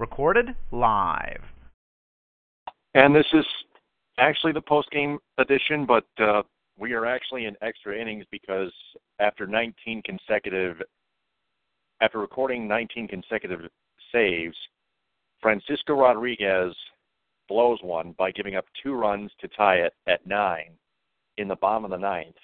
[0.00, 1.42] Recorded live.
[2.94, 3.44] And this is
[4.18, 6.42] actually the post game edition, but uh,
[6.78, 8.72] we are actually in extra innings because
[9.18, 10.80] after 19 consecutive,
[12.00, 13.60] after recording 19 consecutive
[14.10, 14.56] saves,
[15.42, 16.74] Francisco Rodriguez
[17.46, 20.70] blows one by giving up two runs to tie it at nine
[21.36, 22.36] in the bottom of the ninth.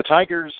[0.00, 0.54] The Tigers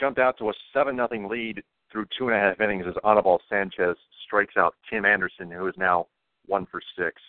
[0.00, 3.38] jumped out to a seven nothing lead through two and a half innings as Anibal
[3.50, 6.06] Sanchez strikes out Tim Anderson, who is now
[6.46, 7.20] one for six,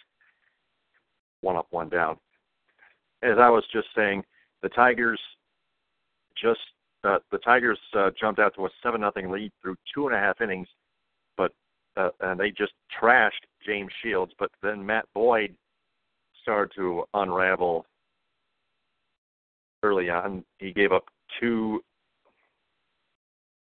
[1.42, 2.16] one up, one down.
[3.22, 4.24] As I was just saying,
[4.64, 5.20] the Tigers
[6.42, 6.62] just
[7.04, 10.20] uh, the Tigers uh, jumped out to a seven nothing lead through two and a
[10.20, 10.70] half innings,
[11.36, 11.52] but
[11.98, 14.34] uh, and they just trashed James Shields.
[14.40, 15.56] But then Matt Boyd
[16.42, 17.86] started to unravel
[19.84, 20.44] early on.
[20.58, 21.06] He gave up
[21.40, 21.82] two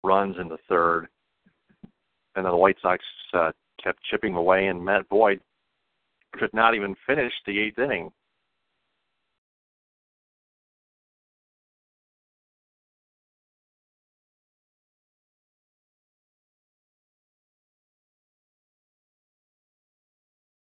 [0.04, 1.08] runs in the third,
[2.36, 3.52] and then the White Sox uh,
[3.84, 5.40] kept chipping away, and Matt Boyd
[6.34, 8.12] could not even finish the eighth inning.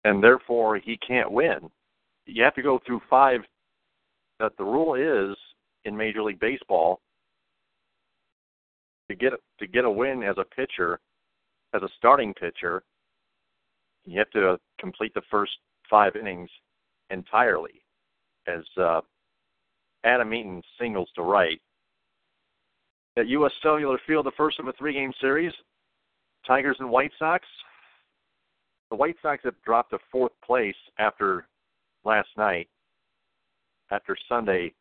[0.05, 1.69] And therefore, he can't win.
[2.25, 3.41] You have to go through five.
[4.39, 5.37] That the rule is
[5.85, 6.99] in Major League Baseball
[9.09, 10.99] to get to get a win as a pitcher,
[11.73, 12.83] as a starting pitcher,
[14.05, 15.53] you have to complete the first
[15.89, 16.49] five innings
[17.09, 17.83] entirely.
[18.47, 19.01] As uh,
[20.03, 21.59] Adam Eaton singles to right
[23.17, 23.51] at U.S.
[23.63, 25.53] Cellular Field, the first of a three-game series,
[26.45, 27.45] Tigers and White Sox.
[28.95, 31.45] The White Sox have dropped to fourth place after
[32.05, 32.69] last night,
[33.91, 34.73] after Sunday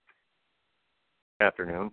[1.40, 1.90] afternoon.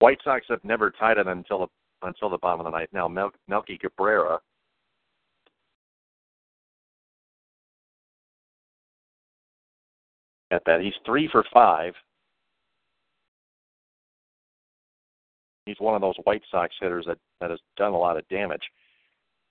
[0.00, 1.68] White Sox have never tied it until the
[2.02, 2.90] until the bottom of the ninth.
[2.92, 4.40] Now Mel- Melky Cabrera
[10.50, 10.80] at that.
[10.80, 11.94] He's three for five.
[15.64, 18.62] He's one of those White Sox hitters that, that has done a lot of damage.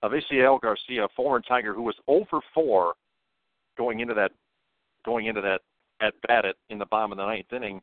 [0.02, 2.94] Avisail Garcia, former Tiger, who was 0 for 4
[3.76, 4.32] going into that
[5.04, 5.60] going into that
[6.00, 7.80] at bat at, in the bottom of the ninth inning,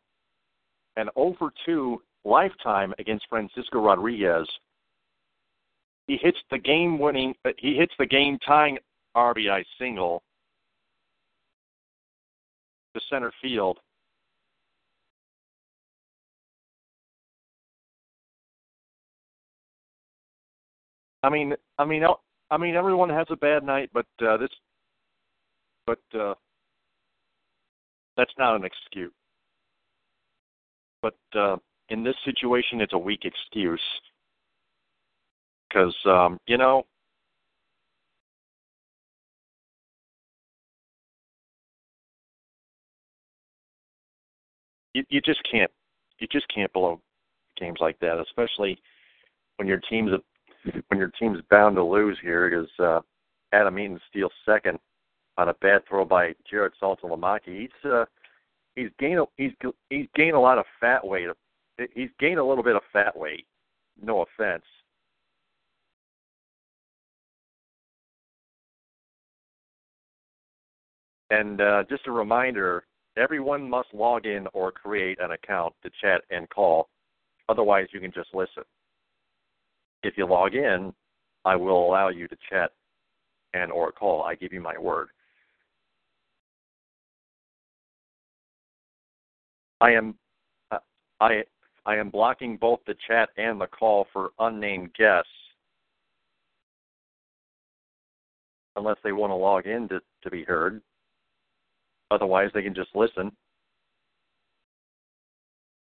[0.97, 4.47] and 0 for 2 lifetime against Francisco Rodriguez.
[6.07, 8.78] He hits the game winning uh, he hits the game tying
[9.16, 10.24] RBI single
[12.93, 13.79] to center field.
[21.23, 22.03] I mean, I mean,
[22.51, 24.49] I mean, everyone has a bad night, but uh, this,
[25.87, 26.33] but uh,
[28.17, 29.13] that's not an excuse.
[31.01, 31.57] But uh,
[31.89, 33.81] in this situation, it's a weak excuse
[35.69, 36.83] because um, you know
[44.93, 45.71] you you just can't
[46.19, 47.01] you just can't blow
[47.59, 48.79] games like that, especially
[49.57, 50.12] when your team's
[50.88, 53.01] when your team's bound to lose here because uh,
[53.51, 54.79] Adam Eaton steals second
[55.38, 57.62] on a bad throw by Jared Saltalamacchia.
[57.62, 58.06] He's uh,
[58.75, 59.51] he's gained a, he's
[59.89, 61.27] he's gained a lot of fat weight
[61.94, 63.45] he's gained a little bit of fat weight.
[64.01, 64.63] No offense.
[71.29, 72.85] And uh, just a reminder
[73.18, 76.89] everyone must log in or create an account to chat and call.
[77.50, 78.63] Otherwise, you can just listen.
[80.04, 80.94] If you log in,
[81.45, 82.71] I will allow you to chat
[83.54, 84.24] and or call.
[84.24, 85.10] I give you my word.
[89.81, 90.16] I am
[90.71, 90.77] uh,
[91.19, 91.44] I
[91.86, 95.30] I am blocking both the chat and the call for unnamed guests.
[98.75, 100.81] Unless they want to log in to, to be heard.
[102.11, 103.31] Otherwise, they can just listen.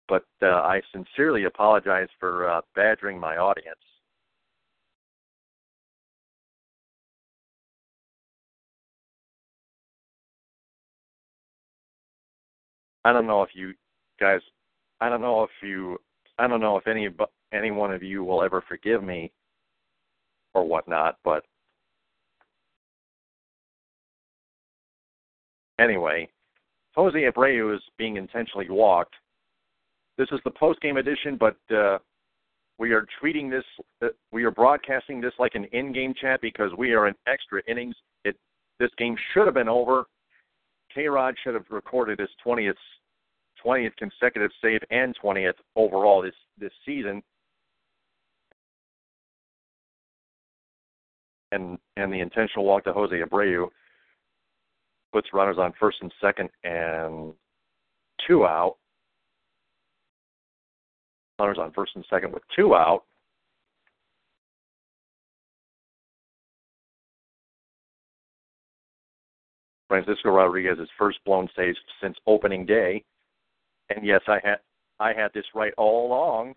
[0.07, 3.79] But uh, I sincerely apologize for uh, badgering my audience.
[13.03, 13.73] I don't know if you
[14.19, 14.41] guys,
[14.99, 15.97] I don't know if you,
[16.39, 17.09] I don't know if any
[17.53, 19.31] any one of you will ever forgive me
[20.53, 21.45] or whatnot, but
[25.79, 26.29] anyway,
[26.95, 29.15] Jose Abreu is being intentionally walked.
[30.17, 31.97] This is the post game edition, but uh,
[32.77, 33.63] we are treating this,
[34.01, 37.61] uh, we are broadcasting this like an in game chat because we are in extra
[37.67, 37.95] innings.
[38.23, 38.37] It
[38.79, 40.05] this game should have been over.
[40.93, 42.73] K Rod should have recorded his 20th
[43.65, 47.21] 20th consecutive save and 20th overall this this season.
[51.51, 53.67] And and the intentional walk to Jose Abreu
[55.15, 57.31] puts runners on first and second and
[58.27, 58.75] two out.
[61.39, 63.03] Runners on first and second with two out.
[69.87, 73.01] Francisco Rodriguez's first blown save since opening day.
[73.95, 74.57] And yes, I had
[74.99, 76.55] I had this right all along.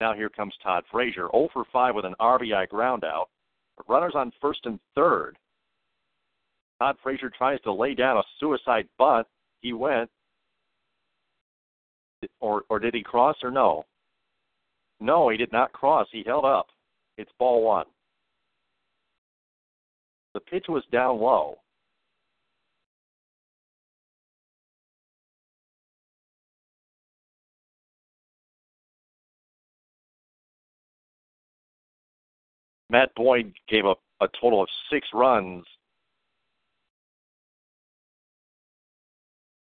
[0.00, 3.26] Now here comes Todd Frazier, 0 for 5 with an RBI groundout.
[3.88, 5.36] Runners on first and third.
[6.80, 9.26] Todd Frazier tries to lay down a suicide bunt.
[9.60, 10.10] He went.
[12.40, 13.84] Or or did he cross or no?
[15.00, 16.08] No, he did not cross.
[16.10, 16.68] He held up.
[17.18, 17.86] It's ball one.
[20.34, 21.58] The pitch was down low.
[32.96, 35.66] Matt Boyd gave up a total of six runs,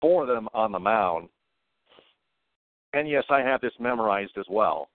[0.01, 1.29] four of them on the mound.
[2.91, 4.89] And yes, I have this memorized as well.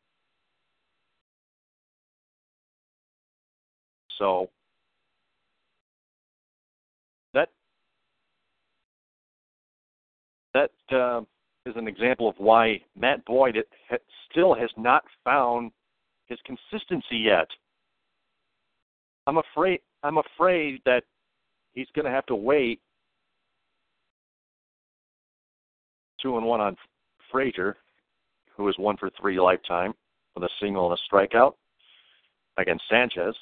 [4.19, 4.51] So
[7.33, 7.49] that
[10.53, 11.23] that uh,
[11.65, 13.57] is an example of why Matt Boyd
[14.31, 15.71] still has not found
[16.27, 17.49] his consistency yet.
[19.27, 21.03] I'm afraid I'm afraid that
[21.75, 22.81] he's going to have to wait
[26.21, 26.77] two and one on
[27.31, 27.77] Frazier,
[28.57, 29.93] who is one for three lifetime
[30.35, 31.55] with a single and a strikeout
[32.57, 33.35] against Sanchez.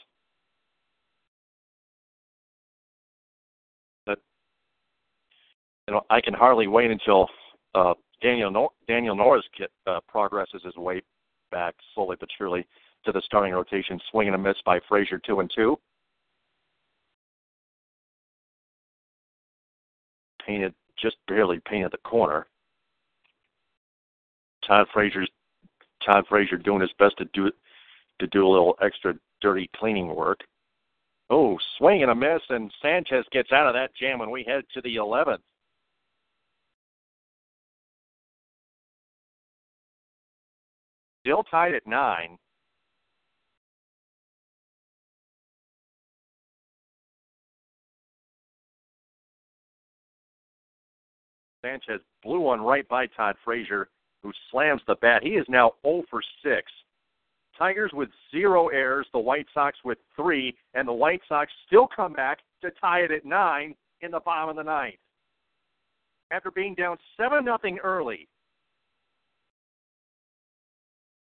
[4.06, 4.18] But
[5.86, 7.28] you know, I can hardly wait until
[7.74, 11.02] uh, Daniel Nor- Daniel Norris get, uh, progresses his way
[11.50, 12.66] back slowly but surely
[13.04, 15.78] to the starting rotation, swing and a miss by Frazier, two and two.
[20.44, 22.46] Painted, just barely painted the corner.
[24.66, 25.30] Todd Frazier's
[26.04, 27.50] Todd Frazier doing his best to do
[28.20, 30.40] to do a little extra dirty cleaning work.
[31.30, 34.64] Oh, swing and a miss, and Sanchez gets out of that jam, and we head
[34.74, 35.38] to the 11th.
[41.22, 42.36] Still tied at nine.
[51.64, 53.88] Sanchez blew one right by Todd Frazier,
[54.22, 55.22] who slams the bat.
[55.22, 56.72] He is now 0 for 6.
[57.58, 62.12] Tigers with zero errors, the White Sox with three, and the White Sox still come
[62.12, 64.96] back to tie it at nine in the bottom of the ninth.
[66.32, 68.26] After being down 7 nothing early,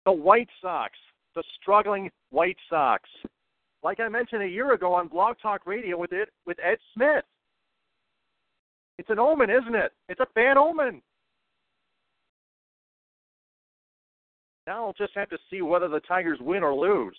[0.04, 0.92] the White Sox,
[1.35, 3.09] the struggling White Sox,
[3.83, 7.25] like I mentioned a year ago on Blog Talk Radio with it with Ed Smith,
[8.99, 9.93] it's an omen, isn't it?
[10.09, 11.00] It's a bad omen.
[14.67, 17.17] Now I'll just have to see whether the Tigers win or lose.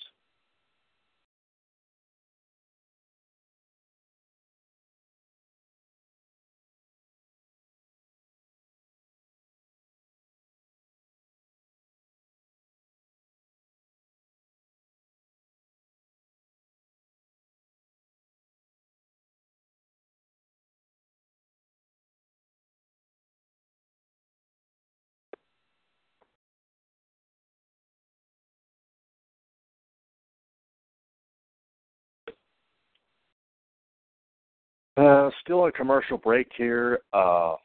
[34.99, 36.99] Uh, still a commercial break here.
[37.13, 37.55] Uh,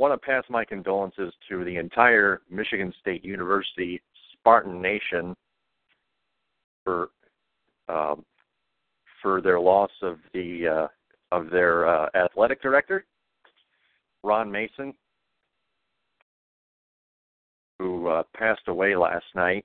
[0.00, 4.02] want to pass my condolences to the entire Michigan State University
[4.32, 5.36] Spartan Nation
[6.82, 7.10] for
[7.88, 8.24] um,
[9.22, 13.04] for their loss of the uh, of their uh, athletic director,
[14.24, 14.92] Ron Mason,
[17.78, 19.64] who uh, passed away last night.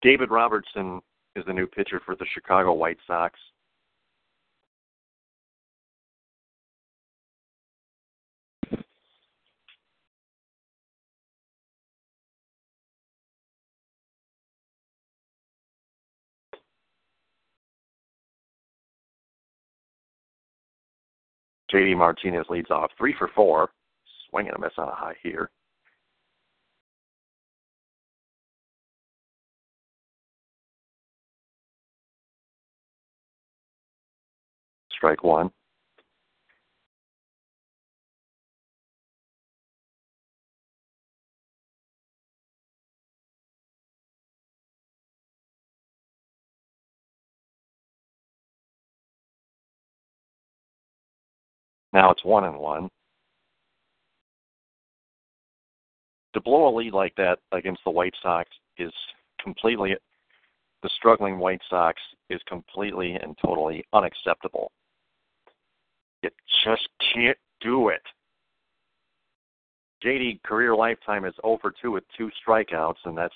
[0.00, 1.00] David Robertson
[1.34, 3.38] is the new pitcher for the Chicago White Sox.
[21.72, 23.68] JD Martinez leads off three for four,
[24.30, 25.50] swinging a miss on a high here.
[34.98, 35.50] Strike one.
[51.92, 52.88] Now it's one and one.
[56.34, 58.92] To blow a lead like that against the White Sox is
[59.42, 59.96] completely
[60.82, 62.00] the struggling White Sox
[62.30, 64.70] is completely and totally unacceptable.
[66.22, 66.30] You
[66.64, 68.02] just can't do it.
[70.04, 73.34] JD career lifetime is over 2 with two strikeouts, and that's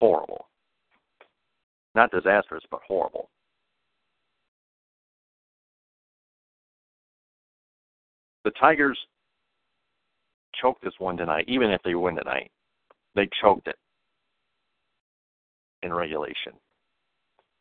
[0.00, 0.48] horrible.
[1.94, 3.30] Not disastrous, but horrible.
[8.44, 8.98] The Tigers
[10.60, 12.50] choked this one tonight, even if they win tonight.
[13.14, 13.76] They choked it
[15.82, 16.52] in regulation.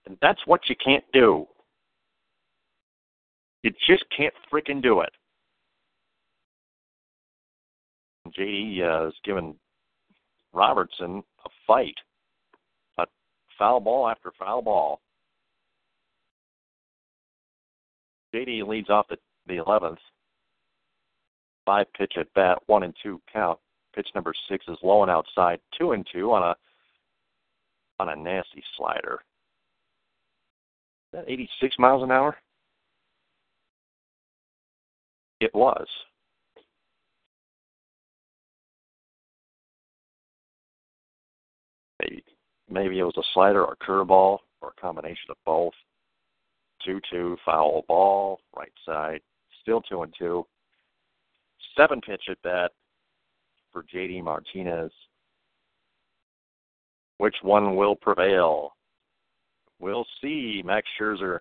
[0.05, 1.48] And that's what you can't do.
[3.63, 5.12] You just can't freaking do it.
[8.38, 9.56] JD uh, is giving
[10.53, 11.96] Robertson a fight,
[12.98, 13.06] a
[13.58, 15.01] foul ball after foul ball.
[18.34, 20.00] JD leads off the the eleventh.
[21.65, 23.60] Five pitch at bat, one and two count.
[23.96, 26.56] Pitch number six is low and outside, two and two on a
[28.00, 29.20] on a nasty slider.
[31.13, 32.38] Is that 86 miles an hour?
[35.41, 35.88] It was.
[42.00, 42.24] Maybe,
[42.69, 45.74] maybe it was a slider or a curveball or a combination of both.
[46.86, 49.21] 2 2, foul ball, right side,
[49.62, 50.45] still 2 and 2.
[51.75, 52.71] Seven pitch at bat
[53.74, 54.91] for JD Martinez.
[57.17, 58.74] Which one will prevail?
[59.79, 60.62] We'll see.
[60.63, 61.39] Max Scherzer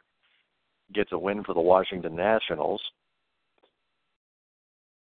[0.95, 2.81] gets a win for the Washington Nationals.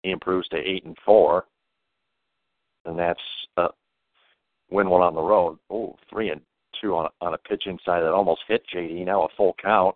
[0.04, 1.46] He improves to eight and four,
[2.86, 3.20] and that's
[3.58, 3.68] uh,
[4.72, 5.60] win one on the road.
[5.70, 6.42] Oh, three and
[6.82, 9.06] two on on a pitch inside that almost hit JD.
[9.06, 9.96] Now a full count.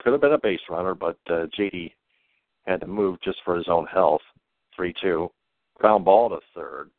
[0.00, 1.92] Could have been a base runner, but uh, JD
[2.66, 4.22] had to move just for his own health.
[4.74, 5.30] Three two,
[5.78, 6.90] ground ball to third.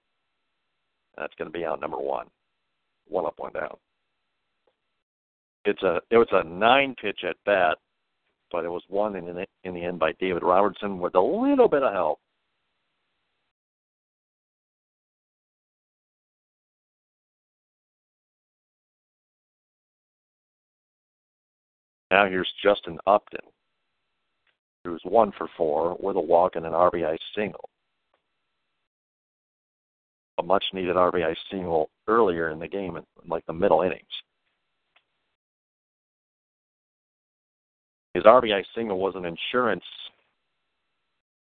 [1.18, 2.28] That's going to be out number one.
[3.10, 3.76] One up, one down
[5.66, 7.78] it's a it was a nine pitch at bat,
[8.52, 11.68] but it was won in the, in the end by David Robertson with a little
[11.68, 12.20] bit of help.
[22.12, 23.40] Now here's Justin Upton,
[24.84, 27.70] who's one for four with a walk and an RBI single.
[30.38, 34.04] A much needed RBI single earlier in the game, in like the middle innings.
[38.14, 39.84] His RBI single was an insurance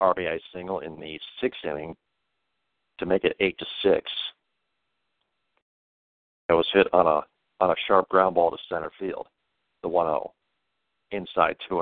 [0.01, 1.95] RBI single in the sixth inning
[2.99, 4.11] to make it eight to six.
[6.49, 7.21] It was hit on a
[7.59, 9.27] on a sharp ground ball to center field,
[9.81, 10.29] the 1-0,
[11.09, 11.81] inside 2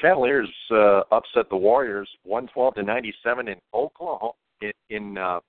[0.00, 5.40] Cavaliers uh, upset the Warriors 112 to 97 in Oklahoma in, in uh,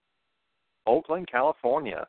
[0.87, 2.07] Oakland, California.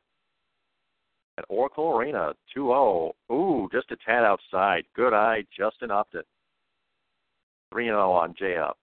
[1.39, 3.13] at Oracle Arena, 2-0.
[3.31, 4.85] Ooh, just a tad outside.
[4.97, 6.23] Good eye, Justin Upton.
[7.75, 8.77] 3-0 on J Up.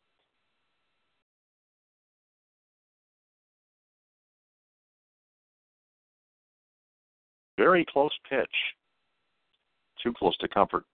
[7.58, 8.48] Very close pitch.
[10.04, 10.86] Too close to comfort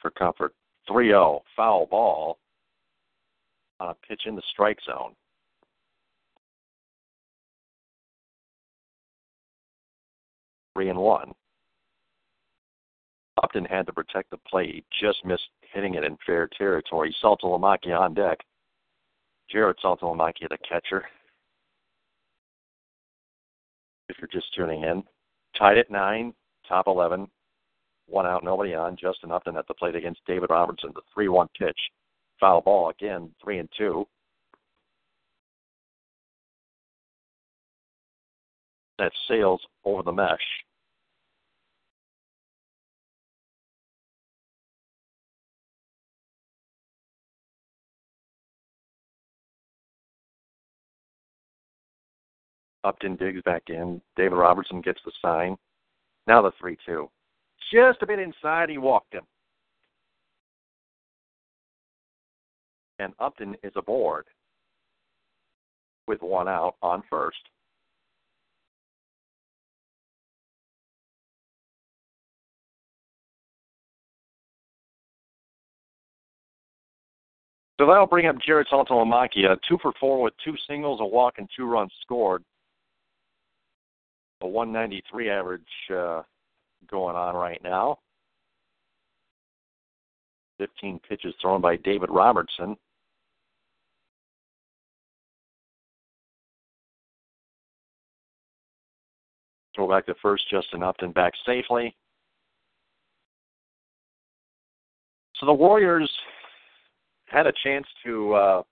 [0.00, 0.54] for comfort.
[0.88, 2.38] 3-0, foul ball
[3.80, 5.14] on a pitch in the strike zone.
[10.74, 11.32] Three and one.
[13.42, 14.74] Upton had to protect the plate.
[14.74, 17.14] He just missed hitting it in fair territory.
[17.22, 18.38] Saltalamacchia on deck.
[19.50, 21.04] Jared Saltalamacchia, the catcher.
[24.08, 25.02] If you're just tuning in,
[25.58, 26.34] tied at nine,
[26.68, 27.28] top 11,
[28.12, 28.96] one out, nobody on.
[28.96, 31.78] Justin Upton at the plate against David Robertson, the 3 1 pitch.
[32.38, 34.06] Foul ball again, 3 and 2.
[38.98, 40.38] That sails over the mesh.
[52.84, 54.00] Upton digs back in.
[54.16, 55.56] David Robertson gets the sign.
[56.26, 57.08] Now the 3 2.
[57.72, 59.22] Just a bit inside, he walked him.
[62.98, 64.26] And Upton is aboard
[66.06, 67.38] with one out on first.
[77.80, 81.48] So that'll bring up Jared Saltalamacchia, two for four with two singles, a walk, and
[81.56, 82.44] two runs scored
[84.42, 85.62] a 193 average
[85.92, 86.22] uh,
[86.90, 87.98] going on right now.
[90.58, 92.76] 15 pitches thrown by David Robertson.
[99.74, 101.96] Throw back to first, Justin Upton back safely.
[105.36, 106.10] So the Warriors
[107.26, 108.62] had a chance to uh,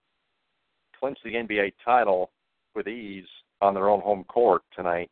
[0.98, 2.30] clinch the NBA title
[2.74, 3.24] with ease
[3.62, 5.10] on their own home court tonight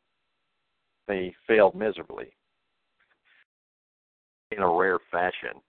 [1.08, 2.28] they failed miserably
[4.50, 5.61] in a rare fashion.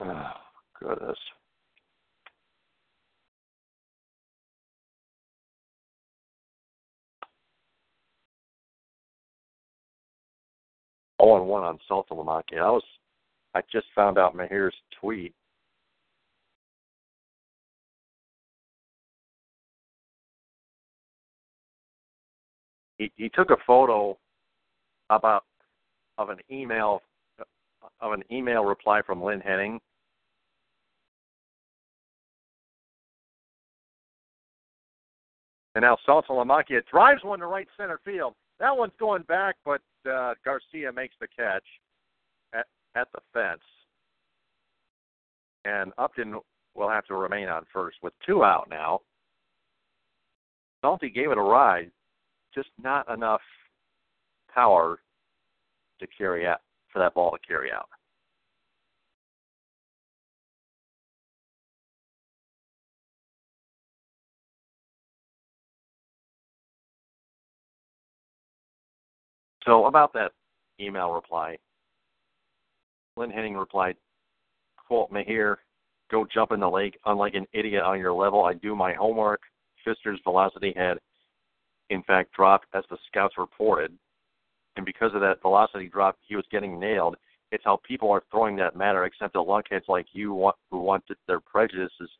[0.00, 0.30] Oh,
[0.78, 1.18] goodness.
[11.18, 12.60] Oh, and one on Saltalamacchia.
[12.60, 12.82] I was,
[13.54, 15.34] I just found out Mahir's tweet
[23.00, 24.16] he, he took a photo
[25.10, 25.44] about
[26.18, 27.02] of an email
[28.00, 29.80] of an email reply from Lynn Henning.
[35.74, 38.34] And now Saltalamacchia drives one to right center field.
[38.58, 41.64] That one's going back, but uh, Garcia makes the catch
[42.52, 43.62] at, at the fence.
[45.64, 46.40] And Upton
[46.74, 49.00] will have to remain on first with two out now.
[50.82, 51.90] Salty gave it a ride
[52.54, 53.40] just not enough
[54.54, 55.00] power
[56.00, 56.60] to carry out
[56.92, 57.88] for that ball to carry out.
[69.66, 70.32] So about that
[70.80, 71.58] email reply,
[73.16, 73.96] Lynn Henning replied,
[74.86, 75.56] quote, me Mahir,
[76.10, 76.98] go jump in the lake.
[77.04, 79.42] Unlike an idiot on your level, I do my homework.
[79.84, 80.98] Fister's velocity had
[81.90, 83.92] in fact, dropped as the scouts reported.
[84.76, 87.16] And because of that velocity drop, he was getting nailed.
[87.52, 91.04] It's how people are throwing that matter, except the lunkheads like you want, who want
[91.26, 92.10] their prejudices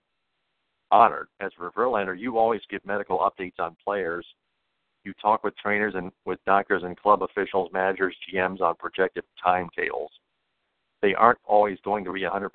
[0.90, 1.28] honored.
[1.40, 4.26] As for Verlander, you always give medical updates on players.
[5.04, 10.10] You talk with trainers and with doctors and club officials, managers, GMs on projected timetables.
[11.00, 12.50] They aren't always going to be 100%.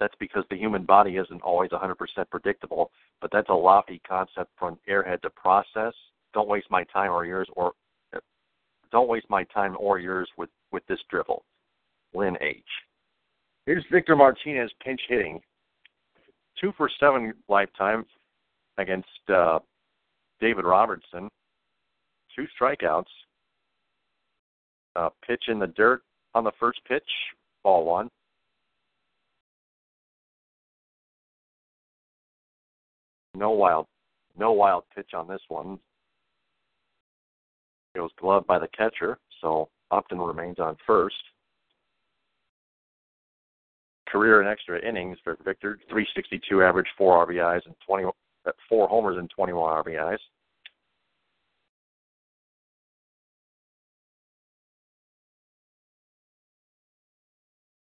[0.00, 1.94] That's because the human body isn't always 100%
[2.30, 5.92] predictable, but that's a lofty concept for an airhead to process.
[6.34, 7.72] Don't waste my time or yours, or
[8.90, 11.44] don't waste my time or yours with with this drivel.
[12.14, 12.64] Lynn H.
[13.66, 15.40] Here's Victor Martinez pinch hitting,
[16.60, 18.04] two for seven lifetime
[18.78, 19.58] against uh,
[20.40, 21.28] David Robertson,
[22.34, 23.04] two strikeouts.
[24.96, 26.02] Uh, pitch in the dirt
[26.34, 27.08] on the first pitch,
[27.62, 28.08] ball one.
[33.34, 33.86] No wild,
[34.36, 35.78] no wild pitch on this one.
[37.94, 41.16] It was gloved by the catcher, so Upton remains on first.
[44.08, 49.18] Career and extra innings for Victor: 362 average, four RBIs, and 20 uh, four homers
[49.18, 50.18] and 21 RBIs.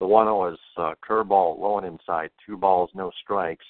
[0.00, 3.64] The 1 0 is uh, curveball low and inside, two balls, no strikes.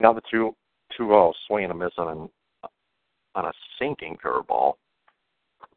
[0.00, 0.54] Now the two
[0.96, 2.28] two zero swing and a miss on an
[3.34, 4.74] on a sinking curveball,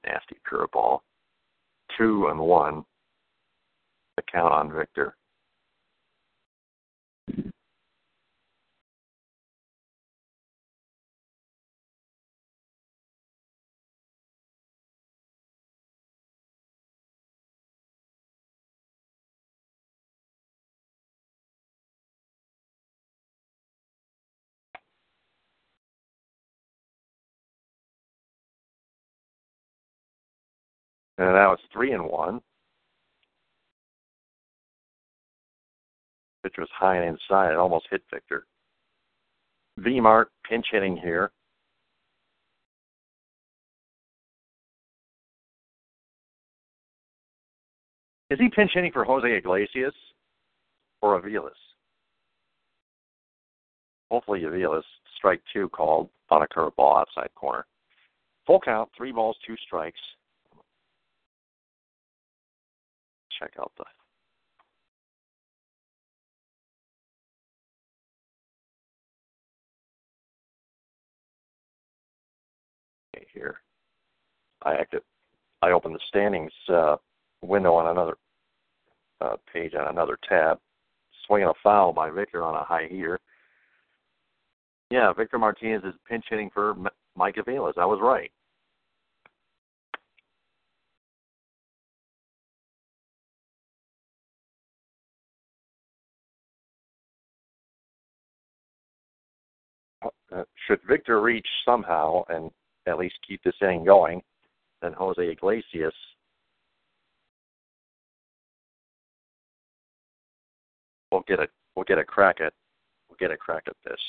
[0.06, 1.00] nasty curveball.
[1.98, 2.84] Two and one.
[4.16, 5.16] The count on Victor.
[31.18, 32.42] And now it's three and one.
[36.44, 37.52] Pitch was high and inside.
[37.52, 38.46] It almost hit Victor.
[39.78, 41.32] V Mart pinch hitting here.
[48.30, 49.94] Is he pinch hitting for Jose Iglesias
[51.02, 51.50] or Aviles?
[54.10, 54.84] Hopefully Aviles.
[55.18, 57.66] Strike two called on a curveball outside corner.
[58.48, 60.00] Full count, three balls, two strikes.
[63.44, 63.84] Check out the
[73.16, 73.56] okay, here.
[74.64, 75.02] I acted
[75.62, 76.98] I opened the standings uh,
[77.42, 78.18] window on another
[79.22, 80.60] uh, page on another tab.
[81.26, 83.18] Swinging a foul by Victor on a high heater.
[84.90, 86.76] Yeah, Victor Martinez is pinch hitting for
[87.16, 87.78] Mike Aviles.
[87.78, 88.30] I was right.
[100.68, 102.50] Should Victor reach somehow and
[102.88, 104.22] at least keep this inning going,
[104.82, 105.94] then Jose Iglesias
[111.12, 112.54] will get a will get a crack at
[113.10, 114.00] will get a crack at this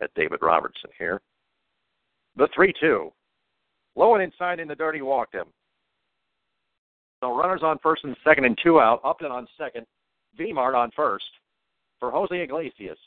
[0.00, 1.20] at David Robertson here.
[2.36, 3.12] The three two.
[3.94, 5.48] Low and inside in the dirty walked him.
[7.20, 9.00] So runners on first and second and two out.
[9.04, 9.86] Upton on second.
[10.38, 11.26] Vmart on first
[12.00, 12.98] for Jose Iglesias.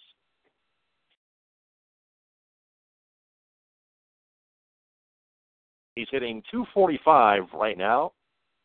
[5.95, 8.11] He's hitting 245 right now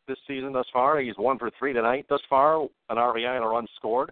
[0.07, 0.99] this season thus far.
[0.99, 4.11] He's one for three tonight thus far, an RBI and a run scored.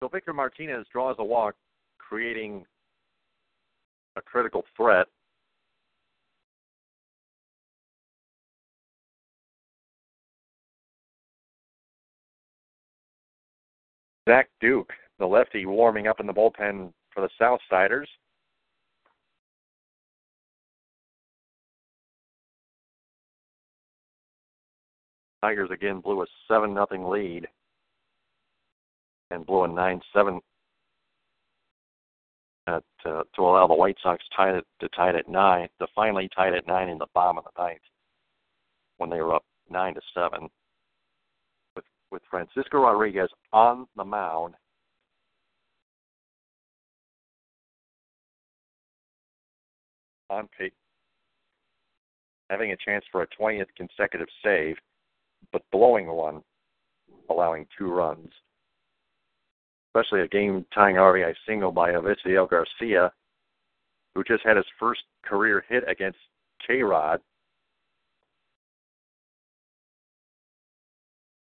[0.00, 1.56] So Victor Martinez draws a walk,
[1.98, 2.64] creating
[4.16, 5.06] a critical threat.
[14.28, 18.06] Zach Duke, the lefty, warming up in the bullpen for the Southsiders.
[25.44, 27.46] Tigers again blew a seven nothing lead
[29.30, 30.40] and blew a nine seven
[32.66, 36.30] at, uh, to allow the White Sox it to tie it at nine to finally
[36.34, 37.82] tie it at nine in the bottom of the ninth
[38.96, 40.48] when they were up nine to seven
[41.76, 44.54] with with Francisco Rodriguez on the mound.
[50.30, 50.72] On pace,
[52.48, 54.76] having a chance for a 20th consecutive save
[55.52, 56.42] but blowing one,
[57.30, 58.30] allowing two runs.
[59.94, 63.12] Especially a game tying RBI single by Avisail Garcia,
[64.14, 66.18] who just had his first career hit against
[66.66, 67.20] K Rod.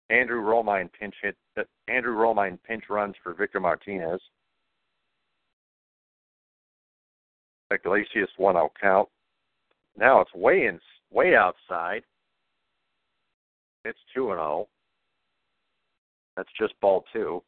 [0.09, 4.21] Andrew Romine pinch hit uh, Andrew Romine pinch runs for Victor Martinez.
[7.71, 9.09] Iglesias one out count.
[9.97, 10.79] Now it's way in
[11.11, 12.03] way outside.
[13.85, 14.67] It's 2 and 0.
[16.35, 17.41] That's just ball two.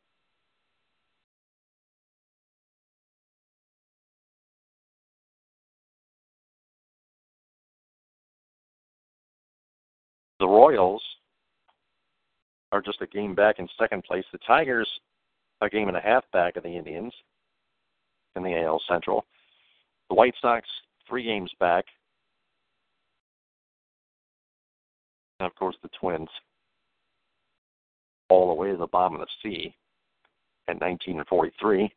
[10.39, 11.03] The Royals
[12.71, 14.23] are just a game back in second place.
[14.31, 14.87] The Tigers
[15.61, 17.13] a game and a half back of the Indians
[18.35, 19.25] in the AL Central.
[20.09, 20.67] The White Sox
[21.07, 21.85] three games back
[25.39, 26.29] and of course the Twins,
[28.29, 29.75] all the way to the bottom of the sea
[30.67, 31.91] at 1943.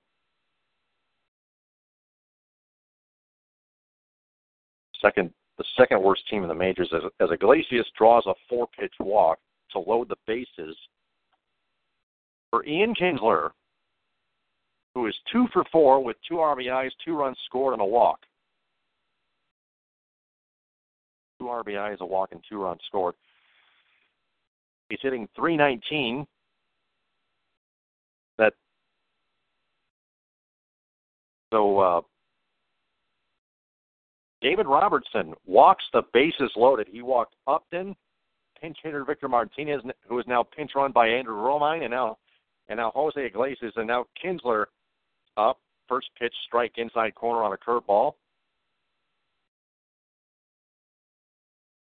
[5.00, 8.94] Second, the second worst team in the majors as, as Iglesias draws a four pitch
[9.00, 9.38] walk
[9.72, 10.76] to load the bases
[12.50, 13.50] for Ian Kinsler,
[14.94, 18.20] who is two for four with two RBIs, two runs scored, and a walk.
[21.40, 23.14] Two RBIs, a walk, and two runs scored.
[24.92, 26.26] He's hitting 319.
[28.37, 28.52] That
[31.50, 32.00] so uh,
[34.42, 36.88] David Robertson walks the bases loaded.
[36.92, 37.96] He walked Upton,
[38.61, 42.18] pinch hitter Victor Martinez, who is now pinch run by Andrew Romine, and now
[42.68, 44.66] and now Jose Iglesias, and now Kinsler
[45.38, 45.59] up.
[45.88, 48.12] First pitch strike inside corner on a curveball.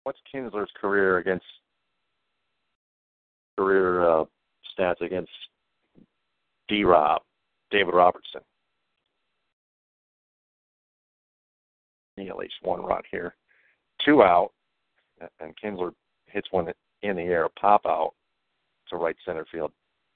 [0.03, 1.45] What's Kinsler's career against
[3.59, 4.23] career uh,
[4.77, 5.31] stats against
[6.69, 6.85] D.
[6.85, 7.21] Rob,
[7.71, 8.39] David Robertson?
[12.15, 13.35] Need at least one run here.
[14.05, 14.51] Two out,
[15.41, 15.91] and Kinsler
[16.27, 18.13] hits one in the air, pop out
[18.89, 19.71] to right center field.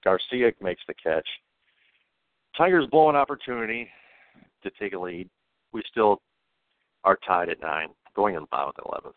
[0.05, 1.27] Garcia makes the catch.
[2.57, 3.89] Tigers blow an opportunity
[4.63, 5.29] to take a lead.
[5.73, 6.21] We still
[7.03, 9.15] are tied at nine, going in the bottom of the eleventh.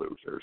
[0.00, 0.42] Losers.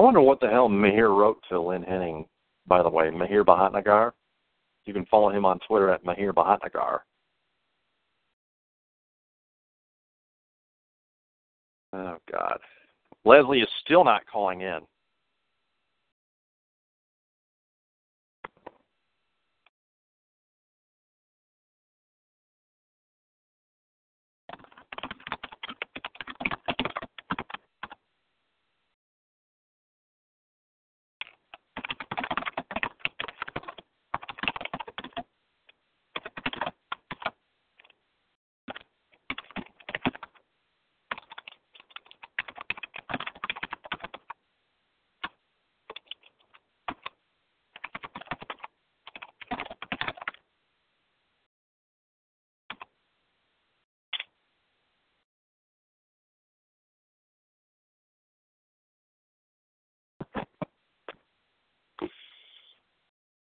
[0.00, 2.24] I wonder what the hell Mahir wrote to Lynn Henning,
[2.66, 4.12] by the way, Mahir Bhatnagar.
[4.86, 7.00] You can follow him on Twitter at Mahir Bhatnagar.
[11.92, 12.58] Oh, God.
[13.26, 14.78] Leslie is still not calling in.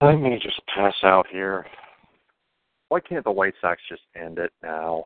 [0.06, 1.65] I may just pass out here.
[2.89, 5.06] Why can't the White Sox just end it now?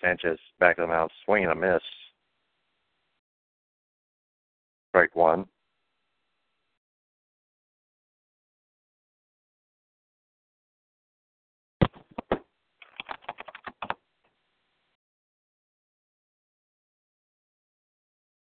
[0.00, 1.82] Sanchez back of the mound, swinging a miss.
[4.90, 5.44] Strike one.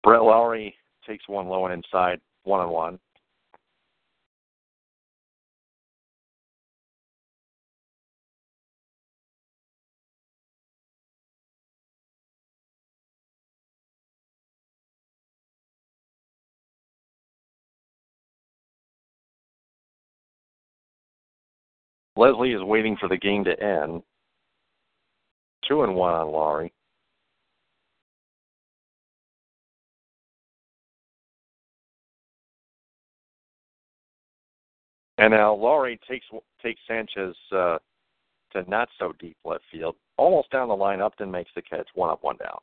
[0.02, 0.74] Brett Lawrie
[1.06, 2.98] takes one low and inside, one on one.
[22.18, 24.02] Leslie is waiting for the game to end.
[25.68, 26.72] Two and one on Lawrie.
[35.18, 36.26] And now Lawrie takes
[36.60, 37.78] takes Sanchez uh,
[38.52, 41.00] to not so deep left field, almost down the line.
[41.00, 42.58] Upton makes the catch, one up, one down.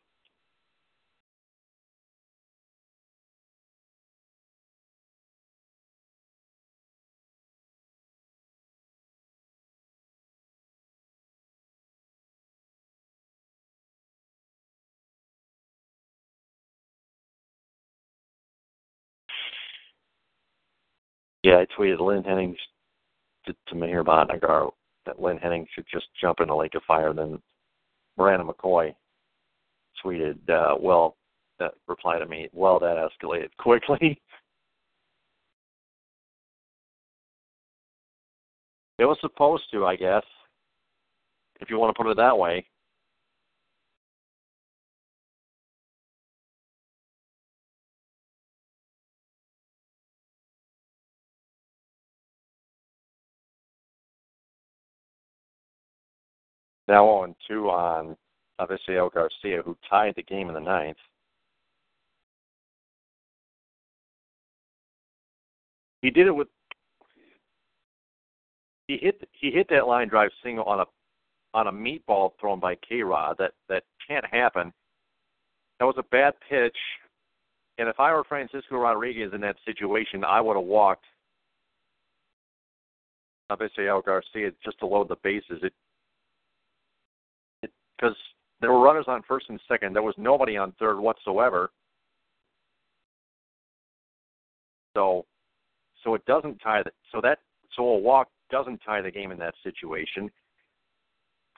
[21.45, 22.55] Yeah, I tweeted Lynn Henning
[23.45, 24.71] to, to Mahir Bhatnagar
[25.05, 27.13] that Lynn Henning should just jump in the lake of fire.
[27.13, 27.39] Then
[28.17, 28.95] Miranda McCoy
[30.03, 31.17] tweeted, uh, well,
[31.59, 33.99] that reply to me, well, that escalated quickly.
[38.97, 40.23] it was supposed to, I guess,
[41.61, 42.65] if you want to put it that way.
[56.87, 58.15] Now on two um,
[58.59, 60.97] on Avisail Garcia, who tied the game in the ninth.
[66.01, 66.47] He did it with
[68.87, 70.85] he hit he hit that line drive single on a
[71.55, 73.37] on a meatball thrown by K Rod.
[73.39, 74.71] That that can't happen.
[75.79, 76.77] That was a bad pitch.
[77.77, 81.05] And if I were Francisco Rodriguez in that situation, I would have walked
[83.51, 85.59] Avisail Garcia just to load the bases.
[85.61, 85.73] It
[87.97, 88.15] because
[88.61, 89.93] there were runners on first and second.
[89.93, 91.71] There was nobody on third whatsoever.
[94.95, 95.25] So,
[96.03, 97.39] so it doesn't tie the so that
[97.75, 100.29] so a walk doesn't tie the game in that situation.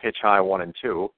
[0.01, 1.11] Pitch high one and two.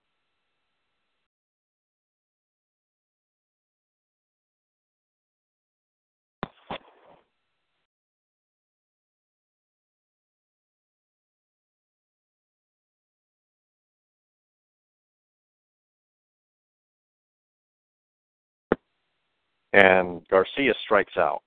[19.73, 21.41] And Garcia strikes out.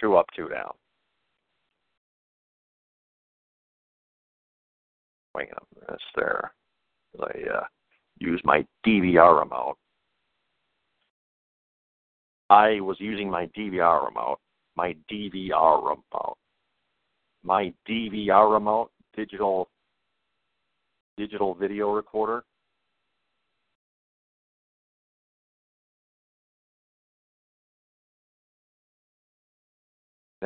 [0.00, 0.72] Two up, two down.
[5.34, 6.52] Wait a minute, there.
[7.20, 7.64] I uh,
[8.18, 9.76] use my DVR remote.
[12.48, 14.38] I was using my DVR remote.
[14.76, 16.36] My DVR remote.
[17.42, 19.68] My DVR remote, digital
[21.16, 22.44] digital video recorder.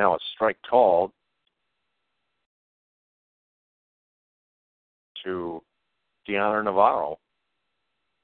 [0.00, 1.12] Now a strike called
[5.22, 5.62] to
[6.26, 7.18] Dioner Navarro.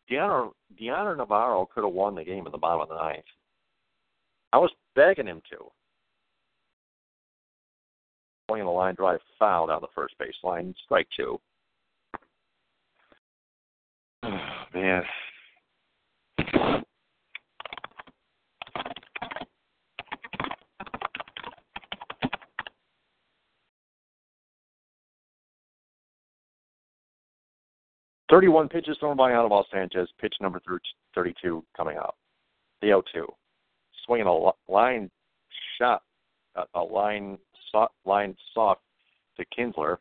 [0.08, 3.26] Dioner Navarro could have won the game in the bottom of the ninth.
[4.54, 5.66] I was begging him to.
[8.48, 11.38] Playing the line drive foul down the first baseline, strike two.
[14.72, 15.02] man.
[28.30, 30.60] 31 pitches thrown by Anibal Sanchez, pitch number
[31.14, 32.16] 32 coming up.
[32.80, 33.26] The 0 2.
[34.04, 35.10] Swinging a line
[35.78, 36.02] shot,
[36.74, 37.38] a line,
[37.70, 38.80] soft, line soft
[39.36, 39.98] to Kinsler.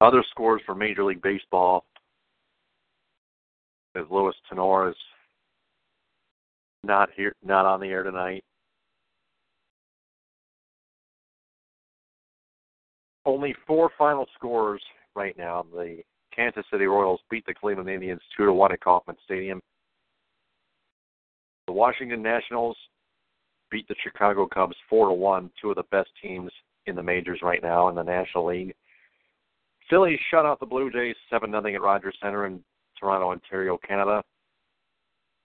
[0.00, 1.84] Other scores for Major League Baseball
[3.96, 4.96] as Louis Tenor is
[6.82, 8.44] not here, not on the air tonight.
[13.24, 14.82] Only four final scores
[15.14, 15.64] right now.
[15.72, 16.02] The
[16.34, 19.60] Kansas City Royals beat the Cleveland Indians two to one at Kauffman Stadium.
[21.66, 22.76] The Washington Nationals
[23.70, 26.50] beat the Chicago Cubs four to one, two of the best teams
[26.86, 28.74] in the majors right now in the National League.
[29.90, 32.62] Phillies shut out the Blue Jays 7 0 at Rogers Center in
[32.98, 34.22] Toronto, Ontario, Canada.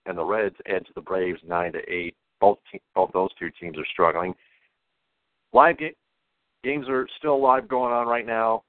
[0.06, 2.14] And the Reds edge the Braves 9 to 8.
[2.40, 4.34] Both te- both those two teams are struggling.
[5.52, 5.96] Live ga-
[6.64, 8.62] games are still live going on right now.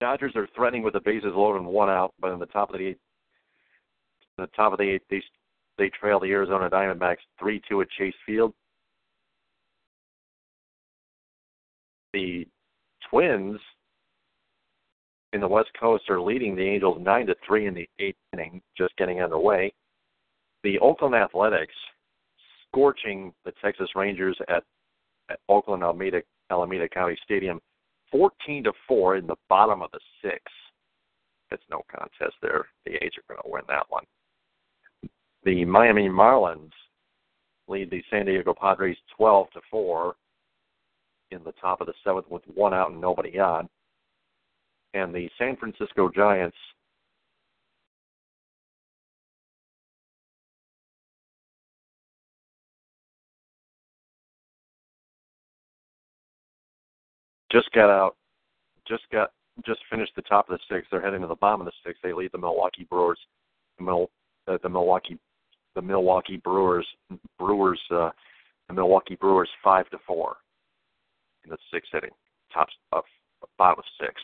[0.00, 2.78] Dodgers are threatening with the bases loaded and one out, but in the top of
[2.78, 3.00] the eighth,
[4.38, 5.22] in the top of the eighth, they
[5.78, 8.54] they trail the Arizona Diamondbacks three two at Chase Field.
[12.12, 12.46] The
[13.08, 13.58] Twins
[15.32, 18.60] in the West Coast are leading the Angels nine to three in the eighth inning,
[18.76, 19.72] just getting underway.
[20.62, 21.74] The Oakland Athletics
[22.68, 24.62] scorching the Texas Rangers at,
[25.30, 27.60] at Oakland Alameda Alameda County Stadium,
[28.10, 30.54] fourteen to four in the bottom of the sixth.
[31.50, 32.66] It's no contest there.
[32.84, 34.04] The A's are going to win that one.
[35.44, 36.70] The Miami Marlins
[37.68, 40.14] lead the San Diego Padres twelve to four
[41.32, 43.68] in the top of the seventh with one out and nobody on
[44.94, 46.56] and the San Francisco Giants
[57.50, 58.16] just got out,
[58.86, 59.30] just got
[59.66, 60.90] just finished the top of the sixth.
[60.90, 62.02] They're heading to the bottom of the sixth.
[62.02, 63.18] They lead the Milwaukee Brewers,
[63.78, 64.10] the, Mil,
[64.48, 65.18] uh, the Milwaukee,
[65.74, 66.86] the Milwaukee Brewers,
[67.38, 68.10] Brewers, uh,
[68.68, 70.36] the Milwaukee Brewers five to four
[71.44, 72.10] in the sixth inning.
[72.52, 73.04] Top of
[73.58, 74.20] bottom of six.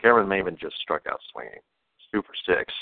[0.00, 1.60] Cameron Maybin just struck out swinging.
[2.12, 2.72] Two for six.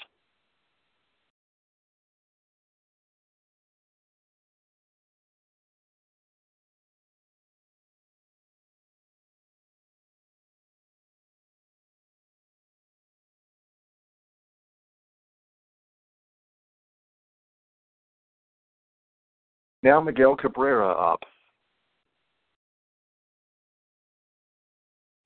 [19.83, 21.21] Now Miguel Cabrera up.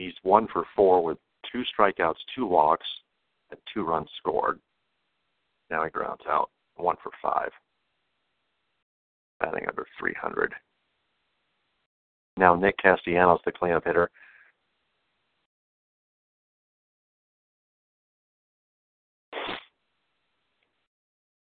[0.01, 1.19] He's one for four with
[1.53, 2.87] two strikeouts, two walks,
[3.51, 4.59] and two runs scored.
[5.71, 7.51] Now he grounds out, one for five.
[9.41, 10.55] Batting under 300.
[12.39, 14.11] Now Nick Castellanos, the cleanup hitter.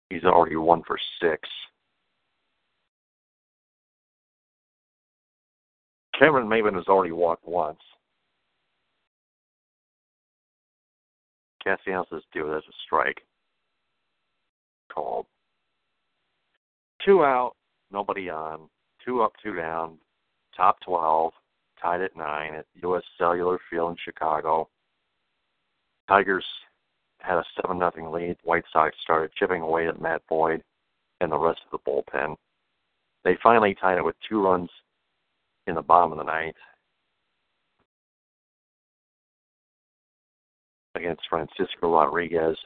[0.10, 1.48] He's already one for six.
[6.20, 7.80] Cameron Maybin has already walked once.
[11.78, 13.22] Castellanos it as a strike.
[14.94, 15.26] Called.
[17.06, 17.54] Two out,
[17.92, 18.70] nobody on.
[19.06, 19.98] Two up, two down.
[20.56, 21.32] Top 12,
[21.82, 23.04] tied at nine at U.S.
[23.18, 24.68] Cellular Field in Chicago.
[26.08, 26.46] Tigers
[27.20, 28.38] had a 7 nothing lead.
[28.44, 30.64] White Sox started chipping away at Matt Boyd
[31.22, 32.36] and the rest of the bullpen.
[33.24, 34.70] They finally tied it with two runs
[35.68, 36.56] in the bottom of the ninth.
[40.96, 42.58] Against Francisco Rodriguez.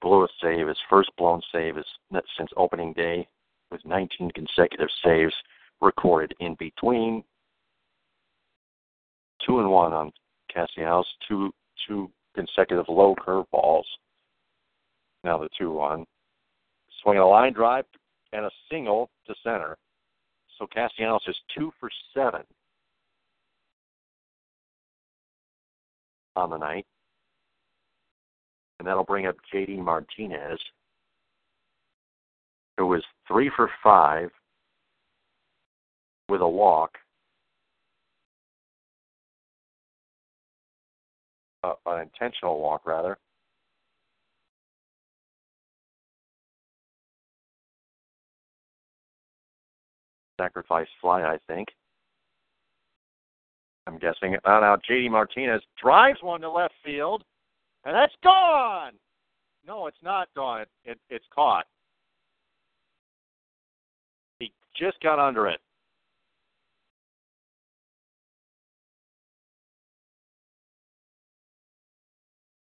[0.00, 1.86] Blew a save, his first blown save is
[2.36, 3.28] since opening day,
[3.70, 5.34] with 19 consecutive saves
[5.80, 7.22] recorded in between.
[9.46, 10.12] Two and one on
[10.52, 11.52] Castellanos, two
[11.86, 13.86] two consecutive low curve balls.
[15.22, 16.04] Now the two one.
[17.02, 17.84] Swing a line drive
[18.32, 19.76] and a single to center.
[20.58, 22.42] So Castellanos is two for seven
[26.36, 26.86] on the night
[28.78, 30.58] and that'll bring up JD Martinez,
[32.76, 34.30] who was three for five
[36.28, 36.92] with a walk.
[41.62, 43.16] Uh, an intentional walk, rather.
[50.38, 51.68] Sacrifice fly, I think.
[53.86, 54.36] I'm guessing.
[54.44, 57.22] Oh, now JD Martinez drives one to left field
[57.84, 58.92] and that's gone.
[59.66, 60.62] No, it's not gone.
[60.62, 61.64] It, it, it's caught.
[64.38, 65.60] He just got under it.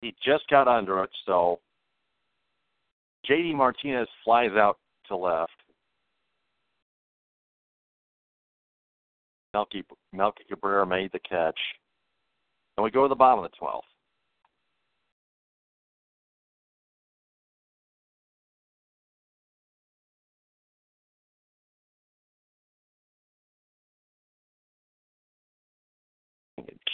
[0.01, 1.59] He just got under it, so
[3.29, 5.51] JD Martinez flies out to left.
[9.53, 11.59] Melky, Melky Cabrera made the catch.
[12.77, 13.81] And we go to the bottom of the 12th.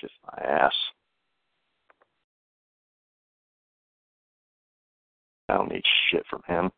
[0.06, 0.74] Kiss my ass.
[5.50, 6.72] I don't need shit from him.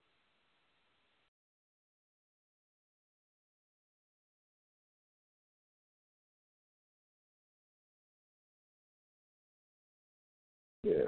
[10.83, 11.03] Yeah,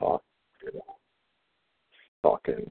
[0.00, 0.22] fuck.
[2.22, 2.70] Fucking.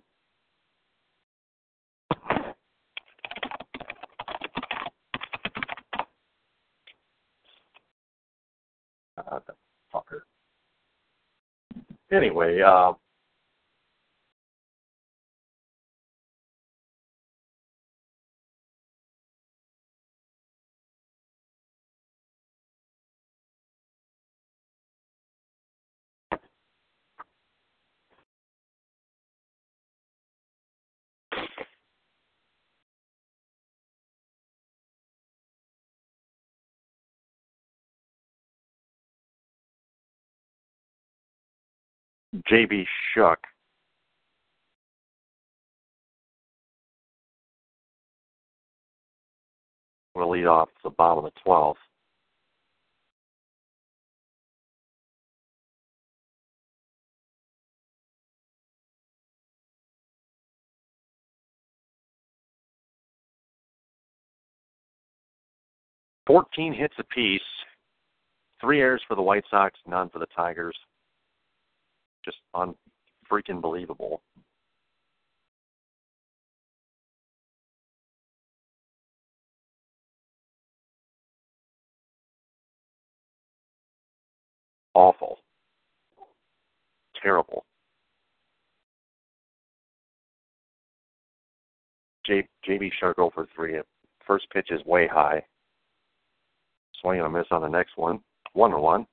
[9.17, 9.53] Uh, the
[9.93, 10.21] fucker.
[12.12, 12.93] Anyway, uh,
[42.51, 42.85] JB
[43.15, 43.39] Shuck.
[50.13, 51.75] We'll lead off the bottom of the 12th.
[66.27, 67.41] Fourteen hits apiece,
[68.59, 70.77] three errors for the White Sox, none for the Tigers
[72.24, 74.22] just unfreaking believable.
[84.93, 85.39] Awful.
[87.22, 87.63] Terrible.
[92.26, 93.80] J, JB Shuck over three.
[94.26, 95.43] First pitch is way high.
[97.01, 98.19] Swing and a miss on the next one.
[98.53, 99.07] One and one.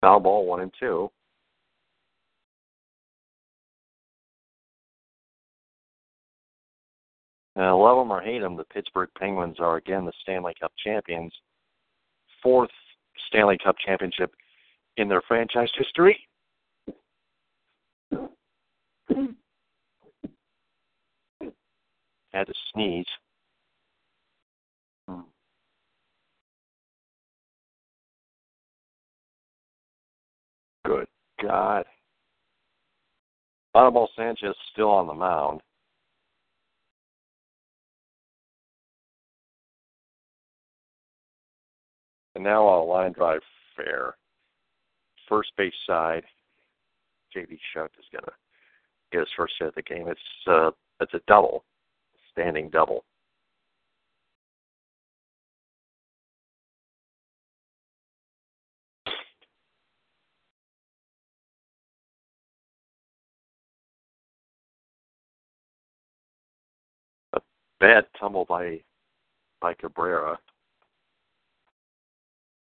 [0.00, 1.10] Foul ball one and two.
[7.58, 11.32] Uh, love them or hate them, the Pittsburgh Penguins are again the Stanley Cup champions.
[12.42, 12.70] Fourth
[13.28, 14.32] Stanley Cup championship
[14.96, 16.18] in their franchise history.
[22.32, 23.06] Had to sneeze.
[30.90, 31.06] Good
[31.40, 31.84] God.
[33.76, 35.60] Anibal Sanchez still on the mound.
[42.34, 43.40] And now a line drive
[43.76, 44.16] fair.
[45.28, 46.24] First base side.
[47.36, 48.32] JB Shuck is gonna
[49.12, 50.08] get his first hit of the game.
[50.08, 51.62] It's uh it's a double.
[52.32, 53.04] Standing double.
[67.80, 68.80] Bad tumble by
[69.60, 70.38] by Cabrera.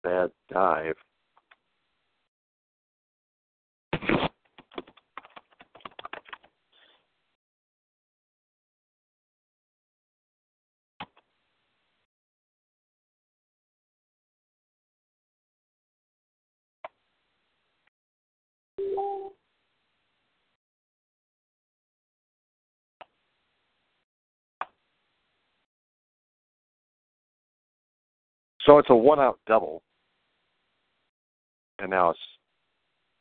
[0.03, 0.95] Bad dive.
[28.65, 29.81] So it's a one out double.
[31.79, 32.19] And now it's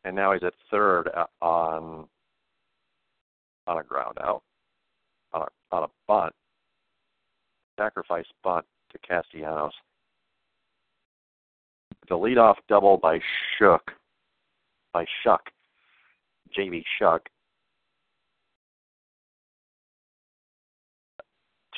[0.04, 1.08] and now he's at third
[1.40, 2.06] on
[3.66, 4.42] on a ground out.
[5.32, 6.32] On a on a bunt.
[7.78, 9.72] Sacrifice bunt to Castellanos.
[12.08, 13.20] The leadoff double by
[13.58, 13.92] Shook
[14.92, 15.50] by Shuck.
[16.56, 17.28] JB Shuck.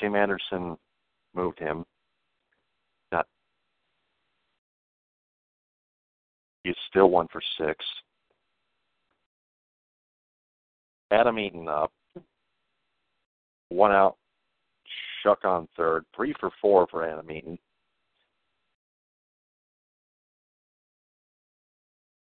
[0.01, 0.77] Tim Anderson
[1.35, 1.85] moved him.
[6.65, 7.85] He's still one for six.
[11.11, 11.93] Adam Eaton up.
[13.69, 14.17] One out.
[15.23, 16.05] Shuck on third.
[16.15, 17.59] Three for four for Adam Eaton.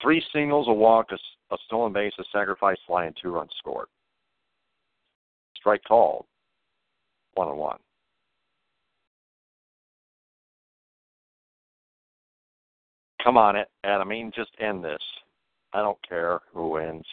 [0.01, 3.89] Three singles, a walk, a, a stolen base, a sacrifice fly, and two runs scored.
[5.57, 6.25] Strike called.
[7.35, 7.79] One on one.
[13.23, 14.09] Come on, it Adam.
[14.09, 15.03] I mean, just end this.
[15.73, 17.05] I don't care who wins.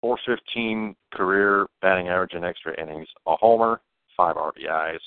[0.00, 3.80] 415 career batting average in extra innings, a homer,
[4.16, 4.98] five RBIs.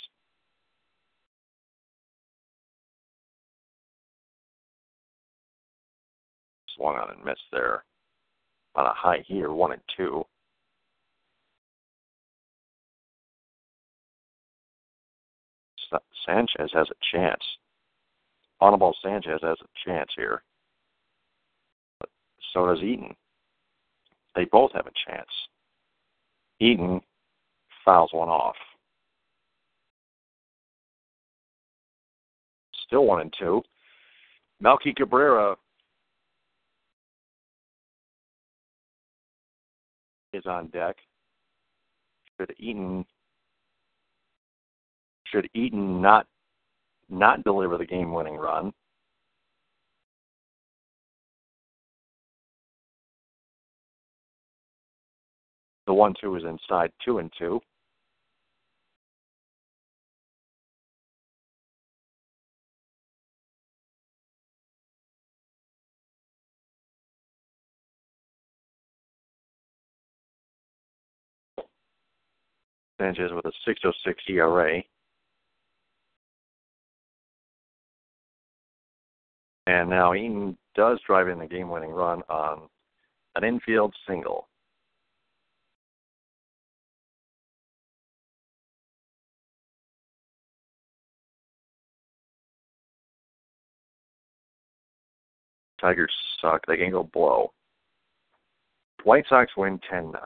[6.76, 7.84] Swung on and missed there.
[8.76, 10.24] On a high here, one and two.
[16.26, 17.42] Sanchez has a chance.
[18.62, 20.44] Anibal Sanchez has a chance here.
[22.00, 22.10] But
[22.54, 23.16] so does Eaton.
[24.36, 25.30] They both have a chance.
[26.60, 27.02] Eaton
[27.84, 28.56] fouls one off.
[32.86, 33.64] Still one and two.
[34.60, 35.56] Melky Cabrera
[40.34, 40.98] is on deck.
[42.40, 43.06] Should Eaton
[45.32, 46.28] should Eaton not
[47.10, 48.72] not deliver the game winning run,
[55.88, 57.60] the one two is inside two and two.
[73.00, 74.84] Sanchez with a 606 ERA.
[79.68, 82.64] And now Eaton does drive in the game winning run on
[83.36, 84.48] an infield single.
[95.80, 96.62] Tigers suck.
[96.68, 97.54] They can go blow.
[99.04, 100.22] White Sox win 10 9.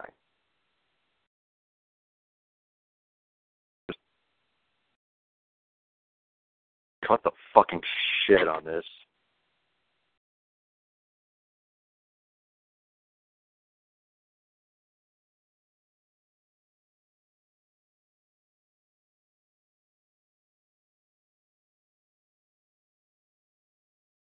[7.07, 7.81] cut the fucking
[8.27, 8.83] shit on this.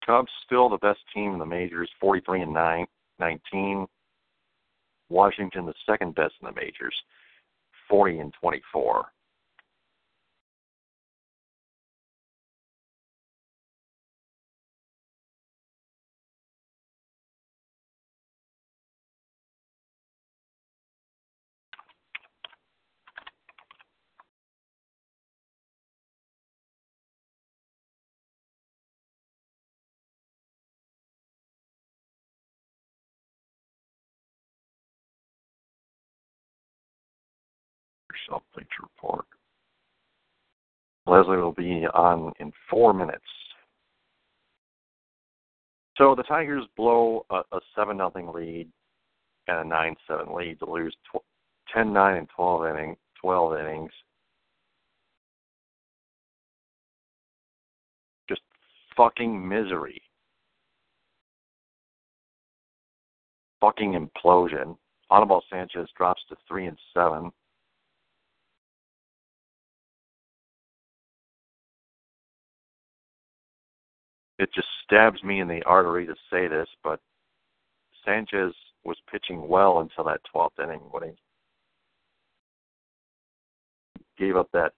[0.04, 2.86] Cubs still the best team in the majors, 43 and 9,
[3.18, 3.86] 19.
[5.08, 6.94] Washington the second best in the majors,
[7.88, 9.06] 40 and 24.
[38.28, 39.24] Self Bleacher Report.
[41.06, 43.24] Leslie will be on in four minutes.
[45.96, 48.68] So the Tigers blow a, a 7 nothing lead
[49.46, 50.96] and a 9 7 lead to lose
[51.72, 53.90] 10 9 and 12 inning, 12 innings.
[58.28, 58.42] Just
[58.96, 60.00] fucking misery.
[63.60, 64.76] Fucking implosion.
[65.10, 67.30] Anibal Sanchez drops to 3 and 7.
[74.38, 77.00] It just stabs me in the artery to say this, but
[78.04, 78.52] Sanchez
[78.84, 81.14] was pitching well until that 12th inning when he
[84.18, 84.72] gave up that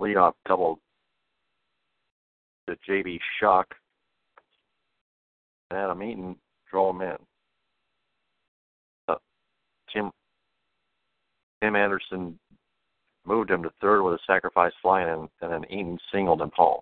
[0.00, 0.80] leadoff double
[2.68, 3.20] to J.B.
[3.40, 3.74] Shuck.
[5.70, 6.36] And Adam Eaton
[6.70, 7.16] drove him in.
[9.08, 9.14] Uh,
[9.92, 10.10] Tim
[11.62, 12.38] Tim Anderson
[13.26, 16.80] moved him to third with a sacrifice fly, and, and then Eaton singled him home.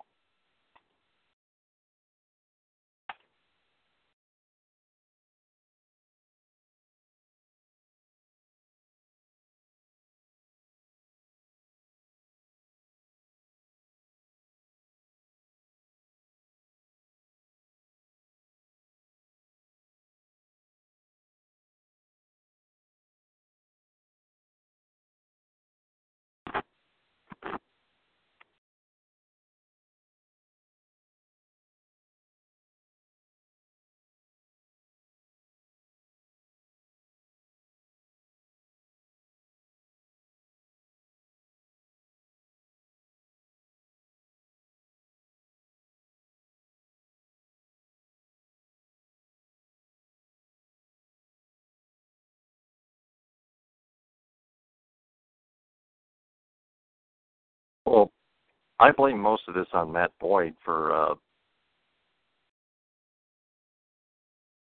[58.81, 61.14] I blame most of this on Matt Boyd for uh,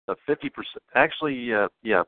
[0.07, 0.83] the fifty percent.
[0.95, 2.03] Actually, uh, yeah,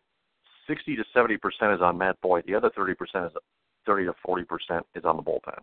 [0.67, 2.45] sixty to seventy percent is on Matt Boyd.
[2.47, 3.33] The other thirty percent is
[3.85, 5.59] thirty to forty percent is on the bullpen.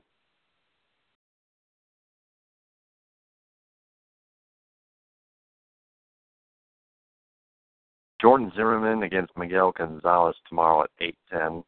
[8.22, 11.64] Jordan Zimmermann against Miguel Gonzalez tomorrow at eight ten.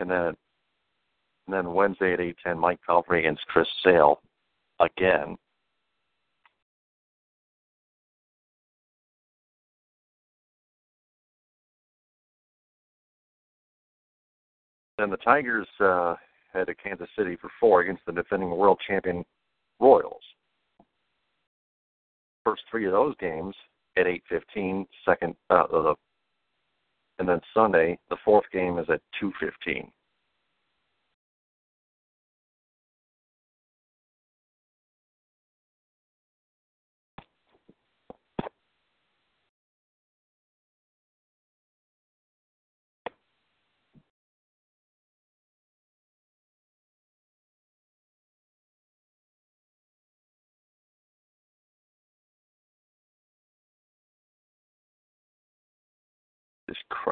[0.00, 0.36] And then
[1.46, 4.20] And then Wednesday at 8:10, Mike Pelfrey against Chris Sale
[4.80, 5.38] again.
[14.98, 16.16] Then the Tigers uh,
[16.52, 19.24] head to Kansas City for four against the defending world champion
[19.78, 20.22] Royals.
[22.44, 23.54] First three of those games
[23.98, 24.86] at 8:15.
[25.04, 25.94] Second, uh, the,
[27.18, 29.92] and then Sunday, the fourth game is at 2:15.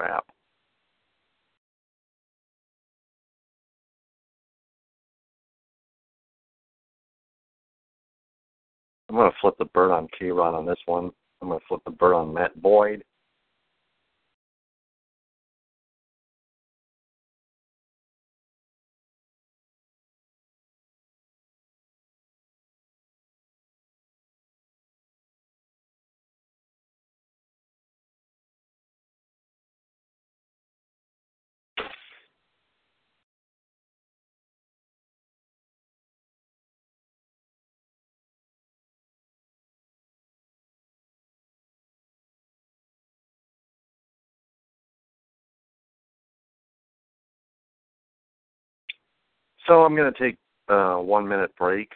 [0.04, 0.26] Crap.
[9.08, 11.10] I'm going to flip the bird on K-Rod on this one.
[11.40, 13.02] I'm going to flip the bird on Matt Boyd.
[49.66, 50.36] So I'm going to take
[50.68, 51.90] a one minute break.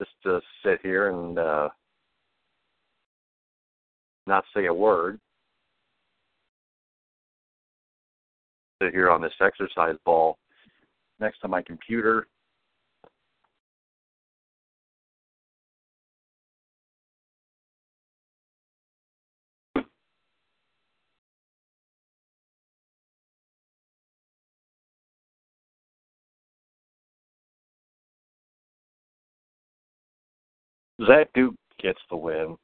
[0.00, 1.68] Just to sit here and uh,
[4.26, 5.18] not say a word.
[8.82, 10.38] Sit here on this exercise ball
[11.18, 12.28] next to my computer.
[31.06, 32.56] Zach Duke gets the win.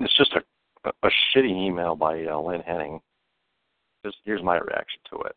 [0.00, 0.42] It's just a
[1.02, 3.00] a shitty email by uh, Lynn Henning.
[4.04, 5.36] Just here's my reaction to it.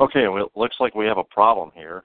[0.00, 2.04] Okay, well, it looks like we have a problem here.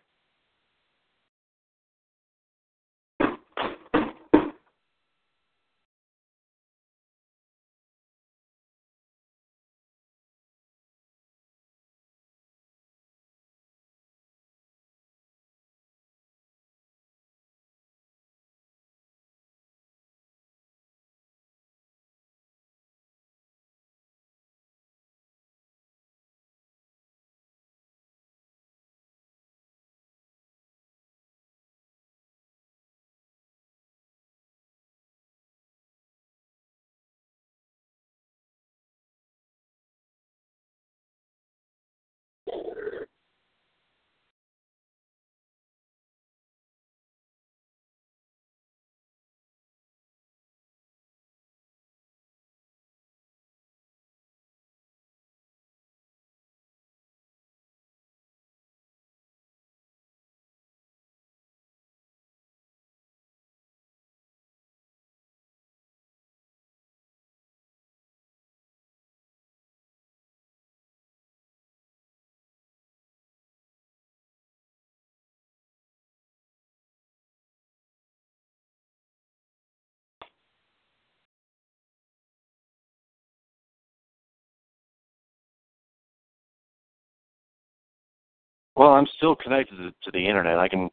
[88.80, 90.58] Well, I'm still connected to, the internet.
[90.58, 90.90] I can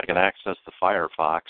[0.00, 1.40] I can access the Firefox.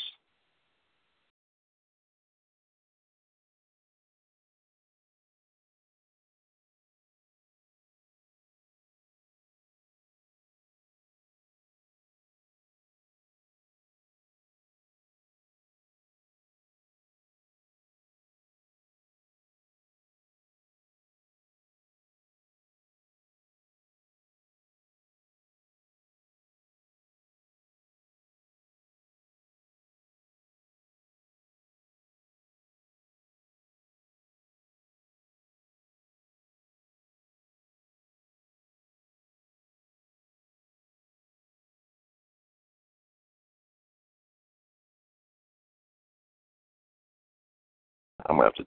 [48.41, 48.66] Gonna have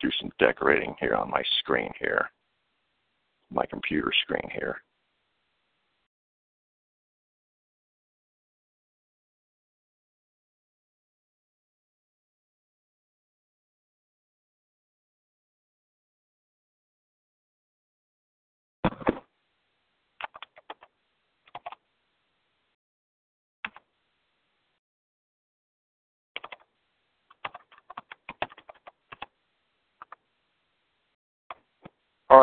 [0.00, 2.30] do some decorating here on my screen here,
[3.50, 4.82] my computer screen here.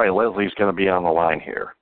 [0.06, 1.74] Right, Leslie's going to be on the line here.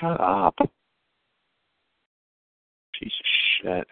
[0.00, 0.54] Shut up.
[2.94, 3.26] Piece of
[3.62, 3.88] shit.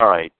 [0.00, 0.32] All right.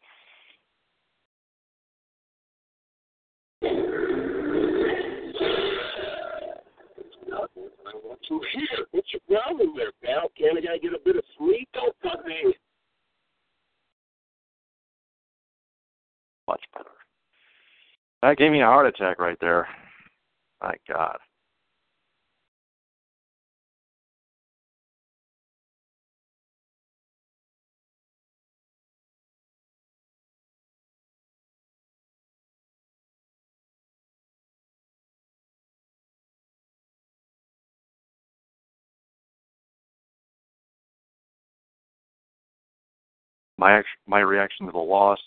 [8.31, 8.87] What's here?
[8.93, 10.31] What's your problem there, pal?
[10.39, 11.69] Can't a guy get a bit of sleep?
[11.75, 12.55] Don't fuck me.
[16.47, 16.91] Much better.
[18.23, 19.67] That gave me a heart attack right there.
[20.63, 21.19] My God.
[43.59, 45.19] My act- my reaction to the loss.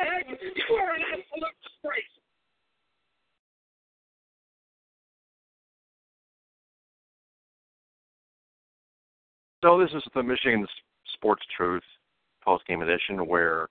[0.00, 0.38] Honor, dirtbag?
[0.68, 2.04] You are an absolute disgrace.
[9.62, 10.66] So this is the Michigan
[11.14, 11.82] Sports Truth
[12.42, 13.68] post game edition where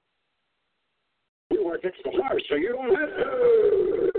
[1.49, 4.18] You to fix the horse, so you don't have to.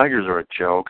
[0.00, 0.86] Tigers are a joke.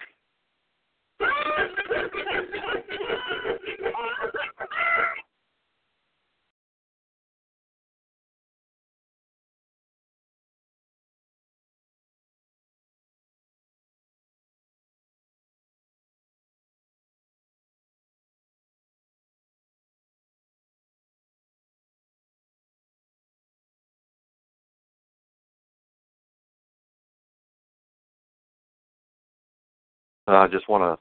[30.31, 30.97] But I just want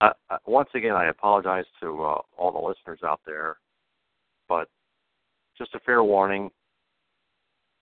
[0.00, 0.14] to.
[0.46, 3.58] Once again, I apologize to uh, all the listeners out there,
[4.48, 4.66] but
[5.58, 6.50] just a fair warning.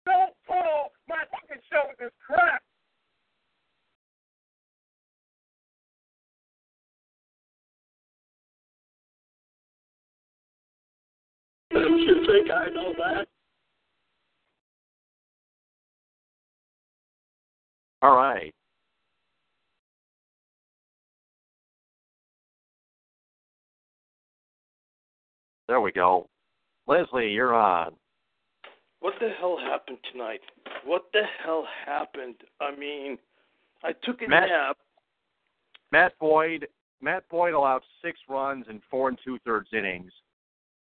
[0.04, 2.60] Don't pull my fucking show with this crap.
[11.72, 13.28] Don't you think I know that?
[18.02, 18.52] All right.
[25.68, 26.28] There we go.
[26.86, 27.92] Leslie, you're on.
[29.00, 30.40] What the hell happened tonight?
[30.84, 32.36] What the hell happened?
[32.60, 33.18] I mean,
[33.84, 34.76] I took a Matt- nap.
[35.92, 36.68] Matt Boyd.
[37.00, 40.12] Matt Boyd allowed six runs in four and two thirds innings.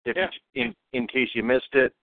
[0.05, 0.29] If Yeah.
[0.53, 1.93] you, in in case you missed it,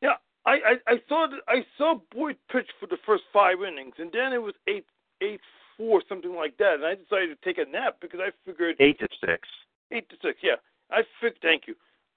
[0.00, 0.16] Yeah,
[0.46, 4.32] I, I I saw I saw Boyd pitch for the first five innings, and then
[4.32, 4.86] it was eight
[5.20, 5.40] eight
[5.76, 8.98] four something like that, and I decided to take a nap because I figured eight
[9.00, 9.48] to six.
[9.90, 10.42] eight to six.
[10.42, 10.56] Yeah,
[10.90, 11.34] I fig.
[11.42, 11.74] Thank you.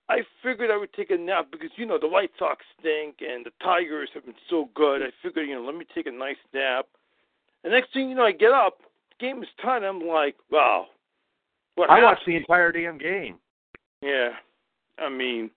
[0.10, 3.46] I figured I would take a nap because you know the White Sox stink and
[3.46, 5.02] the Tigers have been so good.
[5.02, 6.88] I figured you know let me take a nice nap.
[7.64, 9.84] The next thing you know, I get up, the game is tied.
[9.84, 10.86] I'm like, wow,
[11.76, 12.06] what I happened?
[12.06, 13.38] watched the entire damn game.
[14.02, 14.30] Yeah,
[15.00, 15.50] I mean,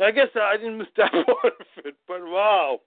[0.00, 2.80] I guess I didn't miss that part of it, but wow,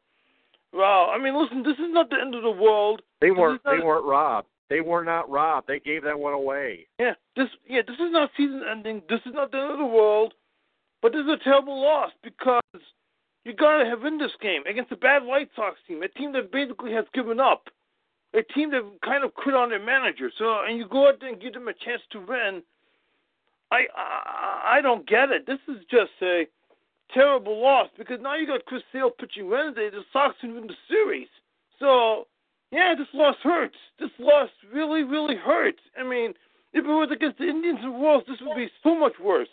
[0.74, 1.12] wow.
[1.14, 3.02] I mean, listen, this is not the end of the world.
[3.22, 3.62] They weren't.
[3.64, 4.48] They weren't robbed.
[4.74, 5.68] They were not robbed.
[5.68, 6.88] They gave that one away.
[6.98, 9.04] Yeah, this yeah, this is not season ending.
[9.08, 10.34] This is not the end of the world.
[11.00, 12.82] But this is a terrible loss because
[13.46, 16.52] you gotta have in this game against a bad White Sox team, a team that
[16.52, 17.70] basically has given up,
[18.34, 20.32] a team that kind of quit on their manager.
[20.40, 22.64] So and you go out there and give them a chance to win.
[23.70, 25.46] I I, I don't get it.
[25.46, 26.48] This is just a
[27.14, 29.92] terrible loss because now you got Chris Sale pitching Wednesday.
[29.92, 31.30] The Sox win the series.
[31.80, 32.26] So
[32.74, 33.76] yeah, this loss hurts.
[34.00, 35.80] This loss really, really hurts.
[35.98, 36.34] I mean,
[36.74, 39.48] if it was against the Indians and Royals, this would be so much worse.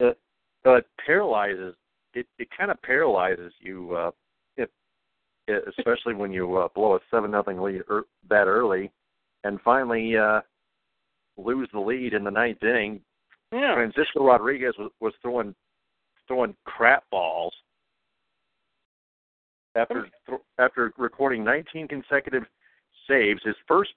[0.00, 0.18] It,
[0.64, 1.74] but paralyzes.
[2.14, 3.94] It it kind of paralyzes you.
[3.94, 4.10] Uh,
[4.56, 4.70] if,
[5.46, 8.90] it, especially when you uh, blow a seven nothing lead er, that early,
[9.44, 10.40] and finally uh,
[11.36, 13.00] lose the lead in the ninth inning.
[13.52, 13.74] Yeah.
[13.74, 15.54] Francisco Rodriguez was, was throwing
[16.26, 17.54] throwing crap balls
[19.76, 22.44] after th- after recording 19 consecutive
[23.08, 23.40] saves.
[23.44, 23.90] His first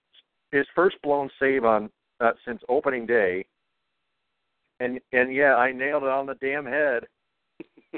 [0.52, 3.46] his first blown save on uh, since opening day.
[4.80, 7.04] And and yeah, I nailed it on the damn head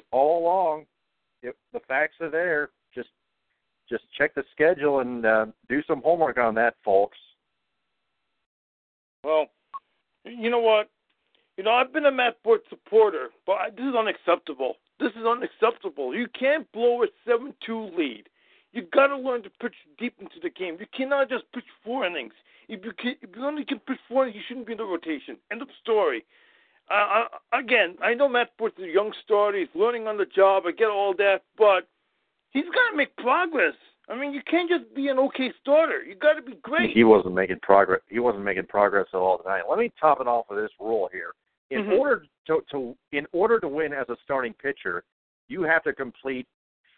[0.11, 0.85] all along.
[1.43, 2.69] It, the facts are there.
[2.93, 3.09] Just
[3.89, 7.17] just check the schedule and uh, do some homework on that, folks.
[9.23, 9.47] Well,
[10.25, 10.89] you know what?
[11.57, 14.75] You know, I've been a Matt Boyd supporter, but I, this is unacceptable.
[15.01, 16.15] This is unacceptable.
[16.15, 18.29] You can't blow a 7 2 lead.
[18.71, 20.77] you got to learn to pitch deep into the game.
[20.79, 22.33] You cannot just pitch four innings.
[22.69, 24.85] If you, can, if you only can pitch four innings, you shouldn't be in the
[24.85, 25.37] rotation.
[25.51, 26.23] End of story.
[26.89, 29.57] Uh, I, again, I know Matt Boyd's a young starter.
[29.57, 30.63] He's learning on the job.
[30.67, 31.87] I get all that, but
[32.51, 33.73] he's got to make progress.
[34.07, 36.03] I mean, you can't just be an okay starter.
[36.03, 36.91] You got to be great.
[36.91, 38.01] He wasn't making progress.
[38.07, 39.63] He wasn't making progress at all tonight.
[39.67, 41.31] Let me top it off with this rule here.
[41.71, 41.99] In Mhm.
[41.99, 45.03] order to, to in order to win as a starting pitcher,
[45.47, 46.47] you have to complete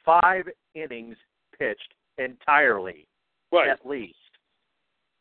[0.03, 1.15] five innings
[1.57, 3.07] pitched entirely,
[3.51, 3.69] right.
[3.69, 4.17] at least.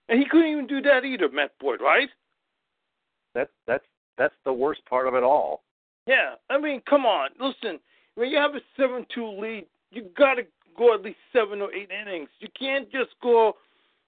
[0.08, 2.10] And he couldn't even do that either, Matt Boyd, right?
[3.34, 3.86] That's that's
[4.16, 5.62] that's the worst part of it all.
[6.06, 7.30] Yeah, I mean, come on.
[7.38, 7.78] Listen,
[8.16, 10.46] when you have a seven-two lead, you got to
[10.76, 12.28] go at least seven or eight innings.
[12.40, 13.56] You can't just go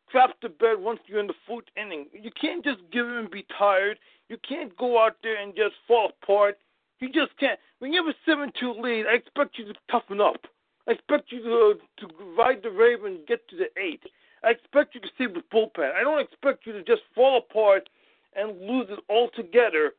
[0.06, 2.06] crap to bed once you're in the fourth inning.
[2.12, 3.98] You can't just give in and be tired.
[4.28, 6.58] You can't go out there and just fall apart.
[7.00, 7.58] You just can't.
[7.78, 10.46] When you have a seven-two lead, I expect you to toughen up.
[10.88, 14.02] I expect you to to ride the wave and get to the eight.
[14.42, 15.92] I expect you to save the bullpen.
[15.94, 17.88] I don't expect you to just fall apart
[18.36, 19.92] and lose it altogether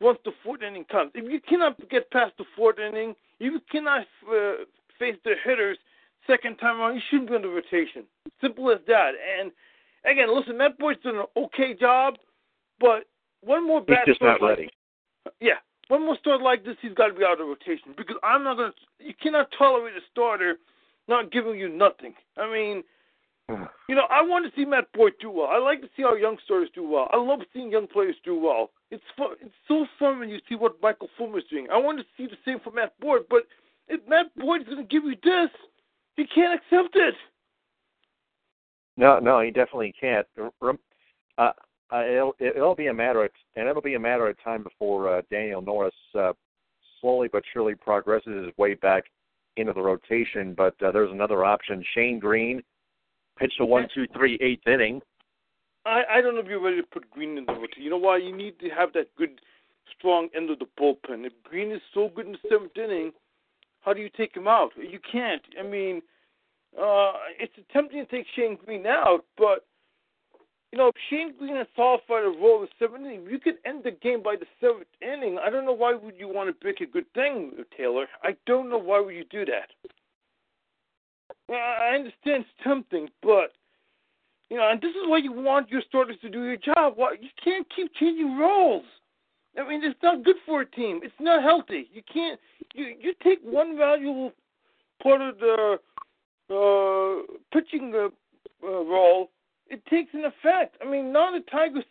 [0.00, 1.12] once the fourth inning comes.
[1.14, 4.64] If you cannot get past the fourth inning, you cannot uh,
[4.98, 5.76] face the hitters
[6.26, 8.04] second time around, you shouldn't be in the rotation.
[8.40, 9.12] Simple as that.
[9.40, 9.50] And
[10.04, 12.14] again, listen, Matt Boyd's done an okay job,
[12.78, 13.04] but
[13.42, 14.70] one more He's bad just start not like- ready.
[15.40, 18.44] yeah, one more start like this, he's got to be out of rotation because I'm
[18.44, 18.72] not gonna.
[18.98, 20.58] You cannot tolerate a starter
[21.08, 22.14] not giving you nothing.
[22.36, 22.82] I mean,
[23.88, 25.48] you know, I want to see Matt Boyd do well.
[25.50, 27.08] I like to see our young starters do well.
[27.12, 28.70] I love seeing young players do well.
[28.90, 29.30] It's fun.
[29.40, 31.66] It's so fun when you see what Michael Fulmer's doing.
[31.72, 33.42] I want to see the same for Matt Boyd, but
[33.88, 35.50] if Matt Boyd's going to give you this,
[36.16, 37.14] you can't accept it.
[39.00, 40.26] No, no, he definitely can't.
[40.36, 40.72] Uh,
[41.38, 45.16] uh, it'll, it'll be a matter of, and it'll be a matter of time before
[45.16, 46.34] uh, Daniel Norris uh,
[47.00, 49.04] slowly but surely progresses his way back
[49.56, 50.52] into the rotation.
[50.54, 51.82] But uh, there's another option.
[51.94, 52.62] Shane Greene
[53.38, 55.00] pitched a one, two, three, eighth inning.
[55.86, 57.82] I, I don't know if you're ready to put Greene in the rotation.
[57.82, 58.18] You know why?
[58.18, 59.40] You need to have that good,
[59.96, 61.24] strong end of the bullpen.
[61.24, 63.12] If Greene is so good in the seventh inning,
[63.80, 64.72] how do you take him out?
[64.76, 65.40] You can't.
[65.58, 66.02] I mean,
[66.78, 69.66] uh, it's tempting to take Shane Greene out, but
[70.72, 73.56] you know, if Shane Greene had solidified a role in the seventh inning, you could
[73.64, 75.38] end the game by the seventh inning.
[75.44, 78.06] I don't know why would you want to pick a good thing, Taylor.
[78.22, 79.70] I don't know why would you do that.
[81.52, 83.52] I understand tempting, but
[84.48, 86.94] you know, and this is why you want your starters to do your job.
[86.96, 88.84] Why you can't keep changing roles.
[89.58, 91.00] I mean, it's not good for a team.
[91.02, 91.88] It's not healthy.
[91.92, 92.38] You can't.
[92.74, 94.32] You you take one valuable
[95.02, 95.78] part of the
[96.50, 97.22] uh,
[97.52, 98.08] pitching uh,
[98.66, 99.30] uh, role.
[99.68, 100.76] It takes an effect.
[100.84, 101.84] I mean, now the Tigers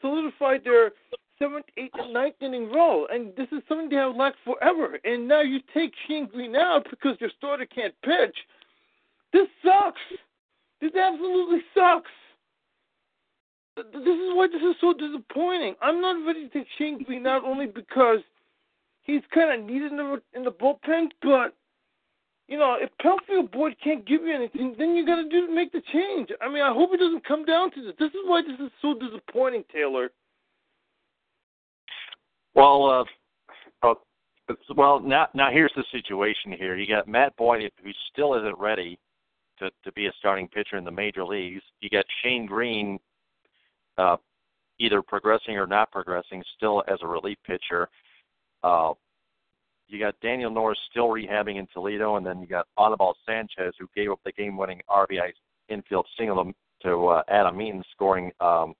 [0.00, 0.92] solidified their
[1.38, 4.98] seventh, eighth, and ninth inning role, and this is something they have lacked forever.
[5.04, 8.36] And now you take Shane Greene out because your starter can't pitch.
[9.32, 10.00] This sucks.
[10.80, 12.10] This absolutely sucks.
[13.76, 15.74] This is why this is so disappointing.
[15.82, 18.20] I'm not ready to take Shane Greene not only because
[19.02, 21.54] he's kind of needed in the in the bullpen, but
[22.48, 25.72] you know if Pelfrey Boyd can't give you anything, then you got to do make
[25.72, 26.30] the change.
[26.40, 27.94] I mean, I hope it doesn't come down to this.
[27.98, 30.10] This is why this is so disappointing, Taylor.
[32.54, 33.06] Well,
[33.82, 33.94] uh, uh
[34.74, 36.76] well now now here's the situation here.
[36.76, 38.98] You got Matt Boyd who still isn't ready
[39.58, 41.62] to to be a starting pitcher in the major leagues.
[41.80, 42.98] You got Shane Greene,
[43.98, 44.16] uh,
[44.78, 47.88] either progressing or not progressing, still as a relief pitcher.
[48.62, 48.92] Uh,
[49.88, 53.88] you got Daniel Norris still rehabbing in Toledo, and then you got Anibal Sanchez, who
[53.96, 55.32] gave up the game-winning RBI
[55.68, 58.74] infield single to uh, Adam Eaton, scoring um,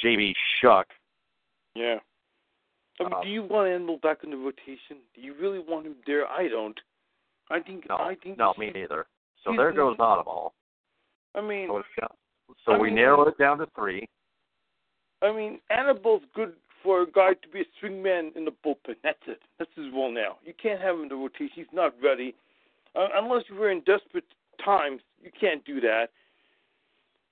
[0.00, 0.34] J.B.
[0.60, 0.86] Shuck.
[1.74, 1.96] Yeah.
[3.00, 4.98] I mean, uh, do you want Anibal back in the rotation?
[5.14, 6.26] Do you really want him there?
[6.26, 6.78] I don't.
[7.50, 7.88] I think.
[7.88, 8.38] No, I think.
[8.38, 9.06] No, me neither.
[9.44, 10.52] So there goes Audible.
[11.34, 11.82] I mean, so,
[12.66, 14.06] so I we mean, narrow it down to three.
[15.22, 16.52] I mean, Anibal's good
[16.82, 18.96] for a guy to be a swing man in the bullpen.
[19.02, 19.40] That's it.
[19.58, 20.36] That's his role now.
[20.44, 21.52] You can't have him in the rotation.
[21.54, 22.34] He's not ready.
[22.94, 24.24] Uh, unless you were in desperate
[24.64, 26.08] times, you can't do that.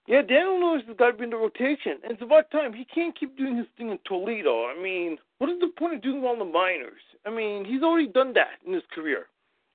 [0.06, 1.98] Yeah, Daniel Lewis has got to be in the rotation.
[2.02, 2.72] And it's about time.
[2.72, 4.66] He can't keep doing his thing in Toledo.
[4.66, 7.02] I mean, what is the point of doing all the minors?
[7.24, 9.26] I mean, he's already done that in his career.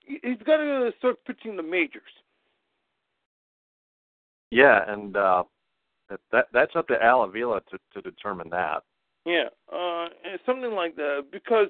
[0.05, 2.01] He's got to start pitching the majors.
[4.51, 5.43] Yeah, and uh,
[6.31, 8.83] that that's up to Al Avila to to determine that.
[9.25, 10.07] Yeah, uh,
[10.45, 11.67] something like that because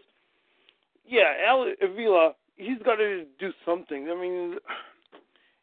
[1.06, 4.10] yeah, Al Avila he's got to do something.
[4.10, 4.56] I mean,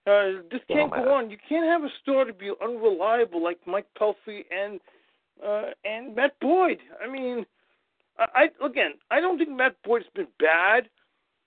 [0.06, 1.31] uh, this can't go on.
[1.31, 4.81] You can't have a store to be unreliable like Mike Pelfrey and
[5.44, 6.78] uh, and Matt Boyd.
[7.02, 7.47] I mean,
[8.19, 10.89] I, I again, I don't think Matt Boyd's been bad,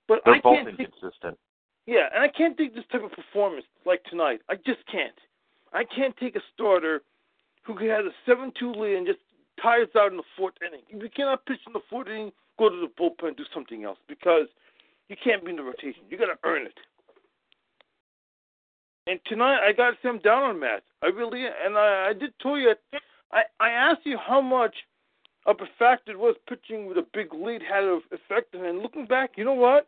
[0.08, 1.14] but They're I both can't inconsistent.
[1.22, 1.38] Think,
[1.86, 4.42] yeah, and I can't take this type of performance like tonight.
[4.50, 5.18] I just can't.
[5.74, 7.02] I can't take a starter
[7.64, 9.20] who has a 7 2 lead and just
[9.62, 10.82] tires out in the fourth inning.
[10.90, 13.84] If you cannot pitch in the fourth inning, go to the bullpen and do something
[13.84, 14.48] else because
[15.10, 16.04] you can't be in the rotation.
[16.10, 16.78] You got to earn it.
[19.08, 20.84] And tonight, I got I'm down on Matt.
[21.02, 22.74] I really, and I, I did tell you,
[23.32, 24.76] I, I asked you how much
[25.48, 28.54] of a fact it was pitching with a big lead had an effect.
[28.54, 29.88] And looking back, you know what?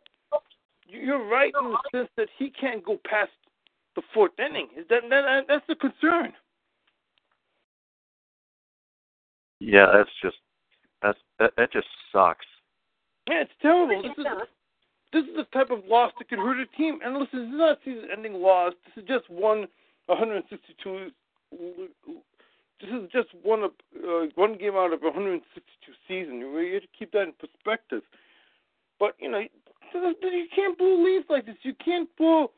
[0.86, 3.30] You're right in the sense that he can't go past
[3.94, 4.68] the fourth inning.
[4.76, 6.32] Is that, that that's the concern?
[9.64, 10.36] Yeah, that's just
[11.00, 12.46] that's that, that just sucks.
[13.28, 14.02] Yeah, it's terrible.
[14.02, 14.26] This is
[15.12, 16.98] this is the type of loss that could hurt a team.
[17.04, 18.74] And listen, this is not a season-ending loss.
[18.84, 19.66] This is just one
[20.06, 21.10] 162.
[22.80, 26.40] This is just one of uh, one game out of 162 season.
[26.40, 28.02] You have to keep that in perspective.
[29.00, 31.56] But you know, you can't blow leads like this.
[31.62, 32.50] You can't blow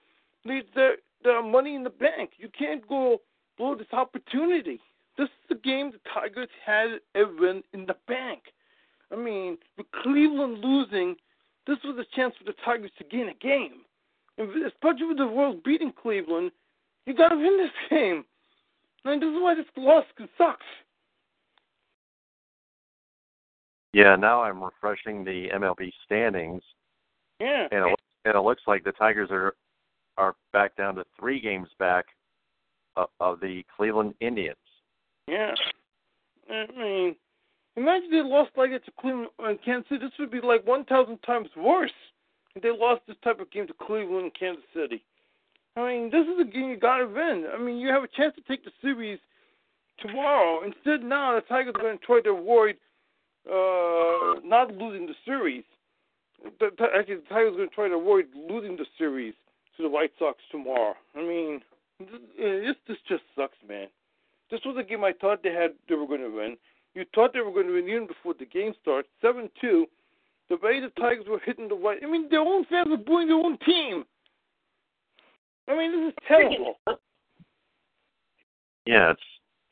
[0.44, 2.30] leads that the money in the bank.
[2.38, 3.20] You can't go
[3.58, 4.80] blow this opportunity.
[5.18, 8.43] This is the game the Tigers had a win in the bank.
[9.12, 11.16] I mean, with Cleveland losing,
[11.66, 13.82] this was a chance for the Tigers to gain a game.
[14.38, 16.51] And especially with the Royals beating Cleveland,
[17.06, 18.24] you got to win this game.
[19.05, 20.05] And this is why this loss
[20.36, 20.64] sucks.
[23.93, 26.62] Yeah, now I'm refreshing the MLB standings.
[27.40, 27.68] Yeah.
[27.70, 29.55] And it, and it looks like the Tigers are
[30.18, 32.06] are back down to three games back
[32.97, 34.56] of, of the Cleveland Indians.
[35.28, 35.54] Yeah,
[36.48, 37.16] I mean,
[37.76, 40.04] imagine they lost like it to Cleveland and Kansas City.
[40.04, 41.90] This would be like one thousand times worse
[42.54, 45.02] if they lost this type of game to Cleveland and Kansas City.
[45.76, 47.46] I mean, this is a game you got to win.
[47.52, 49.18] I mean, you have a chance to take the series
[49.98, 50.64] tomorrow.
[50.64, 52.76] Instead, now the Tigers are going to try to avoid
[53.46, 55.64] uh, not losing the series.
[56.60, 59.34] The, actually, the Tigers are going to try to avoid losing the series
[59.76, 60.94] to the White Sox tomorrow.
[61.14, 61.60] I mean,
[61.98, 63.88] this this just sucks, man.
[64.51, 66.56] This was a game I thought they had they were going to win.
[66.94, 69.09] You thought they were going to win even before the game started.
[69.20, 69.86] Seven two.
[70.48, 71.98] The way the Tigers were hitting the white.
[72.05, 74.05] I mean, their own fans were booing their own team.
[75.68, 76.78] I mean, this is terrible.
[78.86, 79.20] Yeah, it's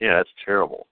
[0.00, 0.88] Yeah, it's terrible.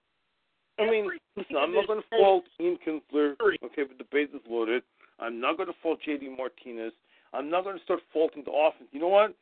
[0.79, 4.81] I mean, listen, I'm not going to fault Ian Kinsler, okay, but the bases loaded.
[5.19, 6.93] I'm not going to fault JD Martinez.
[7.33, 8.89] I'm not going to start faulting the offense.
[8.91, 9.35] You know what?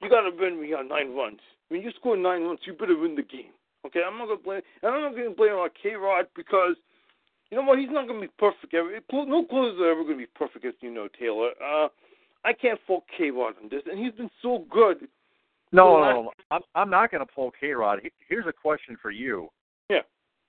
[0.00, 1.40] You got to win when you got nine runs.
[1.68, 3.52] When you score nine runs, you better win the game.
[3.86, 4.60] Okay, I'm not going to blame.
[4.82, 6.76] And I'm not to blame on K-Rod because
[7.50, 7.78] you know what?
[7.78, 8.72] He's not going to be perfect.
[9.12, 11.50] No closers are ever going to be perfect, as you know, Taylor.
[11.62, 11.88] Uh,
[12.44, 15.08] I can't fault K-Rod on this, and he's been so good.
[15.74, 18.00] No, no, no, I'm I'm not going to pull K-Rod.
[18.28, 19.48] Here's a question for you.
[19.88, 20.00] Yeah.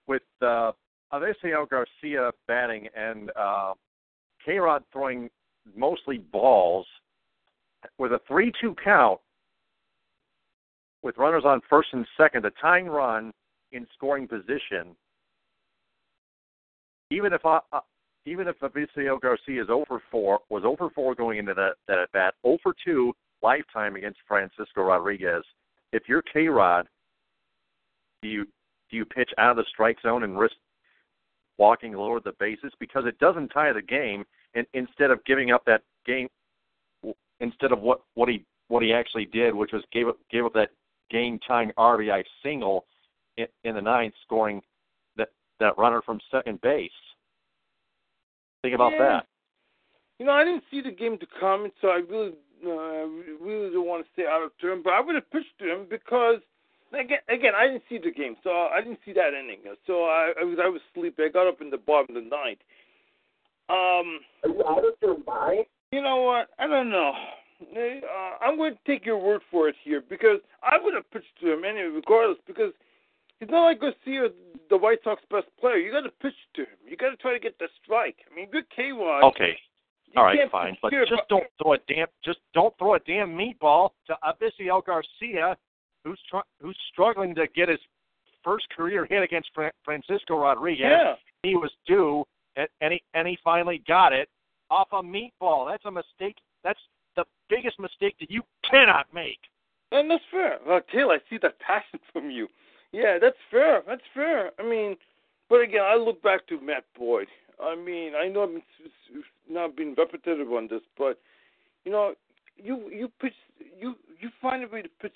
[0.08, 0.74] With uh,
[1.14, 3.74] Avisail Garcia batting and uh,
[4.46, 5.30] K-Rod throwing
[5.76, 6.86] mostly balls
[7.98, 9.20] with a three-two count,
[11.04, 13.32] with runners on first and second, a tying run
[13.72, 14.96] in scoring position.
[17.12, 17.82] Even if I, uh,
[18.26, 22.12] even if Avisail Garcia is over four, was over four going into that that at
[22.14, 25.44] bat, over two lifetime against Francisco Rodriguez.
[25.92, 26.88] If you're K-Rod,
[28.22, 28.46] do you
[28.90, 30.56] do you pitch out of the strike zone and risk
[31.58, 34.24] walking lower the bases because it doesn't tie the game?
[34.56, 36.30] And instead of giving up that game,
[37.42, 40.54] instead of what what he what he actually did, which was gave up gave up
[40.54, 40.70] that
[41.14, 42.86] game tying RBI single
[43.38, 44.62] in, in the ninth, scoring
[45.16, 45.30] that
[45.60, 46.92] that runner from second base.
[48.62, 49.00] Think about yeah.
[49.00, 49.28] that.
[50.20, 52.34] You know, I didn't see the game to come, so I really,
[52.66, 53.08] uh,
[53.44, 54.82] really don't want to stay out of turn.
[54.84, 56.38] But I would have pitched to him because,
[56.94, 59.60] again, again, I didn't see the game, so I didn't see that inning.
[59.86, 61.24] So I, I was, I was sleepy.
[61.24, 62.60] I got up in the bottom of the ninth.
[63.70, 65.66] Um, Are you out of your mind?
[65.92, 66.50] You know what?
[66.60, 67.12] I don't know.
[67.72, 71.40] Uh, I'm going to take your word for it here because I would have pitched
[71.42, 72.74] to him anyway, regardless, because
[73.44, 74.30] He's not like Garcia,
[74.70, 75.76] the White Sox best player.
[75.76, 76.78] You got to pitch to him.
[76.88, 78.16] You got to try to get the strike.
[78.32, 79.24] I mean, good K-Rod.
[79.26, 79.58] Okay.
[80.16, 83.90] All right, fine, but just don't throw a damn just don't throw a damn meatball
[84.06, 85.58] to Avisail Garcia,
[86.06, 87.80] who's tr- who's struggling to get his
[88.44, 90.86] first career hit against Fra- Francisco Rodriguez.
[90.88, 91.16] Yeah.
[91.42, 92.24] He was due,
[92.56, 94.30] and, and he and he finally got it
[94.70, 95.68] off a meatball.
[95.68, 96.38] That's a mistake.
[96.64, 96.80] That's
[97.16, 99.40] the biggest mistake that you cannot make.
[99.92, 100.58] And that's fair.
[100.68, 102.48] Well, Taylor, I see that passion from you.
[102.92, 103.82] Yeah, that's fair.
[103.88, 104.52] That's fair.
[104.60, 104.96] I mean,
[105.50, 107.28] but again, I look back to Matt Boyd.
[107.64, 108.62] I mean, I know I'm
[109.50, 111.20] not being repetitive on this, but
[111.86, 112.14] you know,
[112.58, 113.34] you you pitch
[113.80, 115.14] you you find a way to pitch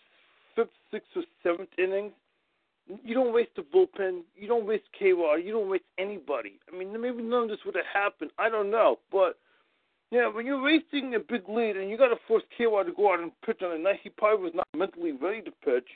[0.55, 2.13] fifth, sixth, or seventh innings.
[3.03, 4.21] You don't waste the bullpen.
[4.35, 5.41] You don't waste KY.
[5.43, 6.59] You don't waste anybody.
[6.71, 8.31] I mean, maybe none of this would have happened.
[8.39, 9.37] I don't know, but
[10.11, 13.13] yeah, when you're racing a big lead and you got to force KY to go
[13.13, 15.88] out and pitch on a night he probably was not mentally ready to pitch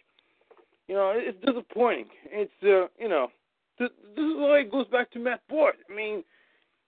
[0.91, 2.07] you know, it's disappointing.
[2.25, 3.27] It's uh, you know,
[3.79, 5.75] this, this is why it goes back to Matt Boyd.
[5.89, 6.21] I mean,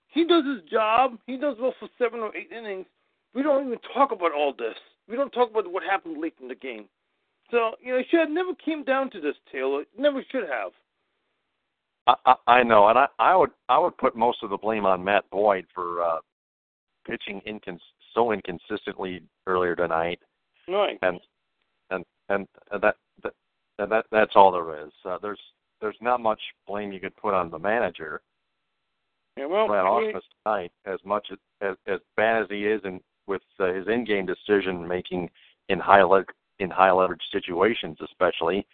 [0.07, 1.17] he does his job.
[1.25, 2.85] He does well for seven or eight innings.
[3.33, 4.75] We don't even talk about all this.
[5.07, 6.89] We don't talk about what happened late in the game.
[7.49, 9.83] So you know, it should have never came down to this, Taylor.
[9.83, 10.71] It never should have.
[12.05, 14.85] I, I, I know, and I, I would I would put most of the blame
[14.85, 16.17] on Matt Boyd for uh,
[17.05, 17.79] pitching incons-
[18.13, 20.19] so inconsistently earlier tonight.
[20.67, 20.97] Right.
[21.01, 21.19] And
[21.89, 22.47] and and
[22.81, 23.33] that that
[23.77, 24.91] that that's all there is.
[25.05, 25.39] Uh, there's
[25.81, 28.21] there's not much blame you could put on the manager.
[29.37, 30.13] Yeah, well, Brad
[30.45, 34.25] tonight, as much as, as as bad as he is and with uh, his in-game
[34.25, 35.29] decision making
[35.69, 36.25] in high le-
[36.59, 38.65] in high leverage situations, especially,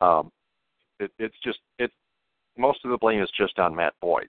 [0.00, 0.30] um,
[1.00, 1.90] it, it's just it.
[2.58, 4.28] Most of the blame is just on Matt Boyd.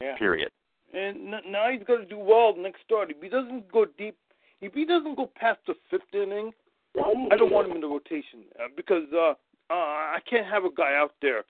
[0.00, 0.16] Yeah.
[0.16, 0.50] Period.
[0.92, 3.10] And now he's got to do well next start.
[3.10, 4.16] If he doesn't go deep,
[4.60, 6.52] if he doesn't go past the fifth inning,
[6.96, 9.30] I don't want him in the rotation uh, because uh,
[9.70, 11.44] uh, I can't have a guy out there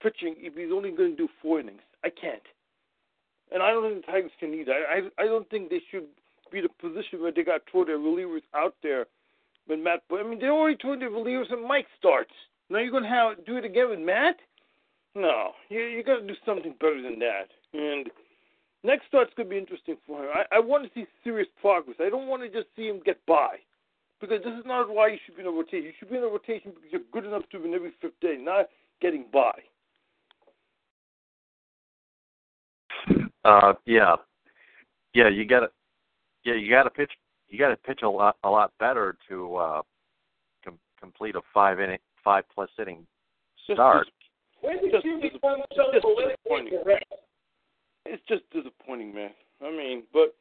[0.00, 1.80] pitching if he's only going to do four innings.
[2.04, 2.42] I can't,
[3.52, 4.72] and I don't think the Tigers can either.
[4.72, 6.06] I I, I don't think they should
[6.52, 9.06] be the position where they got to throw their relievers out there
[9.66, 10.02] when Matt.
[10.08, 12.30] but I mean, they already throw their relievers when Mike starts.
[12.70, 14.36] Now you're going to have do it again with Matt?
[15.16, 17.48] No, you you got to do something better than that.
[17.72, 18.06] And
[18.86, 20.30] next start's going to be interesting for him.
[20.32, 21.96] I, I want to see serious progress.
[22.00, 23.56] I don't want to just see him get by.
[24.18, 25.84] Because this is not why you should be in a rotation.
[25.84, 28.36] You should be in a rotation because you're good enough to win every fifth day,
[28.40, 28.68] not
[29.02, 29.52] getting by.
[33.44, 34.16] Uh, yeah,
[35.12, 35.28] yeah.
[35.28, 35.68] You got to,
[36.44, 37.12] yeah, you got to pitch.
[37.48, 39.82] You got to pitch a lot, a lot better to uh,
[40.64, 43.06] com- complete a five inning, five plus inning
[43.70, 44.08] start.
[44.62, 47.04] When did Just you become so just politically correct?
[48.08, 49.30] It's just disappointing, man.
[49.64, 50.34] I mean, but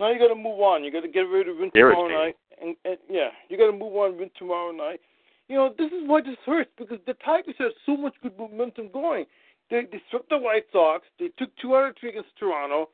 [0.00, 0.84] now you got to move on.
[0.84, 3.76] You got to get ready to win tomorrow night, and, and yeah, you got to
[3.76, 5.00] move on win tomorrow night.
[5.48, 8.88] You know, this is why this hurts because the Tigers have so much good momentum
[8.92, 9.26] going.
[9.70, 11.04] They they swept the White Sox.
[11.18, 12.88] They took two out of three against Toronto.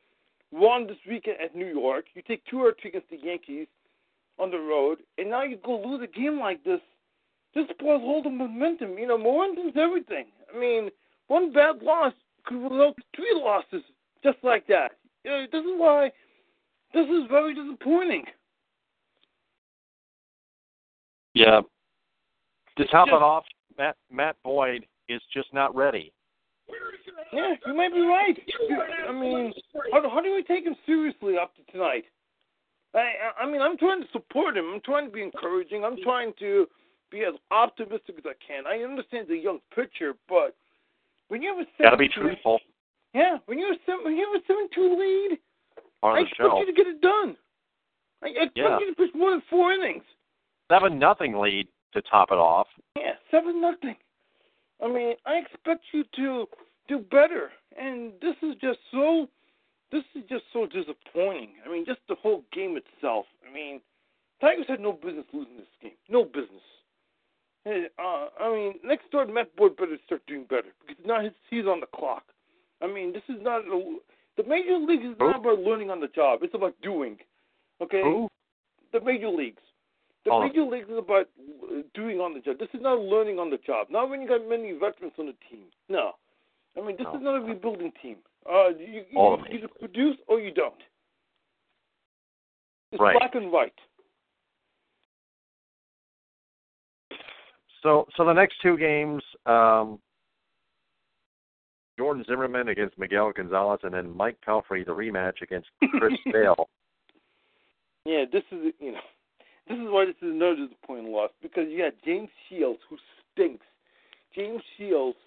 [0.51, 2.05] Won this weekend at New York.
[2.13, 3.67] You take two out of three against the Yankees
[4.37, 6.81] on the road, and now you go lose a game like this.
[7.55, 8.97] This spoils all the momentum.
[8.97, 10.25] You know, momentum's everything.
[10.53, 10.89] I mean,
[11.27, 12.13] one bad loss
[12.45, 13.83] could result in three losses
[14.23, 14.91] just like that.
[15.23, 16.11] You know, this is why
[16.93, 18.25] this is very disappointing.
[21.33, 21.61] Yeah.
[22.77, 23.43] To top it off,
[23.77, 26.11] Matt Matt Boyd is just not ready.
[27.33, 28.37] Yeah, you might be right.
[29.07, 29.53] I mean,
[29.91, 32.05] how, how do we take him seriously after tonight?
[32.93, 34.65] I, I mean, I'm trying to support him.
[34.73, 35.85] I'm trying to be encouraging.
[35.85, 36.67] I'm trying to
[37.09, 38.65] be as optimistic as I can.
[38.67, 40.55] I understand the young pitcher, but
[41.29, 42.59] when you have a Got to be 7-2 truthful
[43.13, 45.37] Yeah, when you a seven, when you have a seven two lead,
[46.03, 46.59] on I expect show.
[46.59, 47.35] you to get it done.
[48.23, 48.79] I expect Yeah.
[48.79, 50.03] you to pitch more than four innings.
[50.71, 52.67] Seven nothing lead to top it off.
[52.95, 53.95] Yeah, seven nothing.
[54.81, 56.47] I mean, I expect you to
[56.87, 59.27] do better, and this is just so.
[59.91, 61.49] This is just so disappointing.
[61.65, 63.25] I mean, just the whole game itself.
[63.47, 63.81] I mean,
[64.39, 65.91] Tigers had no business losing this game.
[66.07, 66.63] No business.
[67.65, 71.33] Hey, Uh, I mean, next door, Matt Boyd better start doing better because now he's,
[71.49, 72.23] he's on the clock.
[72.81, 73.97] I mean, this is not a,
[74.37, 76.39] the major leagues is not about learning on the job.
[76.41, 77.17] It's about doing.
[77.81, 78.01] Okay.
[78.01, 78.27] Who?
[78.93, 79.61] The major leagues.
[80.25, 80.41] The Oh.
[80.43, 81.27] major leagues is about
[81.63, 82.59] uh, doing on the job.
[82.59, 83.87] This is not learning on the job.
[83.89, 85.65] Not when you got many veterans on the team.
[85.89, 86.11] No.
[86.77, 87.15] I mean, this No.
[87.15, 88.17] is not a rebuilding team.
[88.49, 90.73] Uh, you, you, you either produce or you don't.
[92.91, 93.17] It's Right.
[93.17, 93.73] black and white.
[97.81, 99.99] So so the next two games, um,
[102.01, 105.67] Jordan Zimmermann against Miguel Gonzalez, and then Mike Pelfrey the rematch against
[105.99, 106.67] Chris Sale.
[108.05, 108.99] Yeah, this is you know,
[109.67, 112.97] this is why this is another disappointing loss because you had James Shields who
[113.31, 113.63] stinks.
[114.33, 115.17] James Shields,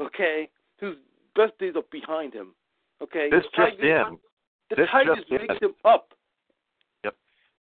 [0.00, 0.48] okay,
[0.80, 0.96] whose
[1.36, 2.54] best days are behind him.
[3.02, 4.18] Okay, This The just Tigers- in.
[4.70, 5.68] The This Tigers just in.
[5.68, 6.08] him up.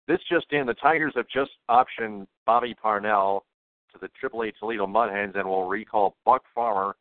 [0.06, 0.66] This just in.
[0.66, 3.44] The Tigers have just optioned Bobby Parnell
[3.92, 6.96] to the AAA Toledo Mud Hens and will recall Buck Farmer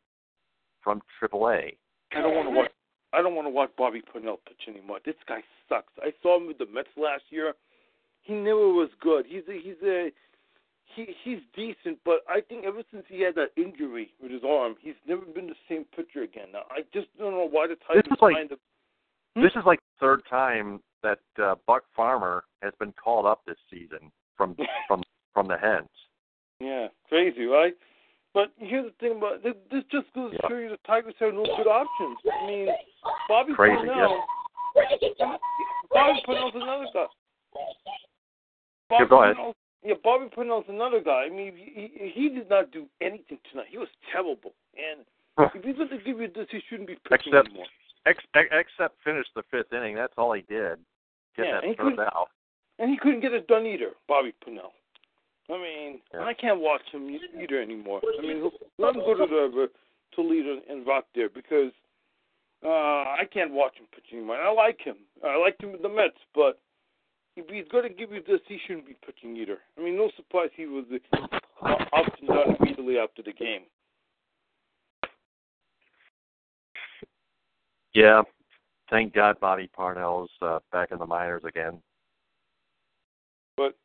[0.82, 1.76] from AAA.
[2.12, 2.70] I don't want to watch.
[3.12, 4.98] I don't want to watch Bobby Parnell pitch anymore.
[5.04, 5.92] This guy sucks.
[6.00, 7.54] I saw him with the Mets last year.
[8.22, 9.24] He never was good.
[9.26, 10.10] He's a he's a
[10.94, 14.76] he he's decent, but I think ever since he had that injury with his arm,
[14.80, 16.48] he's never been the same pitcher again.
[16.52, 18.58] Now I just don't know why the Tigers is like- signed him.
[19.36, 19.42] Hmm?
[19.42, 23.58] This is like the third time that uh, Buck Farmer has been called up this
[23.70, 24.56] season from
[24.88, 25.02] from
[25.32, 25.88] from the Hens.
[26.60, 27.74] Yeah, crazy, right?
[28.38, 29.54] But here's the thing about this.
[29.68, 32.16] This just goes to show you the Tigers have no good options.
[32.40, 32.68] I mean,
[33.28, 34.22] Bobby Crazy, Parnell.
[35.92, 37.06] Bobby Parnell's another guy.
[38.92, 39.36] Yeah, go ahead.
[39.84, 41.24] Yeah, Bobby Parnell's another guy.
[41.26, 43.66] I mean, he, he he did not do anything tonight.
[43.70, 44.52] He was terrible.
[44.76, 45.04] And
[45.56, 47.66] if he's going to give you this, he shouldn't be pitching Except- anymore.
[48.06, 49.96] Ex- ex- except finish the fifth inning.
[49.96, 50.78] That's all he did.
[51.36, 52.28] Get Yeah, that he could- out.
[52.78, 54.72] And he couldn't get it done either, Bobby Parnell.
[55.50, 56.24] I mean, Yeah.
[56.24, 57.08] I can't watch him
[57.40, 58.00] either anymore.
[58.18, 59.70] I mean, let him go to the
[60.14, 61.72] Toledo and rock there because
[62.64, 64.36] uh I can't watch him pitching anymore.
[64.36, 64.96] I like him.
[65.24, 66.60] I liked him with the Mets, but
[67.36, 69.58] if he's going to give you this, he shouldn't be pitching either.
[69.78, 73.62] I mean, no surprise he was uh, up and down immediately after the game.
[77.94, 78.22] Yeah.
[78.90, 81.80] Thank God Bobby Parnell's uh, back in the minors again.
[83.56, 83.76] But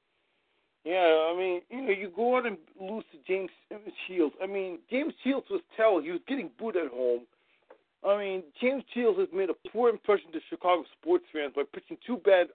[0.83, 3.49] yeah, I mean, you know, you go out and lose to James
[4.07, 4.35] Shields.
[4.41, 6.01] I mean, James Shields was terrible.
[6.01, 7.21] He was getting booed at home.
[8.05, 11.97] I mean, James Shields has made a poor impression to Chicago sports fans by pitching
[12.05, 12.47] two bad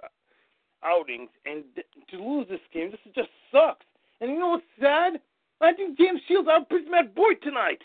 [0.84, 1.64] outings, and
[2.10, 3.86] to lose this game, this just sucks.
[4.20, 5.20] And you know what's sad?
[5.60, 7.82] I think James Shields outpitched Matt Boyd tonight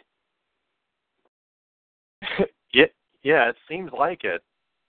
[2.74, 2.86] yeah,
[3.24, 4.44] yeah, it seems like it.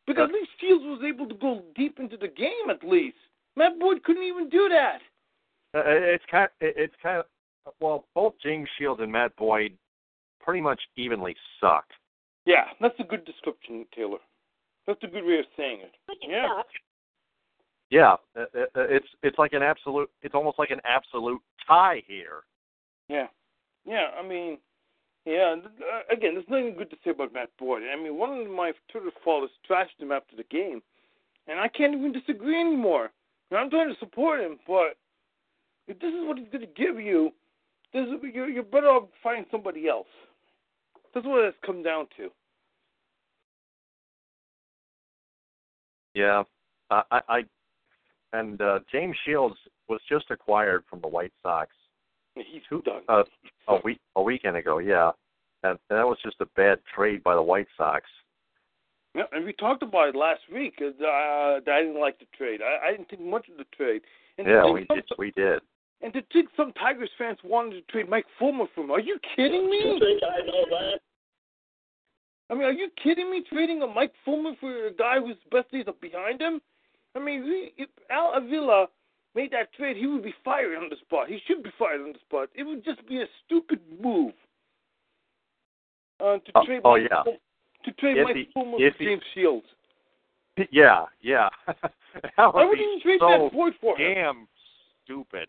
[0.06, 2.70] because at least Shields was able to go deep into the game.
[2.70, 3.16] At least
[3.56, 4.98] Matt Boyd couldn't even do that.
[5.74, 6.44] Uh, it's kind.
[6.44, 7.24] Of, It's kind of.
[7.80, 9.72] Well, both James Shields and Matt Boyd
[10.40, 11.92] pretty much evenly sucked.
[12.44, 14.18] Yeah, that's a good description, Taylor.
[14.86, 15.92] That's a good way of saying it.
[16.28, 16.62] Yeah.
[17.90, 20.10] Yeah, uh, uh, it's it's like an absolute.
[20.22, 22.42] It's almost like an absolute tie here.
[23.08, 23.26] Yeah,
[23.84, 24.06] yeah.
[24.18, 24.58] I mean,
[25.24, 25.54] yeah.
[25.56, 27.82] Uh, again, there's nothing good to say about Matt Boyd.
[27.92, 30.82] I mean, one of my Twitter followers trashed him after the game,
[31.46, 33.10] and I can't even disagree anymore.
[33.50, 34.96] And I'm trying to support him, but
[35.88, 37.30] if this is what he's going to give you,
[37.92, 40.06] this is, you're, you're better off finding somebody else.
[41.14, 42.28] That's what it's come down to.
[46.14, 46.42] Yeah,
[46.90, 47.40] I, I, I
[48.32, 49.56] and uh, James Shields
[49.88, 51.70] was just acquired from the White Sox
[52.34, 53.02] He's Who- done.
[53.08, 53.22] uh,
[53.68, 54.78] a week a weekend ago.
[54.78, 55.10] Yeah,
[55.62, 58.04] and, and that was just a bad trade by the White Sox.
[59.14, 60.74] Yeah, and we talked about it last week.
[60.80, 62.60] Uh, that I didn't like the trade.
[62.62, 64.02] I, I didn't think much of the trade.
[64.38, 65.04] And Yeah, we did.
[65.16, 65.60] We did.
[66.02, 68.90] And to think some Tigers fans wanted to trade Mike Fulmer for him.
[68.90, 69.78] Are you kidding me?
[69.78, 71.00] You think I know that?
[72.50, 73.42] I mean, are you kidding me?
[73.50, 76.60] Trading a Mike Fulmer for a guy whose best days are behind him?
[77.16, 78.86] I mean, we, if Al Avila
[79.34, 81.28] made that trade, he would be fired on the spot.
[81.28, 82.48] He should be fired on the spot.
[82.54, 84.32] It would just be a stupid move
[86.20, 86.80] uh, to Oh, trade.
[86.84, 87.22] oh, Mike yeah.
[87.24, 87.38] Ful-
[87.86, 89.66] to trade If Mike he- Fulmer for he- James Shields.
[90.70, 91.48] Yeah, yeah.
[91.66, 91.82] that
[92.36, 94.14] Why would would you trade so that Floyd for him?
[94.14, 94.48] damn
[95.04, 95.48] stupid.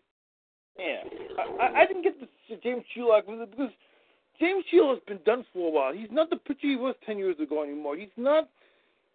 [0.78, 1.02] Yeah,
[1.60, 2.28] I, I- didn't get the
[2.62, 3.70] James with because
[4.38, 5.92] James Shield has been done for a while.
[5.92, 7.96] He's not the pitcher he was ten years ago anymore.
[7.96, 8.48] He's not.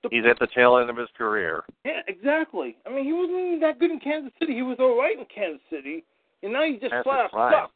[0.03, 1.63] The, He's at the tail end of his career.
[1.85, 2.75] yeah, exactly.
[2.87, 4.55] I mean, he wasn't even that good in Kansas City.
[4.55, 6.03] He was all right in Kansas City,
[6.41, 7.71] and now he's just That's flat out.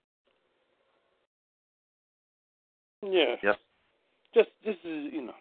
[3.03, 3.35] Yeah.
[3.43, 3.55] Yep.
[4.33, 5.35] Just this is you know.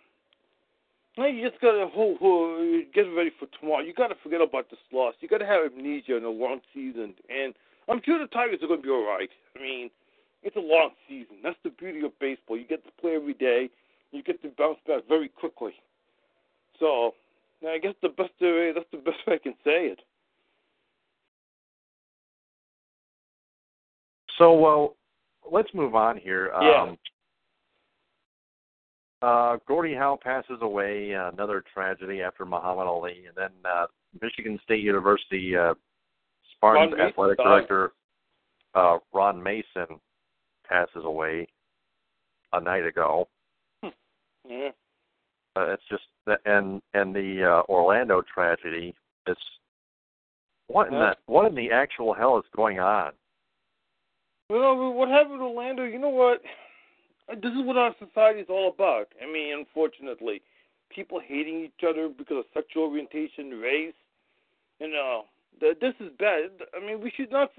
[1.17, 3.83] Now you just gotta hold, hold, get ready for tomorrow.
[3.83, 5.15] You gotta forget about this loss.
[5.21, 7.55] You gotta have amnesia in a long season, and
[7.89, 9.31] I'm sure the Tigers are gonna be all right.
[9.57, 9.91] I mean,
[10.43, 11.37] it's a long season.
[11.43, 12.57] That's the beauty of baseball.
[12.57, 13.71] You get to play every day.
[14.13, 15.73] You get to bounce back very quickly.
[16.79, 17.15] So,
[17.67, 20.01] I guess the best way, that's the best way I can say it.
[24.39, 24.97] So, well,
[25.51, 26.51] let's move on here.
[26.61, 26.83] Yeah.
[26.83, 26.99] Um,
[29.23, 33.87] uh, Gordie Howe passes away, uh, another tragedy after Muhammad Ali, and then uh,
[34.21, 35.73] Michigan State University uh,
[36.73, 37.45] Spartans Ron athletic died.
[37.45, 37.93] director
[38.75, 40.01] uh, Ron Mason
[40.69, 41.47] passes away
[42.53, 43.29] a night ago.
[44.49, 44.71] Yeah.
[45.57, 46.03] Uh, it's just
[46.45, 48.95] and and the uh, Orlando tragedy.
[49.27, 49.41] It's
[50.67, 51.15] what in Yeah.
[51.27, 53.13] the what in the actual hell is going on?
[54.51, 55.85] Know what happened to Orlando?
[55.85, 56.43] You know what?
[57.29, 59.07] This is what our society is all about.
[59.23, 60.43] I mean, unfortunately,
[60.91, 63.95] people hating each other because of sexual orientation, race.
[64.81, 65.25] You know,
[65.61, 66.51] this is bad.
[66.77, 67.51] I mean, we should not.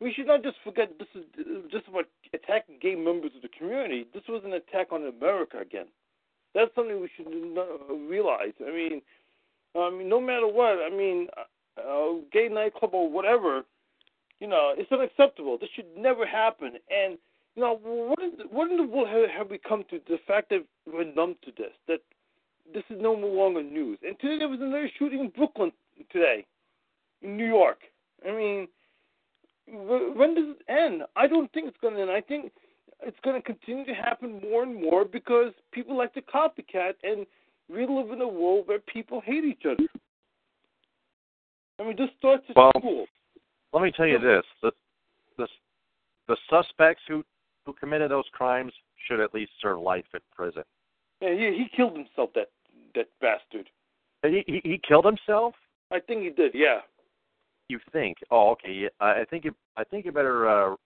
[0.00, 1.24] We should not just forget this is
[1.72, 2.04] just about
[2.34, 4.06] attacking gay members of the community.
[4.12, 5.86] This was an attack on America again.
[6.54, 7.26] That's something we should
[8.08, 8.52] realize.
[8.60, 9.00] I mean,
[9.74, 10.78] I mean, no matter what.
[10.84, 13.64] I mean, uh, uh, gay nightclub or whatever
[14.40, 15.58] you know, it's unacceptable.
[15.58, 16.72] This should never happen.
[16.90, 17.18] And
[17.54, 20.00] you know, what is what in the world have we come to?
[20.08, 22.00] The fact that we're numb to this, that
[22.72, 23.98] this is no longer news.
[24.06, 25.72] And today there was another shooting in Brooklyn
[26.10, 26.44] today,
[27.22, 27.78] in New York.
[28.26, 28.68] I mean,
[29.68, 31.02] when does it end?
[31.16, 32.10] I don't think it's going to end.
[32.10, 32.52] I think
[33.02, 37.26] it's going to continue to happen more and more because people like to copycat and
[37.68, 39.88] we live in a world where people hate each other.
[41.78, 43.06] I mean, this starts at Well, school.
[43.72, 44.72] Let me tell you this: the
[45.36, 45.46] the
[46.28, 47.22] the suspects who
[47.66, 48.72] who committed those crimes
[49.06, 50.62] should at least serve life in prison.
[51.20, 52.30] Yeah, he he killed himself.
[52.34, 52.48] That
[52.94, 53.68] that bastard.
[54.22, 55.54] He he, he killed himself.
[55.90, 56.52] I think he did.
[56.54, 56.80] Yeah.
[57.68, 58.18] You think?
[58.30, 58.88] Oh, okay.
[59.00, 60.76] I think you I think you better uh,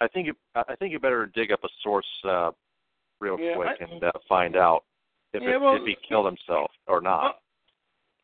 [0.00, 2.50] I think you I think you better dig up a source uh,
[3.20, 4.84] real Yeah, quick I- and uh, find out
[5.32, 7.40] if Yeah, it, well- if he killed himself or not.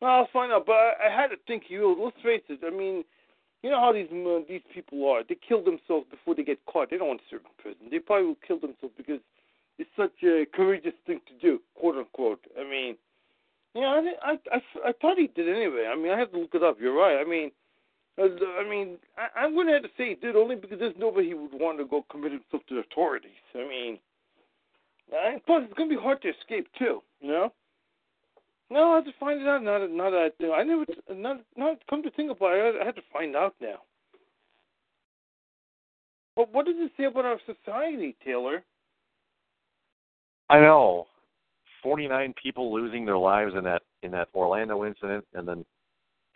[0.01, 0.65] Well, I'll find out.
[0.65, 1.63] But I, I had to think.
[1.69, 2.59] You let's face it.
[2.65, 3.03] I mean,
[3.63, 5.23] you know how these uh, these people are.
[5.23, 6.89] They kill themselves before they get caught.
[6.91, 7.87] They don't want to serve in prison.
[7.89, 9.21] They probably will kill themselves because
[9.79, 12.41] it's such a courageous thing to do, quote unquote.
[12.59, 12.97] I mean,
[13.73, 15.87] yeah, I I I, I thought he did anyway.
[15.91, 16.77] I mean, I have to look it up.
[16.79, 17.17] You're right.
[17.19, 17.51] I mean.
[18.19, 18.27] Uh,
[18.59, 21.29] I mean, I, I'm going to have to say he did only because there's nobody
[21.29, 23.31] he would want to go commit himself to the authorities.
[23.55, 23.99] I mean,
[25.11, 27.01] and plus it's going to be hard to escape too.
[27.21, 27.53] You know.
[28.69, 31.41] No, I have to find it out now that now that I, I never not
[31.55, 32.75] not come to think about it.
[32.75, 33.77] I, I had to find out now.
[36.35, 38.63] But what does it say about our society, Taylor?
[40.49, 41.05] I know.
[41.81, 45.65] Forty nine people losing their lives in that in that Orlando incident, and then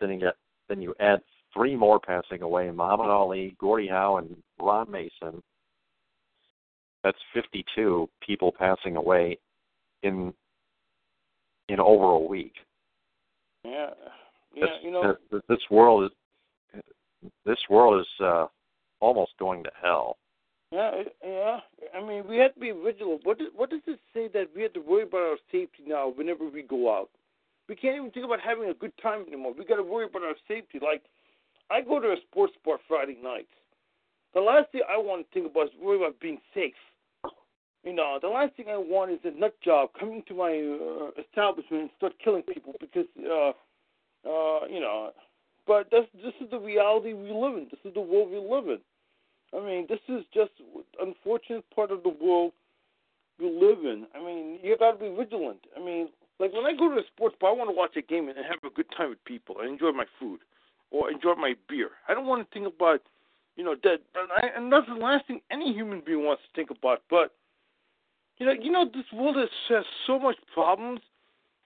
[0.00, 0.34] then you get
[0.68, 1.20] then you add
[1.54, 5.42] three more passing away: Muhammad Ali, Gordie Howe, and Ron Mason.
[7.04, 9.38] That's fifty two people passing away
[10.02, 10.32] in
[11.68, 12.54] in over a week.
[13.64, 13.90] Yeah,
[14.54, 16.82] yeah, This- you know, this, this world is
[17.44, 18.46] this world is uh,
[19.00, 20.16] almost going to hell.
[20.70, 21.60] yeah, yeah.
[21.94, 23.22] I mean, we have to be vigilant.
[23.24, 26.08] What does, what does it say that we have to worry about our safety now
[26.14, 27.10] whenever we go out?
[27.68, 29.52] We can't even think about having a good time anymore.
[29.58, 30.78] We got to worry about our safety.
[30.80, 31.02] Like,
[31.70, 33.52] I go to a sports bar Friday nights.
[34.34, 36.74] The last thing I want to think about is worry about being safe.
[37.84, 41.10] You know, the last thing I want is a nut job coming to my uh,
[41.20, 43.52] establishment and start killing people because, uh,
[44.28, 45.12] uh, you know.
[45.66, 47.68] But that's this is the reality we live in.
[47.70, 48.80] This is the world we live in.
[49.56, 50.50] I mean, this is just
[51.00, 52.52] unfortunate part of the world
[53.38, 54.06] we live in.
[54.14, 55.60] I mean, you got to be vigilant.
[55.76, 56.08] I mean,
[56.40, 58.36] like when I go to a sports bar, I want to watch a game and
[58.38, 60.40] have a good time with people and enjoy my food
[60.90, 61.90] or enjoy my beer.
[62.08, 63.02] I don't want to think about
[63.58, 63.98] you know, that.
[64.14, 67.02] And, I, and that's the last thing any human being wants to think about.
[67.10, 67.34] But
[68.38, 71.00] you know, you know, this world has, has so much problems.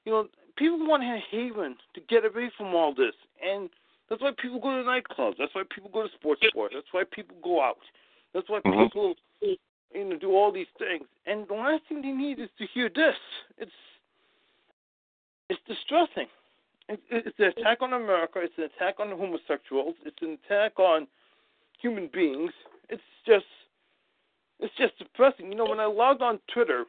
[0.07, 0.27] You know,
[0.57, 3.13] people want a haven to get away from all this,
[3.47, 3.69] and
[4.09, 5.35] that's why people go to nightclubs.
[5.39, 6.73] That's why people go to sports bars.
[6.75, 7.77] That's why people go out.
[8.33, 8.85] That's why Mhm.
[8.85, 9.59] people, you
[9.95, 11.07] know, do all these things.
[11.27, 13.17] And the last thing they need is to hear this.
[13.59, 13.71] It's
[15.51, 16.29] it's distressing.
[16.89, 18.41] It's, an attack on America.
[18.43, 19.95] It's an attack on homosexuals.
[20.05, 21.07] It's an attack on
[21.81, 22.53] human beings.
[22.89, 23.47] It's just
[24.61, 25.51] it's just depressing.
[25.51, 26.85] You know, when I logged on Twitter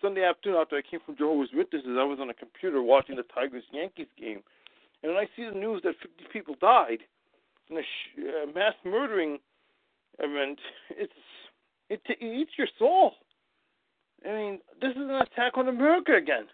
[0.00, 3.22] Sunday afternoon after I came from Jehovah's Witnesses, I was on a computer watching the
[3.22, 4.42] Tigers Yankees game,
[5.02, 7.00] and when I see the news that 50 people died
[7.70, 9.38] in a uh, mass murdering
[10.18, 10.58] event,
[10.90, 11.12] it's
[11.90, 13.12] it, it eats your soul.
[14.26, 16.46] I mean, this is an attack on America again.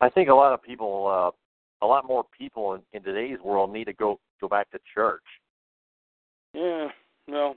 [0.00, 1.30] I think a lot of people, uh,
[1.84, 5.22] a lot more people in, in today's world need to go go back to church.
[6.54, 6.88] Yeah,
[7.28, 7.56] no.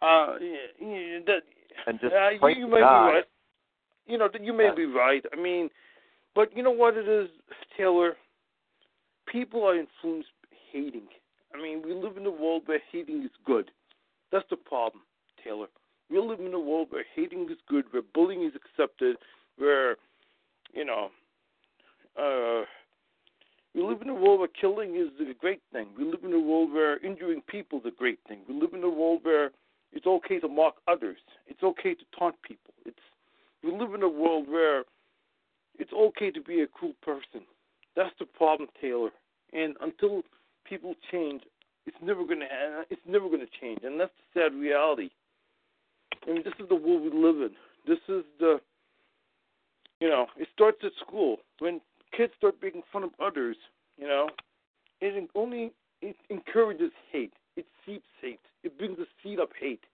[0.00, 1.42] Uh, yeah, that,
[1.86, 3.06] And just uh, pray you, you to may God.
[3.06, 3.24] be right.
[4.06, 4.74] You know, you may Yeah.
[4.74, 5.24] be right.
[5.32, 5.70] I mean,
[6.34, 7.28] but you know what it is,
[7.76, 8.16] Taylor?
[9.26, 11.08] People are influenced by hating.
[11.54, 13.70] I mean, we live in a world where hating is good.
[14.32, 15.02] That's the problem,
[15.42, 15.68] Taylor.
[16.10, 19.16] We live in a world where hating is good, where bullying is accepted,
[19.56, 19.96] where,
[20.72, 21.10] you know,
[22.18, 22.64] uh,
[23.74, 25.88] we live in a world where killing is a great thing.
[25.98, 28.40] We live in a world where injuring people is a great thing.
[28.48, 29.50] We live in a world where
[29.92, 31.18] it's okay to mock others.
[31.46, 32.72] It's okay to taunt people.
[32.84, 32.98] It's
[33.62, 34.84] we live in a world where
[35.78, 37.42] it's okay to be a cruel person.
[37.96, 39.10] That's the problem, Taylor.
[39.52, 40.22] And until
[40.64, 41.42] people change,
[41.86, 42.46] it's never gonna
[42.90, 45.10] it's never gonna change, and that's the sad reality.
[46.26, 47.50] I mean, this is the world we live in.
[47.86, 48.60] This is the
[50.00, 51.80] you know, it starts at school when
[52.16, 53.56] kids start making fun of others.
[53.98, 54.28] You know,
[55.00, 55.72] it only
[56.02, 57.32] it encourages hate.
[57.56, 58.40] It seeps hate.
[58.62, 59.84] It brings a seed of hate,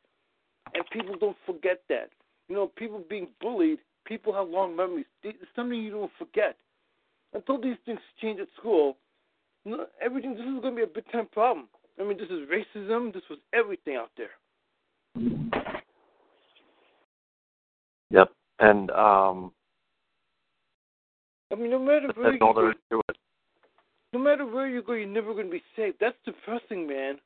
[0.75, 2.11] and people don't forget that.
[2.49, 5.07] You know, people being bullied, people have long memories.
[5.23, 6.57] It's something you don't forget.
[7.33, 8.97] Until these things change at school,
[10.03, 10.35] everything.
[10.35, 11.69] This is going to be a big time problem.
[12.01, 13.13] I mean, this is racism.
[13.13, 14.31] This was everything out there.
[18.11, 18.33] Yep.
[18.59, 19.53] And um,
[21.53, 23.17] I mean, no matter where that's you all there go, is to it.
[24.13, 25.95] no matter where you go, you're never going to be safe.
[26.01, 27.17] That's depressing, man.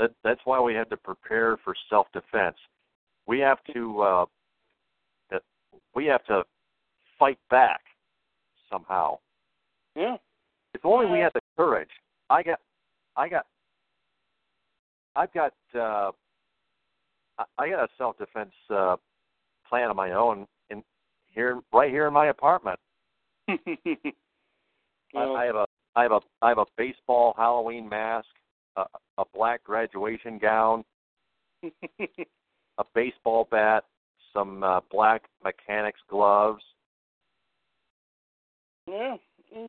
[0.00, 2.56] That, that's why we have to prepare for self-defense.
[3.26, 4.24] We have to uh,
[5.30, 5.42] that
[5.94, 6.42] we have to
[7.18, 7.80] fight back
[8.70, 9.18] somehow.
[9.94, 10.16] Yeah.
[10.74, 11.88] If only we had the courage.
[12.28, 12.58] I got,
[13.16, 13.46] I got,
[15.14, 16.10] I've got, uh,
[17.38, 18.96] I- I got a self-defense uh,
[19.68, 20.46] plan of my own in
[21.34, 22.78] here, right here in my apartment.
[23.48, 23.56] I,
[25.12, 25.66] Well, I have a,
[25.96, 28.26] I have a, I have a baseball Halloween mask,
[28.76, 28.84] a,
[29.18, 30.84] a black graduation gown,
[31.62, 33.84] a baseball bat,
[34.32, 36.62] some uh, black mechanics gloves.
[38.88, 39.16] yeah.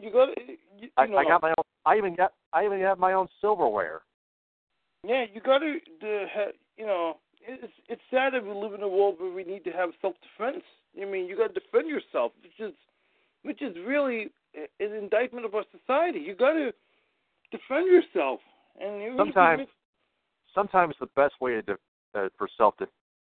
[0.02, 1.64] You got you, you I, know, I got my own.
[1.86, 2.32] I even got.
[2.54, 4.02] I even have my own silverware.
[5.08, 6.26] Yeah, you got to the
[6.78, 7.18] you know
[7.48, 10.16] it's it's sad that we live in a world where we need to have self
[10.22, 10.64] defense.
[11.02, 12.74] I mean, you got to defend yourself, which is
[13.44, 14.32] which is really
[14.80, 16.20] an indictment of our society.
[16.20, 16.74] You got to
[17.52, 18.40] defend yourself,
[18.82, 19.68] and you Sometimes-
[20.54, 21.78] Sometimes the best way to de-
[22.16, 22.76] uh, for self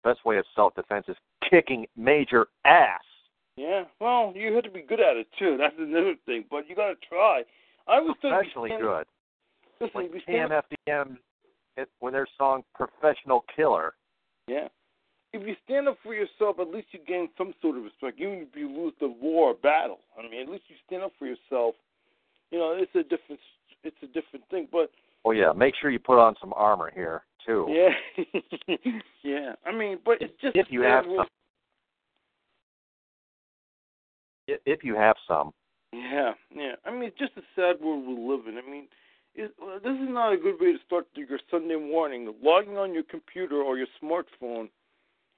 [0.05, 1.17] best way of self defense is
[1.51, 3.03] kicking major ass.
[3.57, 5.57] Yeah, well, you have to be good at it too.
[5.61, 7.43] That's another thing, but you got to try.
[7.89, 9.07] I was thinking, Especially good.
[9.81, 10.53] Listen, Like stand,
[10.87, 11.17] KMFDM
[11.77, 13.95] it, when their song "Professional Killer."
[14.47, 14.69] Yeah.
[15.33, 18.21] If you stand up for yourself, at least you gain some sort of respect.
[18.21, 21.13] Even if you lose the war or battle, I mean, at least you stand up
[21.19, 21.75] for yourself.
[22.51, 23.41] You know, it's a different,
[23.83, 24.69] it's a different thing.
[24.71, 24.91] But
[25.27, 27.67] Oh yeah, make sure you put on some armor here too.
[27.69, 28.77] yeah,
[29.25, 29.53] yeah.
[29.67, 31.27] I mean, but it's just if you have some.
[34.47, 35.53] If you have some.
[35.93, 36.73] Yeah, yeah.
[36.85, 38.57] I mean, it's just a sad world we live in.
[38.57, 38.87] I mean,
[39.37, 42.33] it, uh, this is not a good way to start your Sunday morning.
[42.43, 44.69] Logging on your computer or your smartphone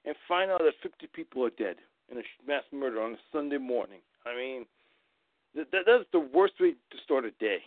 [0.05, 1.75] and find out that 50 people are dead
[2.09, 3.99] in a mass murder on a Sunday morning.
[4.25, 4.65] I mean,
[5.55, 7.59] that that's the worst way to start a day.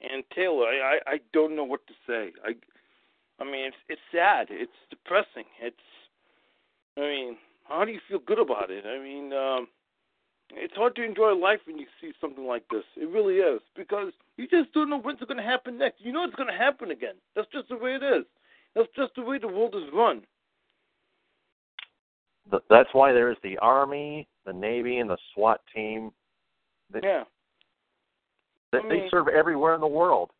[0.00, 2.32] And Taylor, I, I I don't know what to say.
[2.44, 2.54] I
[3.40, 4.48] I mean, it's it's sad.
[4.50, 5.44] It's depressing.
[5.60, 5.76] It's
[6.96, 7.36] I mean,
[7.68, 8.84] how do you feel good about it?
[8.84, 9.68] I mean, um
[10.54, 12.84] it's hard to enjoy life when you see something like this.
[12.96, 16.00] It really is because you just don't know when's going to happen next.
[16.04, 17.14] You know it's going to happen again.
[17.34, 18.24] That's just the way it is.
[18.74, 20.22] That's just the way the world is run.
[22.68, 26.10] That's why there is the Army, the Navy, and the SWAT team.
[26.92, 27.24] They, Yeah.
[28.72, 30.30] they, I they serve everywhere in the world.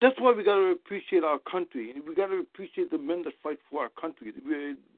[0.00, 1.92] that's why we got to appreciate our country.
[2.06, 4.32] We got to appreciate the men that fight for our country.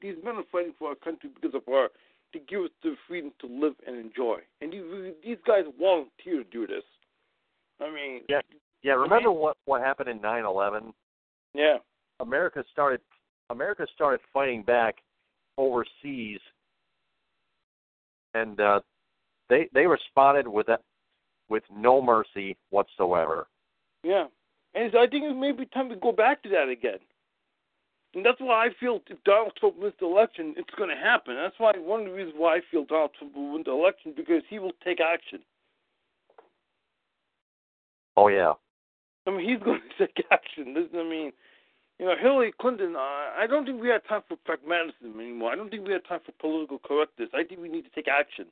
[0.01, 1.89] these men are fighting for our country because of our
[2.33, 4.39] to give us the freedom to live and enjoy.
[4.61, 4.83] And these,
[5.25, 6.85] these guys volunteer to do this.
[7.81, 8.41] I mean, yeah,
[8.83, 8.93] yeah.
[8.93, 10.93] Remember what what happened in nine eleven?
[11.55, 11.79] Yeah.
[12.21, 13.01] America started
[13.51, 14.97] America started fighting back
[15.59, 16.41] overseas,
[18.35, 18.81] and uh,
[19.49, 20.81] they they responded with that
[21.49, 23.47] with no mercy whatsoever.
[24.05, 24.27] Yeah,
[24.75, 26.99] and I think it may be time to go back to that again.
[28.15, 31.35] And that's why I feel if Donald Trump wins the election, it's going to happen.
[31.35, 34.13] That's why one of the reasons why I feel Donald Trump will win the election
[34.15, 35.41] because he will take action.
[38.17, 38.53] Oh yeah.
[39.27, 40.75] I mean, he's going to take action.
[40.75, 41.33] This, I mean,
[41.99, 42.97] you know, Hillary Clinton.
[42.97, 45.53] Uh, I don't think we have time for pragmatism anymore.
[45.53, 47.31] I don't think we have time for political correctness.
[47.35, 48.47] I think we need to take action.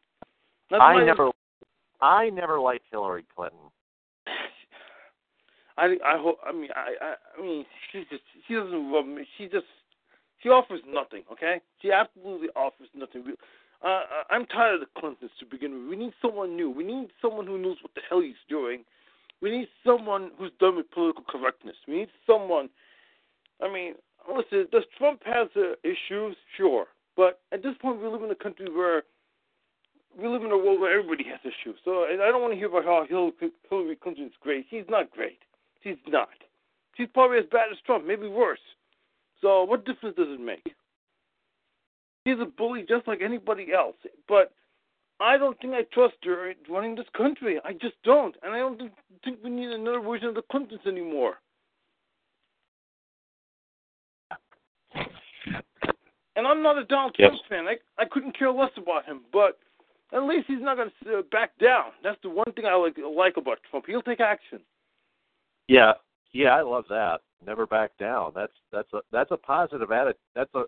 [0.71, 1.31] That's I never,
[2.01, 3.59] I never liked Hillary Clinton.
[5.81, 6.39] I I hope.
[6.47, 9.27] I mean, I I, I mean, she just she doesn't rub me.
[9.39, 9.67] She just
[10.43, 11.23] she offers nothing.
[11.33, 13.25] Okay, she absolutely offers nothing.
[13.83, 15.89] Uh, I'm tired of the Clintons to begin with.
[15.89, 16.71] We need someone new.
[16.71, 18.85] We need someone who knows what the hell he's doing.
[19.41, 21.77] We need someone who's done with political correctness.
[21.89, 22.69] We need someone.
[23.63, 23.95] I mean,
[24.29, 24.67] listen.
[24.71, 26.37] Does Trump have uh, issues?
[26.59, 26.87] Sure,
[27.17, 29.05] but at this point, we live in a country where
[30.21, 31.79] we live in a world where everybody has issues.
[31.87, 34.67] So I don't want to hear about how Hillary Clinton's great.
[34.69, 35.39] She's not great.
[35.83, 36.29] She's not.
[36.97, 38.61] She's probably as bad as Trump, maybe worse.
[39.41, 40.75] So what difference does it make?
[42.27, 43.97] She's a bully just like anybody else.
[44.29, 44.53] But
[45.21, 47.59] I don't think I trust her running this country.
[47.65, 48.35] I just don't.
[48.43, 48.81] And I don't
[49.25, 51.35] think we need another version of the Clintons anymore.
[56.37, 57.67] And I'm not a Donald Trump fan.
[57.67, 59.59] I I couldn't care less about him, but
[60.13, 61.93] at least he's not going to back down.
[62.03, 63.87] That's the one thing I like like about Trump.
[63.87, 64.61] He'll take action.
[65.71, 65.93] Yeah,
[66.33, 67.21] yeah, I love that.
[67.47, 68.33] Never back down.
[68.35, 70.21] That's that's a that's a positive attitude.
[70.35, 70.65] That's a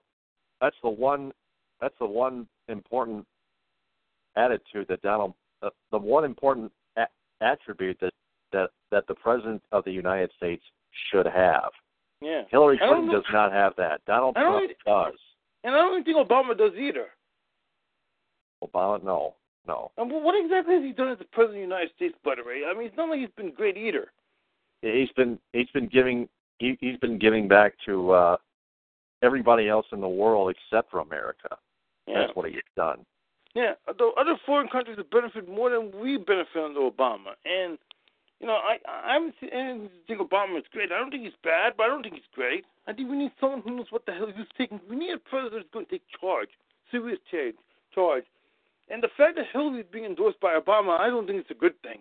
[0.61, 1.33] that's the one
[1.81, 3.27] that's the one important
[4.37, 7.09] attitude that Donald uh, the one important a-
[7.41, 8.13] attribute that
[8.53, 10.63] that that the president of the United States
[11.11, 11.73] should have.
[12.21, 12.43] Yeah.
[12.49, 14.03] Hillary Clinton does not have that.
[14.07, 15.19] Donald Trump does.
[15.65, 17.07] And I don't think Obama does either.
[18.63, 19.35] Obama, no,
[19.67, 19.91] no.
[19.99, 22.45] And what exactly has he done as the president of the United States, by the
[22.47, 22.63] way?
[22.65, 24.13] I mean, it's not like he's been great either
[24.83, 26.29] he's been he's been giving
[26.59, 28.37] he, he's been giving back to uh
[29.23, 31.57] everybody else in the world except for America.
[32.07, 32.21] Yeah.
[32.21, 33.05] That's what he's done.
[33.55, 37.79] Yeah, though other foreign countries have benefited more than we benefit under Obama, and
[38.41, 40.91] you know I I haven't seen anything to think Obama is great.
[40.91, 42.65] I don't think he's bad, but I don't think he's great.
[42.87, 44.81] I think we need someone who knows what the hell he's taking.
[44.89, 46.49] We need a president who's going to take charge,
[46.91, 47.57] serious change,
[47.95, 48.25] charge.
[48.89, 51.55] And the fact that Hillary is being endorsed by Obama, I don't think it's a
[51.55, 52.01] good thing.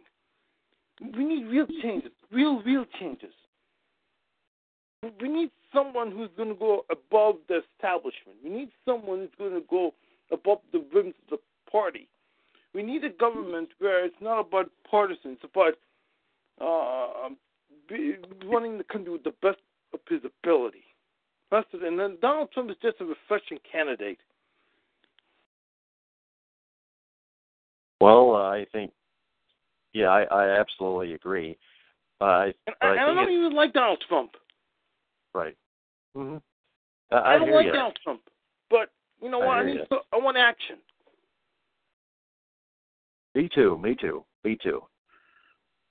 [0.99, 3.33] We need real changes, real, real changes.
[5.19, 8.37] We need someone who's going to go above the establishment.
[8.43, 9.93] We need someone who's going to go
[10.31, 12.07] above the rims of the party.
[12.73, 15.73] We need a government where it's not about partisans, it's about
[16.61, 17.29] uh,
[18.45, 19.57] running the country with the best
[19.93, 20.83] of his ability.
[21.49, 21.83] That's it.
[21.83, 24.19] And then Donald Trump is just a refreshing candidate.
[27.99, 28.91] Well, uh, I think
[29.93, 31.57] yeah, I, I absolutely agree.
[32.19, 34.31] Uh, I, I, I, I don't even like Donald Trump.
[35.33, 35.55] Right.
[36.15, 36.37] Mm-hmm.
[37.15, 37.73] I, I, don't like you.
[37.73, 38.21] Donald Trump,
[38.69, 38.89] but
[39.21, 39.57] you know what?
[39.57, 40.77] I, need to, I want action.
[43.35, 43.77] Me too.
[43.81, 44.23] Me too.
[44.43, 44.81] Me too.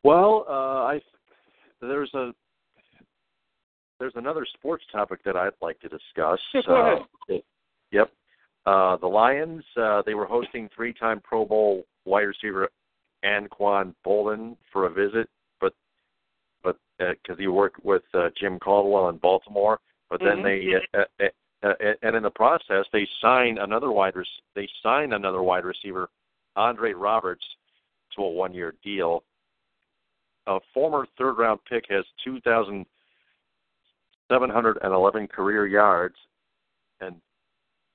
[0.05, 1.01] Well, uh, I
[1.81, 2.33] there's a
[3.99, 6.39] there's another sports topic that I'd like to discuss.
[6.67, 7.03] Go ahead.
[7.31, 7.35] Uh,
[7.91, 8.11] yep.
[8.67, 12.69] Uh, the Lions uh, they were hosting three-time Pro Bowl wide receiver
[13.25, 15.29] Anquan Boldin for a visit,
[15.61, 15.75] but
[16.63, 19.79] but because uh, he worked with uh, Jim Caldwell in Baltimore,
[20.09, 20.71] but then mm-hmm.
[20.93, 21.29] they uh, uh,
[21.63, 26.09] uh, and in the process they signed another wide rec- they signed another wide receiver,
[26.57, 27.45] Andre Roberts,
[28.17, 29.23] to a one year deal.
[30.47, 32.87] A former third round pick has two thousand
[34.31, 36.17] seven hundred and eleven career yards
[37.01, 37.17] and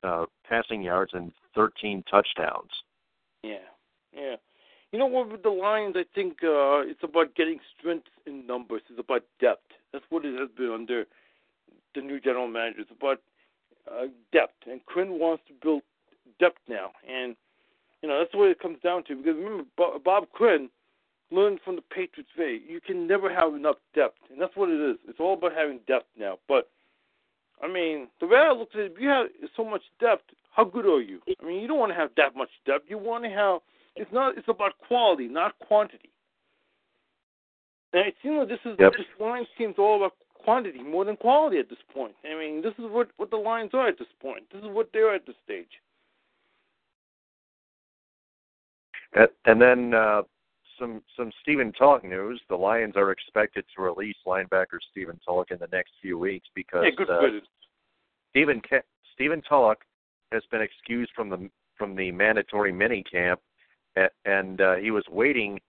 [0.04, 2.70] uh, passing yards and thirteen touchdowns.
[3.44, 3.58] Yeah,
[4.14, 4.36] yeah.
[4.96, 8.82] You know what with the Lions, I think uh, it's about getting strength in numbers.
[8.90, 9.74] It's about depth.
[9.92, 11.04] That's what it has been under
[11.94, 12.80] the new general manager.
[12.80, 13.20] It's about
[13.92, 15.82] uh, depth, and Quinn wants to build
[16.40, 17.36] depth now, and
[18.02, 19.18] you know that's what it comes down to.
[19.18, 20.70] Because remember, Bob Quinn
[21.30, 22.62] learned from the Patriots way.
[22.66, 24.96] You can never have enough depth, and that's what it is.
[25.10, 26.38] It's all about having depth now.
[26.48, 26.70] But
[27.62, 29.28] I mean, the way I look at it, if you have
[29.58, 30.24] so much depth,
[30.56, 31.20] how good are you?
[31.28, 32.86] I mean, you don't want to have that much depth.
[32.88, 33.60] You want to have
[33.96, 34.38] it's not.
[34.38, 36.12] It's about quality, not quantity.
[37.94, 38.94] And it seems like this is Yep.
[38.94, 42.16] this Lions team's all about quantity more than quality at this point.
[42.24, 44.44] I mean, this is what what the Lions are at this point.
[44.52, 45.82] This is what they're at this stage.
[49.14, 50.24] And, and then uh,
[50.78, 52.42] some some Stephen Tulloch news.
[52.50, 56.84] The Lions are expected to release linebacker Stephen Tulloch in the next few weeks because
[56.84, 57.48] yeah, good uh, riddance.
[58.32, 58.62] Stephen
[59.14, 59.84] Stephen Tulloch
[60.32, 63.40] has been excused from the from the mandatory mini camp,
[63.96, 65.60] and, and uh, he was waiting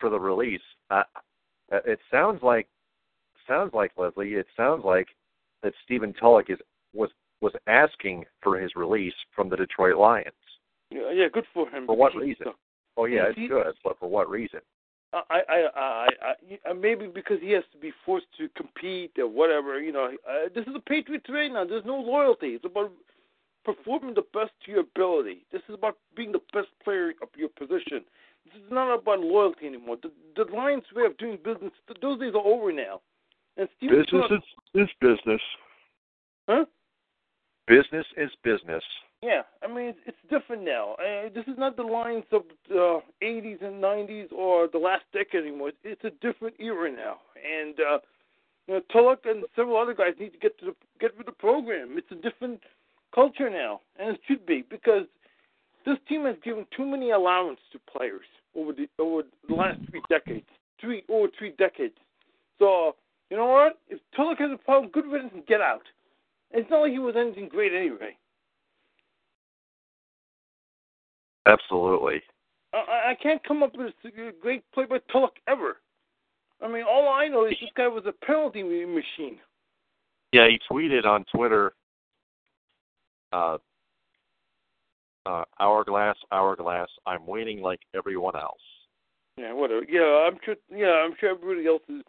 [0.00, 0.60] for the release.
[0.90, 1.02] Uh,
[1.70, 2.66] it sounds like
[3.46, 4.34] sounds like Leslie.
[4.34, 5.08] It sounds like
[5.62, 6.58] that Stephen Tulloch is
[6.92, 7.10] was
[7.40, 10.28] was asking for his release from the Detroit Lions.
[10.90, 11.86] Yeah, yeah, good for him.
[11.86, 12.48] For what reason?
[12.96, 14.60] Oh yeah, it's good, but for what reason?
[15.12, 19.26] I, I, I, I, I, maybe because he has to be forced to compete or
[19.26, 19.80] whatever.
[19.80, 21.64] You know, uh, this is a Patriots right now.
[21.64, 22.48] There's no loyalty.
[22.48, 22.92] It's about
[23.64, 25.44] performing the best to your ability.
[25.52, 28.04] This is about being the best player of your position.
[28.44, 29.96] This is not about loyalty anymore.
[30.02, 33.00] The, the Lions' way of doing business, th- those days are over now.
[33.56, 35.40] And Steve Business is, is business.
[36.48, 36.64] huh?
[37.66, 38.82] Business is business.
[39.22, 40.94] Yeah, I mean it's, it's different now.
[40.94, 45.42] Uh, this is not the Lions of the 80s and 90s or the last decade
[45.42, 45.72] anymore.
[45.84, 47.98] It's a different era now, and uh,
[48.66, 51.32] you know, Tulloch and several other guys need to get to the, get with the
[51.32, 51.98] program.
[51.98, 52.60] It's a different
[53.14, 55.04] culture now, and it should be because
[55.86, 58.26] this team has given too many allowance to players
[58.56, 60.46] over the over the last three decades,
[60.80, 61.94] three over three decades.
[62.58, 62.96] So
[63.30, 63.78] you know what?
[63.88, 65.82] If Tulloch has a problem, good riddance and get out.
[66.52, 68.16] It's not like he was anything great anyway.
[71.46, 72.22] Absolutely.
[72.74, 75.76] I, I can't come up with a great play by Tulloch ever.
[76.62, 79.38] I mean, all I know is this guy was a penalty machine.
[80.32, 81.72] Yeah, he tweeted on Twitter,
[83.32, 83.58] uh,
[85.26, 86.88] uh, hourglass, hourglass.
[87.06, 88.60] I'm waiting like everyone else.
[89.36, 89.84] Yeah, whatever.
[89.88, 90.56] Yeah, I'm sure.
[90.70, 92.02] Yeah, I'm sure everybody else is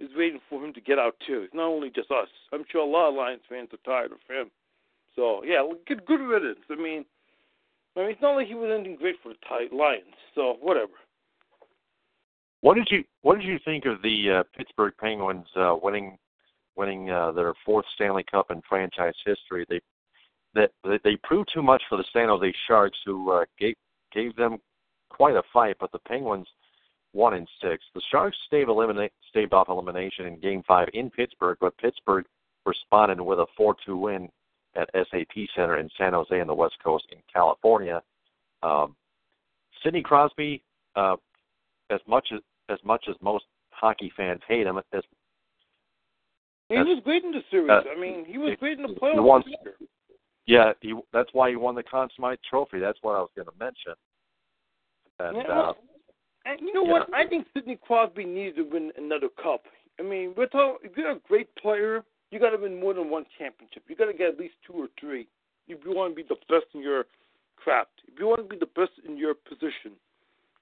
[0.00, 1.42] is waiting for him to get out too.
[1.42, 2.28] It's not only just us.
[2.52, 4.50] I'm sure a lot of Lions fans are tired of him.
[5.16, 6.60] So yeah, good good riddance.
[6.70, 7.04] I mean,
[7.96, 10.14] I mean, it's not like he was anything great for the Lions.
[10.34, 10.92] So whatever.
[12.60, 16.18] What did you What did you think of the uh, Pittsburgh Penguins uh, winning
[16.76, 19.66] winning uh, their fourth Stanley Cup in franchise history?
[19.68, 19.80] They
[20.84, 23.74] that they, proved too much for the San Jose Sharks, who uh, gave
[24.12, 24.58] gave them
[25.10, 26.46] quite a fight, but the Penguins
[27.12, 27.82] won in six.
[27.94, 32.24] The Sharks staved eliminate staved off elimination in Game Five in Pittsburgh, but Pittsburgh
[32.66, 34.28] responded with a four-two win
[34.76, 38.02] at SAP Center in San Jose on the West Coast in California.
[38.62, 38.94] Um,
[39.82, 40.62] Sidney Crosby,
[40.96, 41.16] uh,
[41.90, 45.02] as much as as much as most hockey fans hate him, as
[46.68, 47.70] He was great in the series.
[47.70, 49.22] uh, I mean, he was great in the playoffs.
[49.22, 49.44] won-.
[50.48, 52.78] Yeah, he that's why he won the Conn Smythe Trophy.
[52.80, 53.92] That's what I was going to mention.
[55.20, 55.72] And Yeah, uh,
[56.46, 56.92] and you know yeah.
[56.92, 57.14] what?
[57.14, 59.64] I think Sidney Crosby needs to win another cup.
[60.00, 63.10] I mean, we're talking, if you're a great player, you got to win more than
[63.10, 63.82] one championship.
[63.88, 65.28] You got to get at least two or three
[65.66, 67.04] if you want to be the best in your
[67.56, 68.00] craft.
[68.06, 70.00] If you want to be the best in your position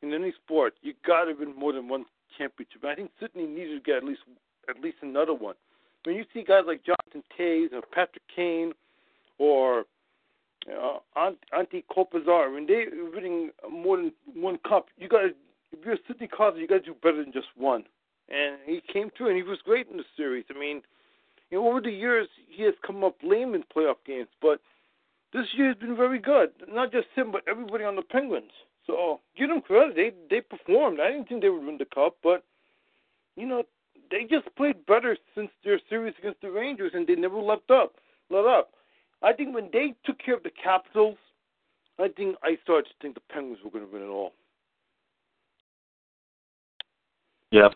[0.03, 2.07] in any sport, you got to win more than one
[2.37, 2.83] championship.
[2.83, 4.23] And I think Sidney needs to get at least
[4.69, 5.55] at least another one.
[6.03, 8.73] When you see guys like Jonathan Toews or Patrick Kane
[9.39, 9.85] or
[10.71, 15.97] uh, Anze Kopitar, when they are winning more than one cup, you got if you're
[16.07, 17.85] Sidney Crosby, you got to do better than just one.
[18.29, 20.45] And he came through, and he was great in the series.
[20.55, 20.83] I mean,
[21.51, 24.61] you know, over the years he has come up lame in playoff games, but
[25.33, 26.51] this year has been very good.
[26.69, 28.51] Not just him, but everybody on the Penguins.
[28.87, 29.97] So give them credit.
[29.97, 31.01] They they performed.
[31.01, 32.45] I didn't think they would win the cup, but
[33.37, 33.65] you know
[34.11, 37.95] they just played better since their series against the Rangers, and they never let up.
[38.31, 38.71] Let up.
[39.23, 41.17] I think when they took care of the Capitals,
[41.99, 44.33] I think I started to think the Penguins were going to win it all.
[47.53, 47.73] Yep.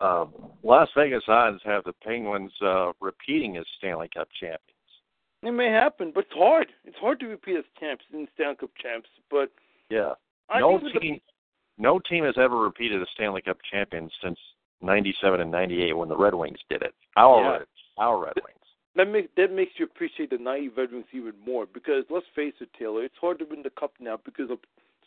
[0.00, 0.32] Um,
[0.64, 4.60] Las Vegas odds have the Penguins uh, repeating as Stanley Cup champions.
[5.42, 6.68] It may happen, but it's hard.
[6.84, 9.08] It's hard to repeat as champs in Stanley Cup champs.
[9.30, 9.50] But
[9.90, 10.14] Yeah.
[10.48, 11.20] I no team,
[11.78, 14.38] no team has ever repeated as Stanley Cup champion since
[14.80, 16.94] '97 and '98 when the Red Wings did it.
[17.16, 17.50] Our Yeah.
[17.50, 17.66] Red,
[17.98, 18.61] our Red Wings.
[18.96, 21.66] That makes that makes you appreciate the naive veterans even more.
[21.66, 24.58] Because let's face it, Taylor, it's hard to win the cup now because of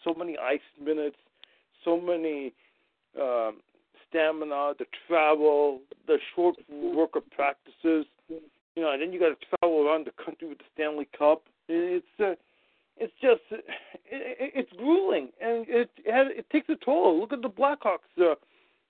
[0.04, 1.18] so many ice minutes,
[1.84, 2.54] so many
[3.20, 3.58] um,
[4.10, 8.06] stamina, the travel, the short work of practices.
[8.30, 11.44] You know, and then you got to travel around the country with the Stanley Cup.
[11.70, 12.36] It's uh,
[12.98, 13.64] it's just it,
[14.06, 17.20] it, it's grueling, and it it, has, it takes a toll.
[17.20, 18.36] Look at the Blackhawks uh,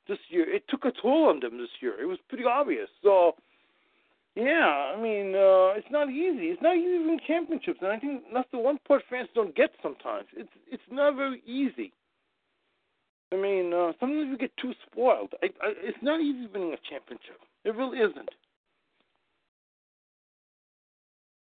[0.08, 2.00] this year; it took a toll on them this year.
[2.02, 2.90] It was pretty obvious.
[3.04, 3.36] So,
[4.36, 6.48] yeah, I mean, uh, it's not easy.
[6.48, 9.56] It's not easy to win championships, and I think that's the one part fans don't
[9.56, 10.26] get sometimes.
[10.36, 11.94] It's it's not very easy.
[13.32, 15.34] I mean, uh, sometimes we get too spoiled.
[15.41, 17.40] I, I, it's not easy winning a championship.
[17.64, 18.30] It really isn't.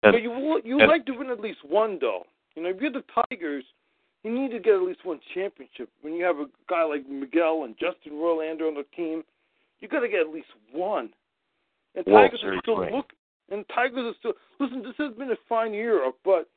[0.03, 2.25] But you you like to win at least one, though.
[2.55, 3.65] You know, if you're the Tigers,
[4.23, 5.89] you need to get at least one championship.
[6.03, 9.23] When you have a guy like Miguel and Justin Verlander on the team,
[9.81, 11.11] you got to get at least one.
[11.95, 13.13] And World Tigers are still look.
[13.51, 14.83] And Tigers are still listen.
[14.83, 16.49] This has been a fine year, but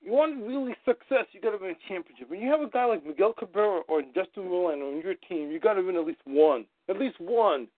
[0.00, 2.28] you want really success, you got to win a championship.
[2.28, 5.60] When you have a guy like Miguel Cabrera or Justin Verlander on your team, you
[5.60, 6.66] got to win at least one.
[6.88, 7.68] At least one.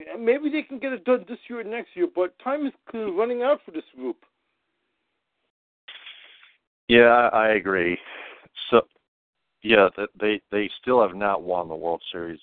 [0.00, 2.72] And Maybe they can get it done this year or next year, but time is
[2.92, 4.18] running out for this group.
[6.88, 7.98] Yeah, I I agree.
[8.70, 8.82] So,
[9.62, 9.88] yeah,
[10.20, 12.38] they they still have not won the World Series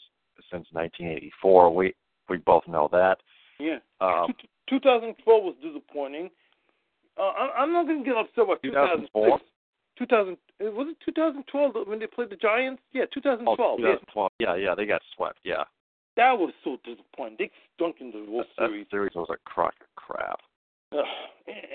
[0.52, 1.76] since 1984.
[1.76, 1.94] We
[2.30, 3.18] we both know that.
[3.60, 3.78] Yeah.
[4.02, 4.34] Um,
[4.70, 6.30] 2012 was disappointing.
[7.18, 9.40] Uh, I- I'm not going to get upset about 2004?
[9.98, 12.82] 2000 uh, was it 2012 when they played the Giants?
[12.94, 13.60] Yeah, 2012.
[13.60, 13.96] oh, yeah.
[14.10, 14.32] 2012.
[14.40, 15.38] Yeah, yeah, they got swept.
[15.44, 15.64] Yeah,
[16.18, 17.36] That was so disappointing.
[17.38, 18.88] They stunk in the World that Series.
[18.90, 20.40] series was a crock of crap.
[20.94, 21.06] Ugh,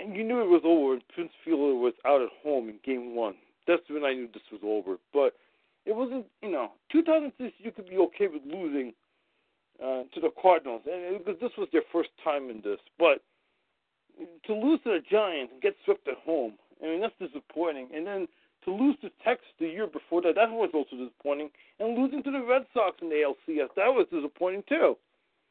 [0.01, 3.15] and you knew it was over when Prince Fielder was out at home in Game
[3.15, 3.35] One.
[3.69, 4.97] That's when I knew this was over.
[5.12, 5.35] But
[5.87, 7.53] it wasn't, you know, 2006.
[7.59, 8.95] You could be okay with losing
[9.83, 12.79] uh, to the Cardinals, and because this was their first time in this.
[12.99, 13.23] But
[14.47, 17.89] to lose to the Giants and get swept at home, I mean that's disappointing.
[17.95, 18.27] And then
[18.65, 21.51] to lose to Texas the year before that, that was also disappointing.
[21.79, 24.97] And losing to the Red Sox in the ALCS, that was disappointing too.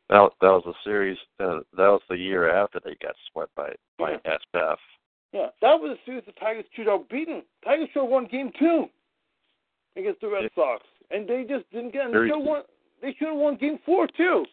[0.09, 1.17] That that was the series.
[1.39, 4.77] Uh, that was the year after they got swept by by SF.
[5.33, 7.43] Yeah, that was a series the Tigers should have beaten.
[7.63, 8.85] Tigers should have won game two
[9.97, 10.55] against the Red Yeah.
[10.55, 12.05] Sox, and they just didn't get.
[12.05, 12.63] And they Very- should have won.
[13.01, 14.45] They should have won game four too.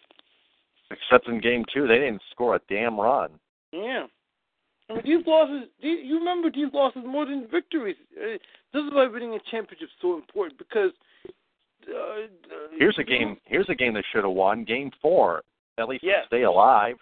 [0.91, 3.31] Except in game two, they didn't score a damn run.
[3.73, 4.07] Yeah.
[4.91, 5.69] I mean, these losses.
[5.83, 7.97] These, you remember these losses more than victories.
[8.17, 8.37] Uh,
[8.73, 10.91] this is why winning a championship is so important because.
[11.89, 12.27] Uh, uh,
[12.79, 13.37] Here's a game.
[13.45, 14.65] Here's a game they should have won.
[14.65, 15.43] Game four,
[15.79, 16.27] at least to Yeah.
[16.27, 16.97] stay alive.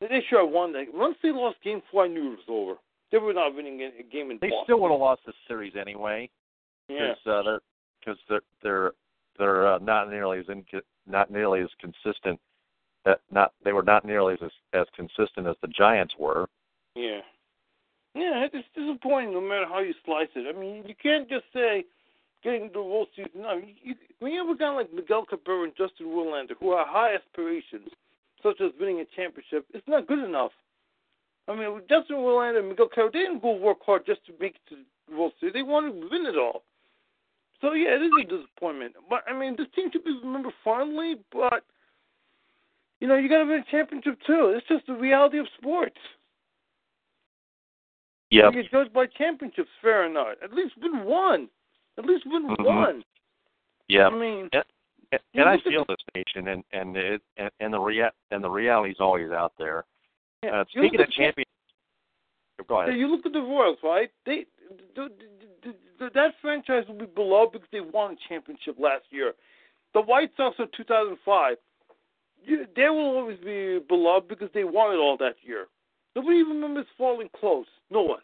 [0.00, 0.86] They should have won that.
[0.92, 2.78] Once they lost game four, I knew it was over.
[3.10, 4.64] They were not winning a game in They Boston.
[4.64, 6.28] still would have lost the series anyway.
[6.88, 7.12] Yeah.
[7.24, 7.60] because uh, they're
[8.00, 8.92] because they're they're
[9.38, 10.64] they're uh, not nearly as in,
[11.06, 12.38] not nearly as consistent.
[13.04, 16.48] That not they were not nearly as as consistent as the Giants were.
[16.94, 17.20] Yeah.
[18.14, 20.54] Yeah, it's disappointing no matter how you slice it.
[20.54, 21.84] I mean, you can't just say
[22.44, 23.32] getting the World Series.
[23.34, 26.76] No, you, you, when you have a guy like Miguel Cabrera and Justin Verlander who
[26.76, 27.88] have high aspirations,
[28.42, 30.52] such as winning a championship, it's not good enough.
[31.48, 34.56] I mean, Justin Verlander and Miguel Cabrera, they didn't go work hard just to make
[34.56, 34.76] it to
[35.08, 35.54] the World Series.
[35.54, 36.62] They wanted to win it all.
[37.62, 38.94] So yeah, it is a disappointment.
[39.08, 41.14] But I mean, this team should be remembered fondly.
[41.32, 41.64] But
[43.00, 44.52] you know, you got to win a championship too.
[44.56, 45.96] It's just the reality of sports.
[48.30, 48.52] Yep.
[48.54, 50.42] You get judged by championships, fair or not.
[50.42, 51.48] At least win one.
[51.98, 52.64] At least win Mhm.
[52.64, 53.04] one.
[53.88, 54.06] Yeah.
[54.08, 54.64] I mean, and,
[55.34, 59.00] and I feel this nation, and and it and, and the rea- and the reality's
[59.00, 59.84] always out there.
[60.42, 61.46] yeah, Uh, speaking of champions,
[62.66, 62.98] go Yeah, ahead.
[62.98, 64.10] you look at the Royals, right?
[64.24, 64.46] They
[64.94, 65.41] the, the, the,
[66.10, 69.34] that franchise will be below because they won a championship last year.
[69.94, 71.56] The White Sox of 2005,
[72.44, 75.66] you, they will always be beloved because they won it all that year.
[76.16, 77.66] Nobody even remembers falling close.
[77.90, 78.20] No one.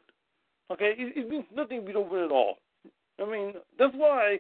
[0.71, 2.57] Okay, it, it means nothing if we don't win it all.
[3.21, 4.39] I mean, that's why,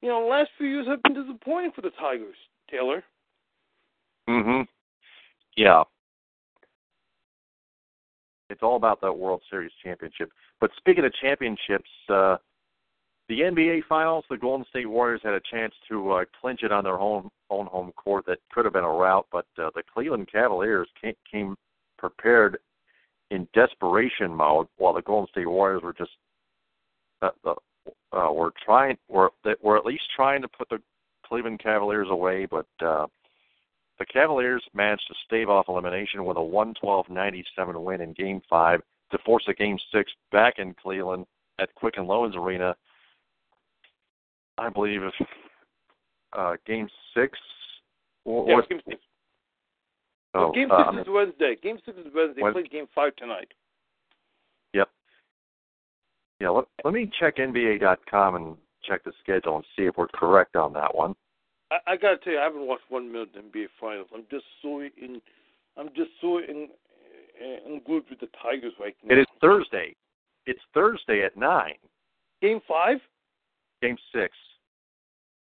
[0.00, 2.36] you know, the last few years have been disappointing for the Tigers,
[2.70, 3.04] Taylor.
[4.28, 4.62] Mm-hmm.
[5.56, 5.84] Yeah.
[8.50, 10.30] It's all about that World Series championship.
[10.64, 12.38] But speaking of championships, uh,
[13.28, 16.84] the NBA Finals, the Golden State Warriors had a chance to uh, clinch it on
[16.84, 18.24] their own own home court.
[18.24, 21.54] That could have been a rout, but uh, the Cleveland Cavaliers came, came
[21.98, 22.56] prepared
[23.30, 26.12] in desperation mode, while the Golden State Warriors were just
[27.20, 27.54] uh, uh,
[28.16, 29.32] uh, were trying were
[29.62, 30.78] were at least trying to put the
[31.26, 33.06] Cleveland Cavaliers away, but uh,
[33.98, 37.44] the Cavaliers managed to stave off elimination with a 112-97
[37.84, 38.80] win in Game Five
[39.16, 41.26] to force a Game Six back in Cleveland
[41.60, 42.74] at Quicken Loans Arena.
[44.58, 45.14] I believe if
[46.32, 47.38] uh, Game Six
[48.24, 49.00] or, Yeah, or- game six.
[50.34, 51.56] oh, game uh, six is Wednesday.
[51.62, 52.34] Game six is Wednesday.
[52.36, 53.48] They Wed- play game five tonight.
[54.72, 54.88] Yep.
[56.40, 60.56] Yeah, let, let me check NBA.com and check the schedule and see if we're correct
[60.56, 61.14] on that one.
[61.70, 64.08] I, I gotta tell you, I haven't watched one minute of the NBA Finals.
[64.14, 65.20] I'm just so in,
[65.76, 66.68] I'm just so in,
[67.40, 69.14] uh, englued with the Tigers right now.
[69.14, 69.94] It is Thursday.
[70.46, 71.74] It's Thursday at nine.
[72.42, 72.98] game five.
[73.82, 74.36] Game six.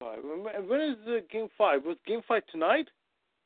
[0.00, 0.18] Five.
[0.22, 1.84] When is the game five?
[1.84, 2.88] Was game five tonight?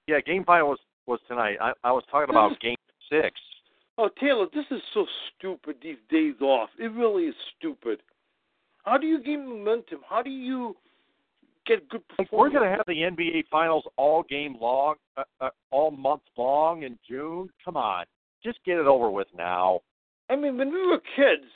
[0.06, 1.56] Yeah, game five was was tonight.
[1.60, 2.76] I, I was talking about game
[3.10, 3.38] six.
[3.98, 5.06] Oh, Taylor, this is so
[5.36, 5.76] stupid.
[5.82, 8.00] These days off, it really is stupid.
[8.84, 10.00] How do you gain momentum?
[10.08, 10.74] How do you
[11.66, 12.30] get good performance?
[12.32, 16.82] we're going to have the NBA Finals all game long, uh, uh, all month long
[16.84, 17.50] in June.
[17.62, 18.06] Come on,
[18.42, 19.80] just get it over with now.
[20.28, 21.46] I mean, when we were kids,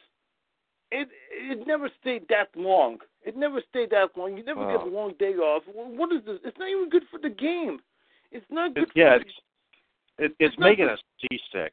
[0.90, 2.98] it it never stayed that long.
[3.22, 4.36] It never stayed that long.
[4.36, 4.88] You never get Oh.
[4.88, 5.62] a long day off.
[5.72, 6.38] What is this?
[6.44, 7.80] It's not even good for the game.
[8.30, 8.84] It's not good.
[8.84, 9.30] It, yeah, it's
[10.18, 11.72] it, it's not making us seasick.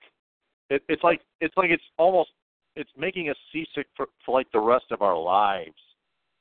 [0.70, 2.30] It, it's like it's like it's almost
[2.76, 5.76] it's making us seasick for, for like the rest of our lives.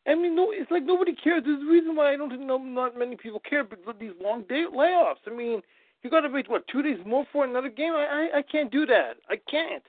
[0.07, 1.43] I mean, no, it's like nobody cares.
[1.45, 4.13] There's a reason why I don't think no, not many people care because of these
[4.23, 5.27] long day layoffs.
[5.27, 5.61] I mean,
[6.03, 7.93] you got to wait what two days more for another game?
[7.93, 9.15] I, I I can't do that.
[9.29, 9.83] I can't.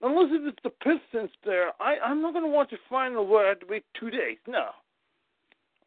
[0.00, 3.48] Unless if it's the Pistons there, I I'm not gonna watch a final where I
[3.50, 4.38] have to wait two days.
[4.46, 4.68] No.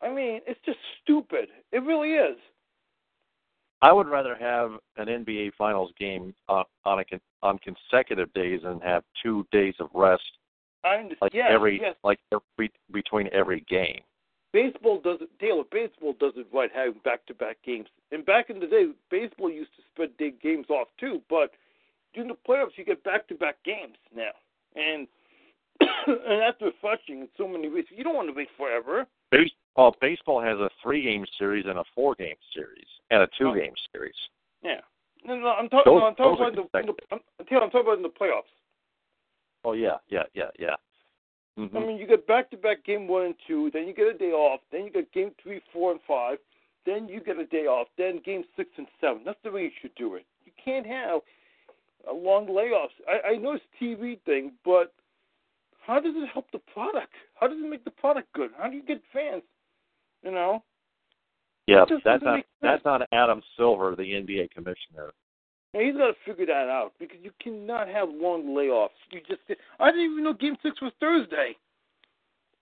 [0.01, 1.49] I mean, it's just stupid.
[1.71, 2.37] It really is.
[3.81, 8.61] I would rather have an NBA Finals game on on a con- on consecutive days
[8.63, 10.23] and have two days of rest,
[10.83, 11.17] I understand.
[11.21, 11.95] like yes, every yes.
[12.03, 14.01] like every, between every game.
[14.53, 15.29] Baseball does it.
[15.39, 17.87] Taylor, baseball does it right, having back-to-back games.
[18.11, 21.21] And back in the day, baseball used to spread day games off too.
[21.29, 21.51] But
[22.13, 24.31] during the playoffs, you get back-to-back games now,
[24.75, 25.07] and
[26.07, 27.85] and that's refreshing in so many ways.
[27.89, 29.07] You don't want to wait forever.
[29.31, 33.27] Base, well, baseball has a three game series and a four game series and a
[33.37, 34.15] two game series.
[34.63, 34.81] Yeah.
[35.25, 35.93] No, no, I'm talking.
[35.93, 36.93] Those- no, I'm talking about the, the.
[37.11, 38.51] I'm, I'm talking about in the playoffs.
[39.63, 40.75] Oh yeah, yeah, yeah, yeah.
[41.57, 44.31] Hmm I mean, you get back-to-back game one and two, then you get a day
[44.31, 46.37] off, then you get game three, four, and five,
[46.85, 49.21] then you get a day off, then game six and seven.
[49.25, 50.25] That's the way you should do it.
[50.45, 51.21] You can't have
[52.09, 52.95] a long layoffs.
[53.07, 54.93] I, I know it's a TV thing, but
[55.85, 57.13] how does it help the product?
[57.35, 58.51] How does it make the product good?
[58.57, 59.43] How do you get fans?
[60.23, 60.63] You know,
[61.67, 65.13] yeah, that's doesn't that's not Adam Silver, the NBA commissioner.
[65.73, 68.89] Now, he's got to figure that out because you cannot have long layoffs.
[69.11, 69.41] You just
[69.79, 71.55] I didn't even know Game Six was Thursday.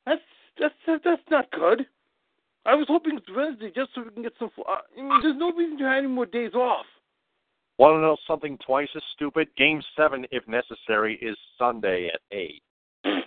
[0.05, 0.21] That's
[0.59, 1.85] that's that's not good.
[2.65, 4.51] I was hoping it's Wednesday just so we can get some.
[4.59, 6.85] uh, I mean, there's no reason to have any more days off.
[7.79, 9.47] Want to know something twice as stupid?
[9.57, 12.61] Game seven, if necessary, is Sunday at eight.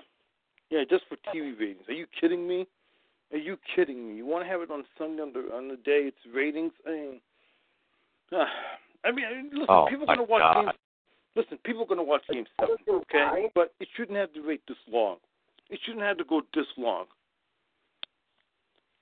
[0.70, 1.86] Yeah, just for TV ratings.
[1.86, 2.66] Are you kidding me?
[3.30, 4.16] Are you kidding me?
[4.16, 6.72] You want to have it on Sunday on the on the day it's ratings?
[6.86, 7.20] I mean,
[8.34, 8.44] uh,
[9.04, 10.64] I mean, listen, Oh, people are gonna watch God.
[10.64, 10.76] games.
[11.34, 13.50] Listen, people are gonna watch Game Seven, okay?
[13.54, 15.16] But it shouldn't have to wait this long.
[15.70, 17.06] It shouldn't have to go this long.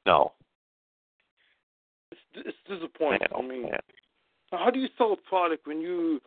[0.07, 0.33] No,
[2.13, 3.21] It's it's disappointing.
[3.33, 3.81] man, I mean, man.
[4.53, 6.21] how do you sell a product when you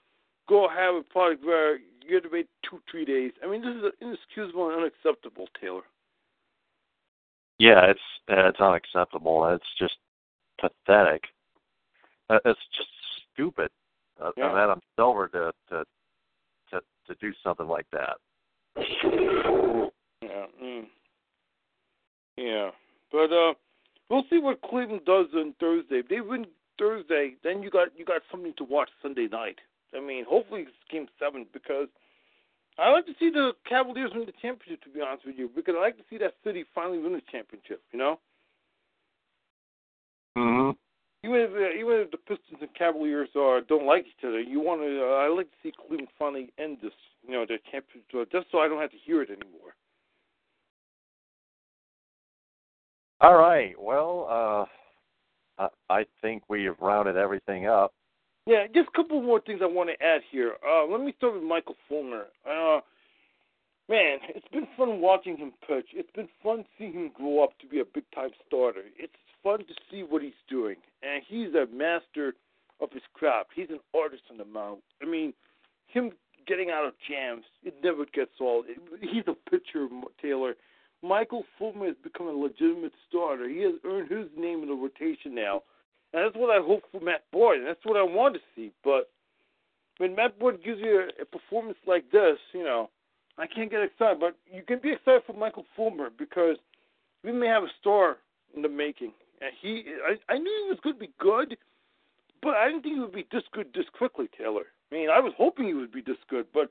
[0.47, 3.31] go have a product where you have to wait two, three days?
[3.43, 5.81] I mean, this is inexcusable and unacceptable, Taylor.
[7.57, 9.47] Yeah, it's uh, it's unacceptable.
[9.47, 9.95] It's just
[10.59, 11.23] pathetic.
[12.29, 12.89] Uh, It's just
[13.34, 13.69] stupid
[14.22, 14.51] uh, Yeah.
[14.51, 15.84] of Adam Silver to to
[16.72, 18.18] to to do something like that.
[20.22, 20.45] Yeah.
[20.61, 20.88] Mm.
[22.38, 22.72] Yeah.
[23.11, 23.53] But uh
[24.10, 25.99] we'll see what Cleveland does on Thursday.
[25.99, 26.45] If they win
[26.80, 29.60] Thursday, then you got you got something to watch Sunday night.
[29.95, 31.88] I mean, hopefully it's game seven because
[32.80, 35.76] I like to see the Cavaliers win the championship to be honest with you, because
[35.77, 38.19] I like to see that city finally win the championship, you know?
[40.35, 40.72] hmm
[41.23, 44.59] Even if uh, even if the Pistons and Cavaliers are don't like each other, you
[44.59, 45.03] want to.
[45.03, 46.91] Uh, I like to see Cleveland finally end this,
[47.25, 49.73] you know, their championship, uh, just so I don't have to hear it anymore.
[53.21, 53.73] All right.
[53.79, 54.27] Well,
[55.57, 57.93] uh, I, I think we have rounded everything up.
[58.45, 60.55] Yeah, just a couple more things I want to add here.
[60.67, 62.25] Uh, let me start with Michael Fulmer.
[62.45, 62.81] Uh,
[63.87, 65.87] man, it's been fun watching him pitch.
[65.93, 68.81] It's been fun seeing him grow up to be a big time starter.
[68.97, 69.13] It's
[69.43, 72.33] fun to see what he's doing, and he's a master
[72.81, 73.49] of his craft.
[73.55, 74.81] He's an artist on the mound.
[75.01, 75.33] I mean,
[75.87, 76.11] him
[76.47, 78.65] getting out of jams, it never gets old.
[79.01, 79.87] He's a pitcher,
[80.21, 80.55] Taylor.
[81.01, 83.49] Michael Fulmer has become a legitimate starter.
[83.49, 85.61] He has earned his name in the rotation now.
[86.13, 88.71] And that's what I hope for Matt Boyd, and that's what I want to see.
[88.83, 89.09] But
[89.97, 92.89] when Matt Boyd gives you a, a performance like this, you know,
[93.37, 94.19] I can't get excited.
[94.19, 96.57] But you can be excited for Michael Fulmer because
[97.23, 98.17] we may have a star
[98.55, 99.11] in the making.
[99.43, 101.57] And he, I, I knew he was going to be good,
[102.41, 104.67] but I didn't think he would be this good this quickly, Taylor.
[104.91, 106.69] I mean, I was hoping he would be this good, but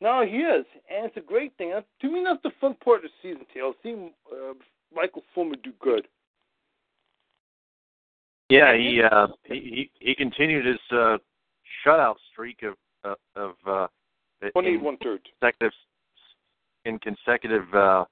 [0.00, 1.72] now he is, and it's a great thing.
[1.72, 3.72] And to me, that's the fun part of the season, Taylor.
[3.82, 4.54] Seeing uh,
[4.94, 6.06] Michael Fulmer do good.
[8.48, 11.18] Yeah, he uh, he he continued his uh,
[11.84, 13.86] shutout streak of uh, of uh,
[14.52, 15.72] Twenty in consecutive
[16.84, 18.04] in consecutive uh,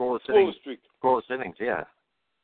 [0.00, 0.54] scoreless innings.
[0.60, 0.80] streak.
[1.02, 1.56] Scoreless innings.
[1.60, 1.84] Yeah.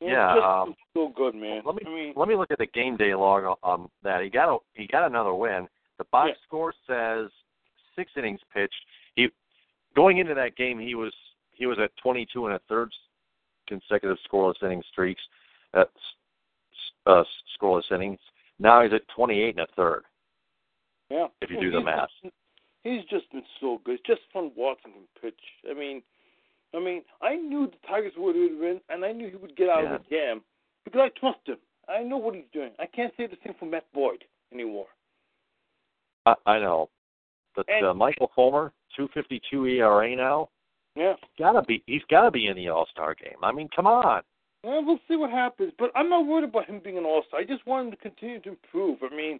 [0.01, 1.61] Yeah, Yeah, just um, so good, man.
[1.65, 4.21] Let me I mean, let me look at the game day log on, on that.
[4.23, 5.67] He got a he got another win.
[5.97, 6.35] The box Yeah.
[6.45, 7.31] score says
[7.95, 8.75] six innings pitched.
[9.15, 9.29] He
[9.95, 11.13] going into that game, he was
[11.53, 12.91] he was at 22 and a third
[13.67, 15.21] consecutive scoreless inning streaks,
[15.73, 15.85] uh,
[17.05, 17.23] uh,
[17.59, 18.19] scoreless innings.
[18.59, 20.03] Now he's at 28 and a third.
[21.09, 21.27] Yeah.
[21.41, 22.09] If you do the math.
[22.83, 23.95] He's just been so good.
[23.95, 25.39] It's just fun watching him pitch.
[25.69, 26.03] I mean,
[26.75, 29.83] I mean, I knew the Tigers would win, and I knew he would get out
[29.83, 29.95] Yeah.
[29.95, 30.41] of the jam
[30.83, 31.57] because I trust him.
[31.87, 32.71] I know what he's doing.
[32.79, 34.87] I can't say the same for Matt Boyd anymore.
[36.25, 36.89] I, I know,
[37.55, 40.49] but And- uh, Michael Fulmer, 252 ERA now.
[40.95, 41.15] Yeah.
[41.37, 41.83] Gotta be.
[41.87, 43.37] He's gotta be in the All Star game.
[43.43, 44.23] I mean, come on.
[44.63, 45.73] Well, we'll see what happens.
[45.77, 47.39] But I'm not worried about him being an All Star.
[47.41, 49.03] I just want him to continue to improve.
[49.03, 49.39] I mean,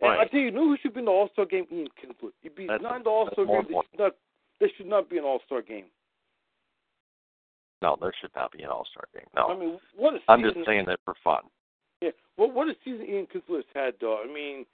[0.00, 0.30] and I Right.
[0.30, 1.66] tell you, you know who should be in the All Star game?
[1.70, 2.32] Ian Kinsler.
[2.42, 4.16] If he's That's- not in the All Star game, they should not.
[4.58, 5.86] They should not be an All Star game.
[7.82, 9.26] No, there should not be an All Star game.
[9.36, 11.42] No, I mean, what a I'm just saying that for fun.
[12.00, 14.22] Yeah, what what a season Ian Kinsler has had, though.
[14.22, 14.64] I mean,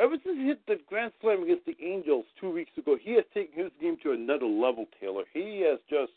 [0.00, 3.24] ever since he hit the grand slam against the Angels two weeks ago, he has
[3.32, 4.86] taken his game to another level.
[5.00, 6.12] Taylor, he has just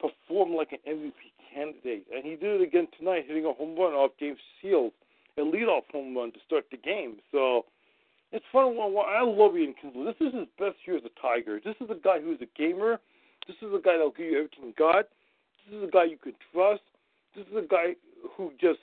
[0.00, 1.12] performed like an MVP
[1.52, 4.94] candidate, and he did it again tonight, hitting a home run off James Shields,
[5.36, 7.16] a leadoff home run to start the game.
[7.32, 7.64] So
[8.32, 8.76] it's fun.
[8.78, 10.06] I love Ian Kinsler.
[10.06, 11.60] This is his best year as a Tiger.
[11.64, 13.00] This is a guy who's a gamer.
[13.46, 15.06] This is a guy that'll give you everything you got.
[15.68, 16.82] This is a guy you can trust.
[17.36, 17.94] This is a guy
[18.36, 18.78] who just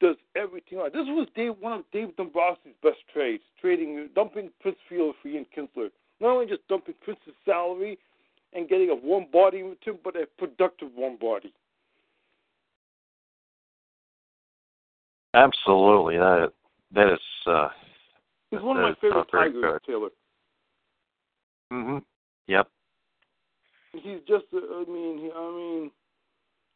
[0.00, 0.92] does everything right.
[0.92, 5.46] This was Dave, one of Dave Dombrowski's best trades, trading dumping Prince Fielder for Ian
[5.56, 5.90] Kinsler.
[6.20, 7.98] Not only just dumping Prince's salary
[8.52, 11.52] and getting a warm body with him, but a productive warm body.
[15.34, 16.52] Absolutely, that
[16.94, 17.20] that is.
[17.46, 17.68] uh
[18.50, 19.80] He's one of my favorite Tigers, good.
[19.86, 20.08] Taylor.
[21.70, 21.98] hmm
[22.46, 22.66] Yep.
[23.92, 25.90] He's just, uh, I mean, I mean,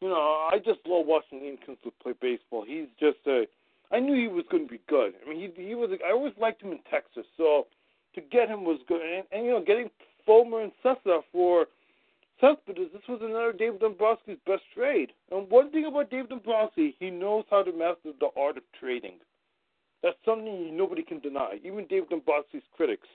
[0.02, 2.64] you know, I just love watching Ian Kinsler play baseball.
[2.66, 3.44] He's just a.
[3.92, 5.12] I knew he was going to be good.
[5.24, 5.90] I mean, he he was.
[6.04, 7.68] I always liked him in Texas, so
[8.16, 9.00] to get him was good.
[9.00, 9.90] And, and you know, getting
[10.26, 11.66] Fulmer and Cessa for
[12.40, 15.10] Cespedes, this was another David Dombrowski's best trade.
[15.30, 19.18] And one thing about David Dombrowski, he knows how to master the art of trading.
[20.02, 23.06] That's something nobody can deny, even David Dombrowski's critics.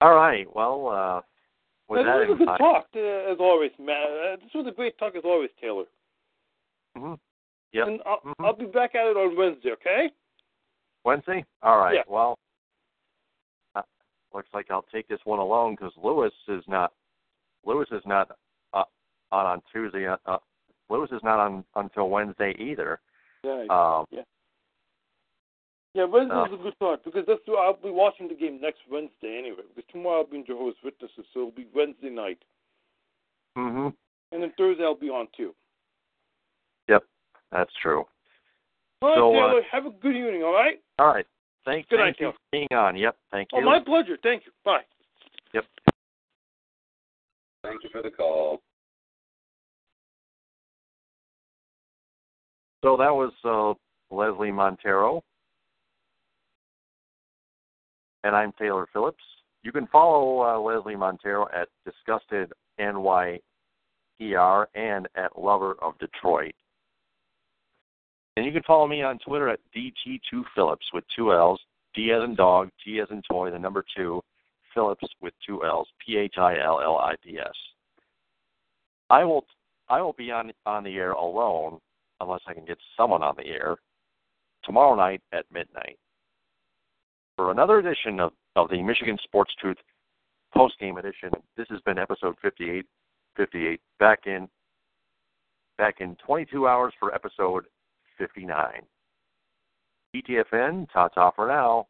[0.00, 0.46] All right.
[0.54, 1.20] Well, uh
[1.88, 4.08] And that this was a good talk, uh, as always, Matt.
[4.08, 5.84] Uh, this was a great talk, as always, Taylor.
[6.96, 7.18] Mhm.
[7.72, 7.86] Yep.
[7.88, 8.34] And I'll, Mhm.
[8.40, 10.12] I'll be back at it on Wednesday, okay?
[11.04, 11.44] Wednesday.
[11.62, 11.94] All right.
[11.96, 12.02] Yeah.
[12.06, 12.38] Well,
[13.74, 13.82] uh,
[14.32, 16.92] looks like I'll take this one alone because Lewis is not.
[17.64, 18.36] Lewis is not
[18.72, 18.84] uh,
[19.32, 20.06] on on Tuesday.
[20.06, 20.38] Uh, uh,
[20.88, 23.00] Lewis is not on until Wednesday either.
[23.42, 23.66] Yeah.
[23.68, 24.22] Um, yeah.
[25.94, 26.54] Yeah, Wednesday's Oh.
[26.54, 29.62] a good thought because that's I'll be watching the game next Wednesday anyway.
[29.74, 32.42] Because tomorrow I'll be in Jehovah's Witnesses, so it'll be Wednesday night,
[33.56, 33.88] hmm
[34.32, 35.54] and then Thursday I'll be on too.
[36.88, 37.04] Yep,
[37.52, 38.04] that's true.
[39.02, 40.42] All right, So, uh, have a good evening.
[40.42, 40.82] All right.
[40.98, 41.26] All right.
[41.64, 42.96] Thank, Good thank night, you for being on.
[42.96, 43.16] Yep.
[43.30, 43.58] Thank you.
[43.58, 44.18] Oh, my pleasure.
[44.22, 44.52] Thank you.
[44.64, 44.80] Bye.
[45.52, 45.64] Yep.
[47.62, 48.60] Thank you for the call.
[52.82, 55.22] So that was uh, Leslie Montero.
[58.24, 59.22] And I'm Taylor Phillips.
[59.62, 63.38] You can follow uh, Leslie Montero at Disgusted NYER
[64.74, 66.54] and at Lover of Detroit.
[68.36, 71.60] And you can follow me on Twitter at DT2Phillips with two L's,
[71.94, 74.22] D as in dog, T as in toy, the number two,
[74.72, 77.52] Phillips with two L's, P H I L L I P S.
[79.10, 79.44] I will
[79.90, 81.78] I will be on on the air alone
[82.20, 83.76] unless I can get someone on the air
[84.64, 85.98] tomorrow night at midnight
[87.36, 89.78] for another edition of, of the Michigan Sports Truth
[90.54, 91.30] post game edition.
[91.56, 92.86] This has been episode 58,
[93.36, 94.48] 58 back in
[95.76, 97.64] back in 22 hours for episode
[98.18, 98.56] 59.
[100.14, 101.88] TTFN, ta ta for now.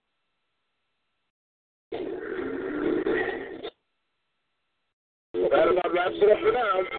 [5.34, 6.98] That about wraps it up for now.